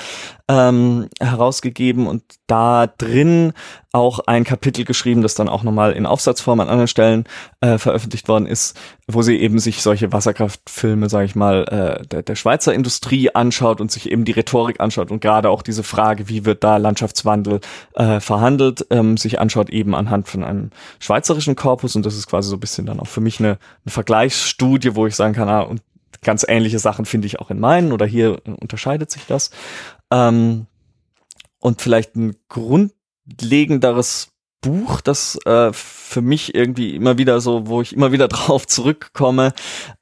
[0.47, 3.53] ähm, herausgegeben und da drin
[3.91, 7.23] auch ein Kapitel geschrieben, das dann auch nochmal in Aufsatzform an anderen Stellen
[7.61, 8.77] äh, veröffentlicht worden ist,
[9.07, 13.81] wo sie eben sich solche Wasserkraftfilme, sage ich mal, äh, der, der Schweizer Industrie anschaut
[13.81, 17.61] und sich eben die Rhetorik anschaut und gerade auch diese Frage, wie wird da Landschaftswandel
[17.93, 20.69] äh, verhandelt, ähm, sich anschaut eben anhand von einem
[20.99, 23.91] schweizerischen Korpus und das ist quasi so ein bisschen dann auch für mich eine, eine
[23.91, 25.81] Vergleichsstudie, wo ich sagen kann, ah, und
[26.25, 29.51] ganz ähnliche Sachen finde ich auch in meinen oder hier unterscheidet sich das.
[30.11, 30.65] Ähm,
[31.61, 34.29] und vielleicht ein grundlegenderes
[34.61, 39.53] Buch, das äh, für mich irgendwie immer wieder so, wo ich immer wieder drauf zurückkomme,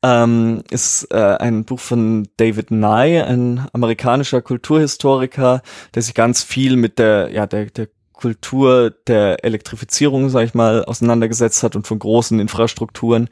[0.02, 5.62] ähm, ist äh, ein Buch von David Nye, ein amerikanischer Kulturhistoriker,
[5.94, 10.86] der sich ganz viel mit der, ja, der, der Kultur der Elektrifizierung, sag ich mal,
[10.86, 13.28] auseinandergesetzt hat und von großen Infrastrukturen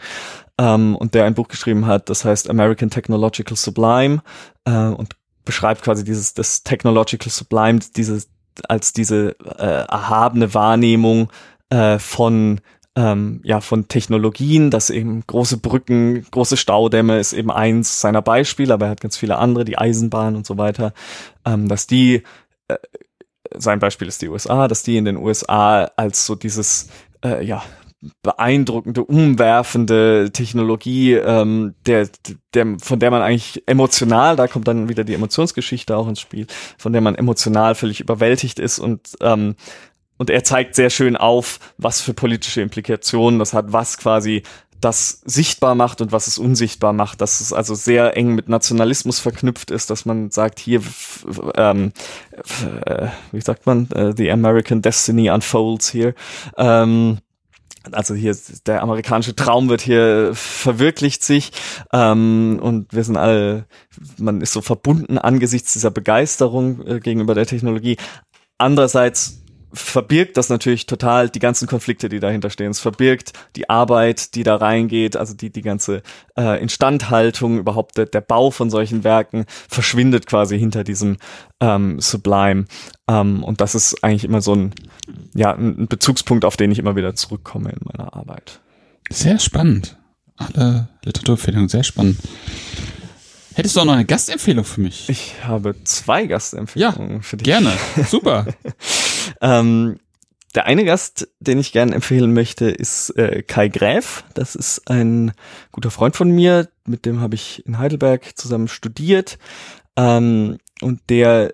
[0.62, 4.22] ähm, und der ein Buch geschrieben hat, das heißt American Technological Sublime
[4.66, 8.30] äh, und beschreibt quasi dieses das Technological Sublime, dieses
[8.70, 11.32] als diese äh, erhabene Wahrnehmung
[11.70, 12.62] äh, von
[12.96, 18.74] ähm, ja von Technologien, dass eben große Brücken, große Staudämme ist eben eins seiner Beispiele,
[18.74, 20.94] aber er hat ganz viele andere, die Eisenbahn und so weiter,
[21.44, 22.22] ähm, dass die
[22.68, 22.78] äh,
[23.58, 26.90] sein Beispiel ist die USA, dass die in den USA als so dieses
[27.26, 27.64] äh, ja
[28.24, 32.10] beeindruckende, umwerfende Technologie, ähm, der,
[32.54, 36.48] der, von der man eigentlich emotional, da kommt dann wieder die Emotionsgeschichte auch ins Spiel,
[36.78, 39.56] von der man emotional völlig überwältigt ist und ähm,
[40.18, 44.44] und er zeigt sehr schön auf, was für politische Implikationen das hat, was quasi
[44.82, 49.20] das sichtbar macht und was es unsichtbar macht, dass es also sehr eng mit Nationalismus
[49.20, 50.82] verknüpft ist, dass man sagt, hier,
[51.56, 51.92] ähm,
[52.86, 56.14] äh, wie sagt man, uh, the American Destiny unfolds here.
[56.58, 57.20] Ähm,
[57.92, 58.36] also hier
[58.66, 61.52] der amerikanische Traum wird hier verwirklicht sich
[61.92, 63.66] ähm, und wir sind alle,
[64.18, 67.98] man ist so verbunden angesichts dieser Begeisterung äh, gegenüber der Technologie.
[68.58, 69.41] Andererseits
[69.74, 72.72] verbirgt das natürlich total die ganzen Konflikte, die dahinter stehen.
[72.72, 76.02] Es verbirgt die Arbeit, die da reingeht, also die, die ganze
[76.38, 81.18] äh, Instandhaltung, überhaupt der, der Bau von solchen Werken verschwindet quasi hinter diesem
[81.60, 82.66] ähm, Sublime.
[83.08, 84.74] Ähm, und das ist eigentlich immer so ein,
[85.34, 88.60] ja, ein Bezugspunkt, auf den ich immer wieder zurückkomme in meiner Arbeit.
[89.10, 89.98] Sehr spannend.
[90.38, 92.18] Alle Literaturempfehlungen sehr spannend.
[93.54, 95.10] Hättest du auch noch eine Gastempfehlung für mich?
[95.10, 97.46] Ich habe zwei Gastempfehlungen ja, für dich.
[97.46, 97.74] Gerne,
[98.08, 98.48] super.
[99.42, 100.00] ähm,
[100.56, 104.24] der eine Gast, den ich gerne empfehlen möchte, ist äh, Kai Gräf.
[104.34, 105.32] Das ist ein
[105.72, 109.38] guter Freund von mir, mit dem habe ich in Heidelberg zusammen studiert.
[109.96, 111.54] Ähm, und der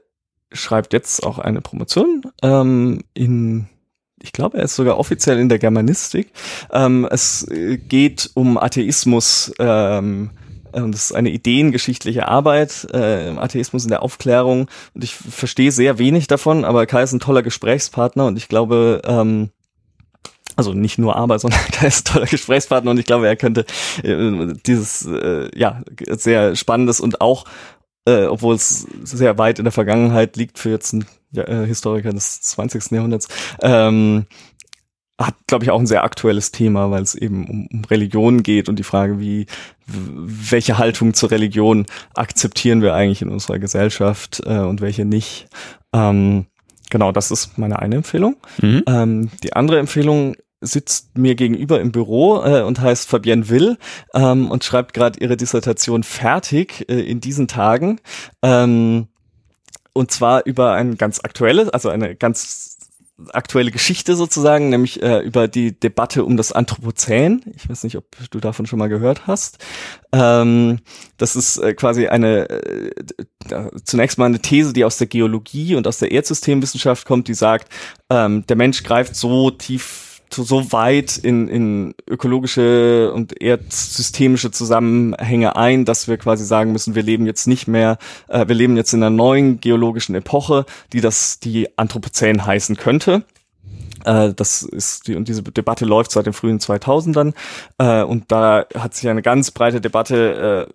[0.52, 3.68] schreibt jetzt auch eine Promotion ähm, in
[4.20, 6.32] ich glaube, er ist sogar offiziell in der Germanistik.
[6.72, 10.32] Ähm, es äh, geht um Atheismus ähm,
[10.72, 14.68] das ist eine ideengeschichtliche Arbeit äh, im Atheismus in der Aufklärung.
[14.94, 19.02] Und ich verstehe sehr wenig davon, aber Kai ist ein toller Gesprächspartner und ich glaube,
[19.06, 19.50] ähm,
[20.56, 23.66] also nicht nur aber, sondern Kai ist ein toller Gesprächspartner und ich glaube, er könnte
[24.04, 27.46] äh, dieses äh, ja sehr spannendes und auch
[28.08, 32.14] äh, obwohl es sehr weit in der Vergangenheit liegt für jetzt einen ja, äh, Historiker
[32.14, 32.92] des 20.
[32.92, 33.28] Jahrhunderts,
[33.62, 34.28] ähm,
[35.20, 38.70] hat, glaube ich, auch ein sehr aktuelles Thema, weil es eben um, um Religion geht
[38.70, 39.48] und die Frage, wie
[39.88, 45.48] welche Haltung zur Religion akzeptieren wir eigentlich in unserer Gesellschaft äh, und welche nicht.
[45.94, 46.46] Ähm,
[46.90, 48.38] genau, das ist meine eine Empfehlung.
[48.62, 48.84] Mhm.
[48.88, 53.78] Ähm, die andere Empfehlung sitzt mir gegenüber im Büro äh, und heißt Fabienne Will
[54.14, 58.00] ähm, und schreibt gerade ihre Dissertation fertig äh, in diesen Tagen.
[58.42, 59.08] Ähm,
[59.94, 62.77] und zwar über ein ganz aktuelles, also eine ganz
[63.34, 67.42] aktuelle Geschichte sozusagen, nämlich äh, über die Debatte um das Anthropozän.
[67.56, 69.58] Ich weiß nicht, ob du davon schon mal gehört hast.
[70.12, 70.80] Ähm,
[71.18, 72.92] das ist äh, quasi eine äh,
[73.84, 77.72] zunächst mal eine These, die aus der Geologie und aus der Erdsystemwissenschaft kommt, die sagt,
[78.10, 85.86] ähm, der Mensch greift so tief so weit in, in ökologische und erdsystemische Zusammenhänge ein,
[85.86, 87.98] dass wir quasi sagen müssen, wir leben jetzt nicht mehr,
[88.28, 93.24] äh, wir leben jetzt in einer neuen geologischen Epoche, die das die Anthropozän heißen könnte.
[94.06, 97.34] Äh, das ist die, und diese Debatte läuft seit den frühen 2000ern.
[97.78, 100.74] Äh, und da hat sich eine ganz breite Debatte äh,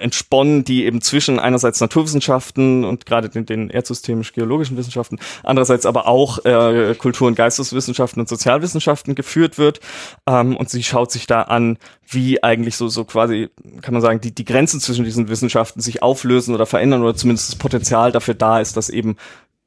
[0.00, 6.44] entsponnen, die eben zwischen einerseits Naturwissenschaften und gerade den, den erdsystemisch-geologischen Wissenschaften, andererseits aber auch
[6.44, 9.80] äh, Kultur- und Geisteswissenschaften und Sozialwissenschaften geführt wird.
[10.26, 13.50] Ähm, und sie schaut sich da an, wie eigentlich so, so quasi,
[13.82, 17.48] kann man sagen, die, die Grenzen zwischen diesen Wissenschaften sich auflösen oder verändern oder zumindest
[17.48, 19.16] das Potenzial dafür da ist, dass eben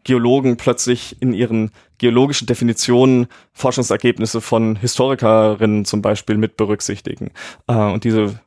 [0.03, 7.31] Geologen plötzlich in ihren geologischen Definitionen Forschungsergebnisse von Historikerinnen zum Beispiel mit berücksichtigen.
[7.67, 8.39] Äh, und diese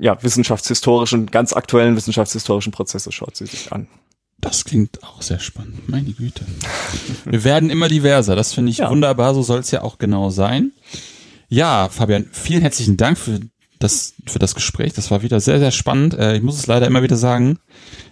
[0.00, 3.88] ja, wissenschaftshistorischen, ganz aktuellen wissenschaftshistorischen Prozesse schaut sie sich an.
[4.40, 5.88] Das klingt auch sehr spannend.
[5.88, 6.44] Meine Güte.
[7.24, 8.36] Wir werden immer diverser.
[8.36, 8.90] Das finde ich ja.
[8.90, 9.34] wunderbar.
[9.34, 10.72] So soll es ja auch genau sein.
[11.48, 13.40] Ja, Fabian, vielen herzlichen Dank für
[13.80, 14.92] das, für das Gespräch.
[14.92, 16.14] Das war wieder sehr, sehr spannend.
[16.14, 17.58] Äh, ich muss es leider immer wieder sagen.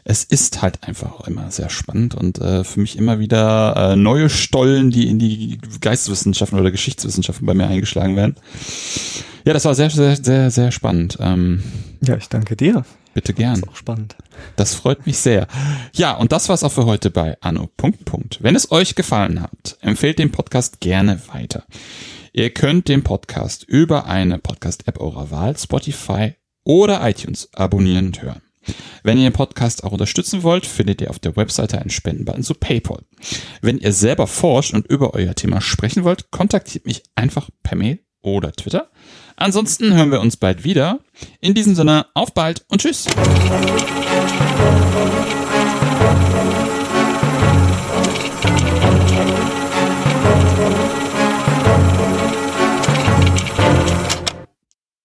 [0.04, 3.96] Es ist halt einfach auch immer sehr spannend und äh, für mich immer wieder äh,
[3.96, 8.36] neue Stollen, die in die Geisteswissenschaften oder Geschichtswissenschaften bei mir eingeschlagen werden.
[9.46, 11.18] Ja, das war sehr, sehr, sehr, sehr spannend.
[11.20, 11.62] Ähm,
[12.00, 12.84] ja, ich danke dir.
[13.14, 13.52] Bitte gern.
[13.52, 14.16] Das ist auch spannend.
[14.56, 15.46] Das freut mich sehr.
[15.94, 17.70] Ja, und das war's auch für heute bei Anno.
[17.76, 18.38] Punkt, Punkt.
[18.42, 21.64] Wenn es euch gefallen hat, empfehlt den Podcast gerne weiter.
[22.32, 28.42] Ihr könnt den Podcast über eine Podcast-App eurer Wahl, Spotify oder iTunes abonnieren und hören.
[29.04, 32.54] Wenn ihr den Podcast auch unterstützen wollt, findet ihr auf der Webseite einen Spendenbutton zu
[32.54, 33.04] PayPal.
[33.60, 38.00] Wenn ihr selber forscht und über euer Thema sprechen wollt, kontaktiert mich einfach per Mail
[38.22, 38.90] oder Twitter.
[39.36, 40.98] Ansonsten hören wir uns bald wieder.
[41.40, 43.06] In diesem Sinne, auf bald und tschüss.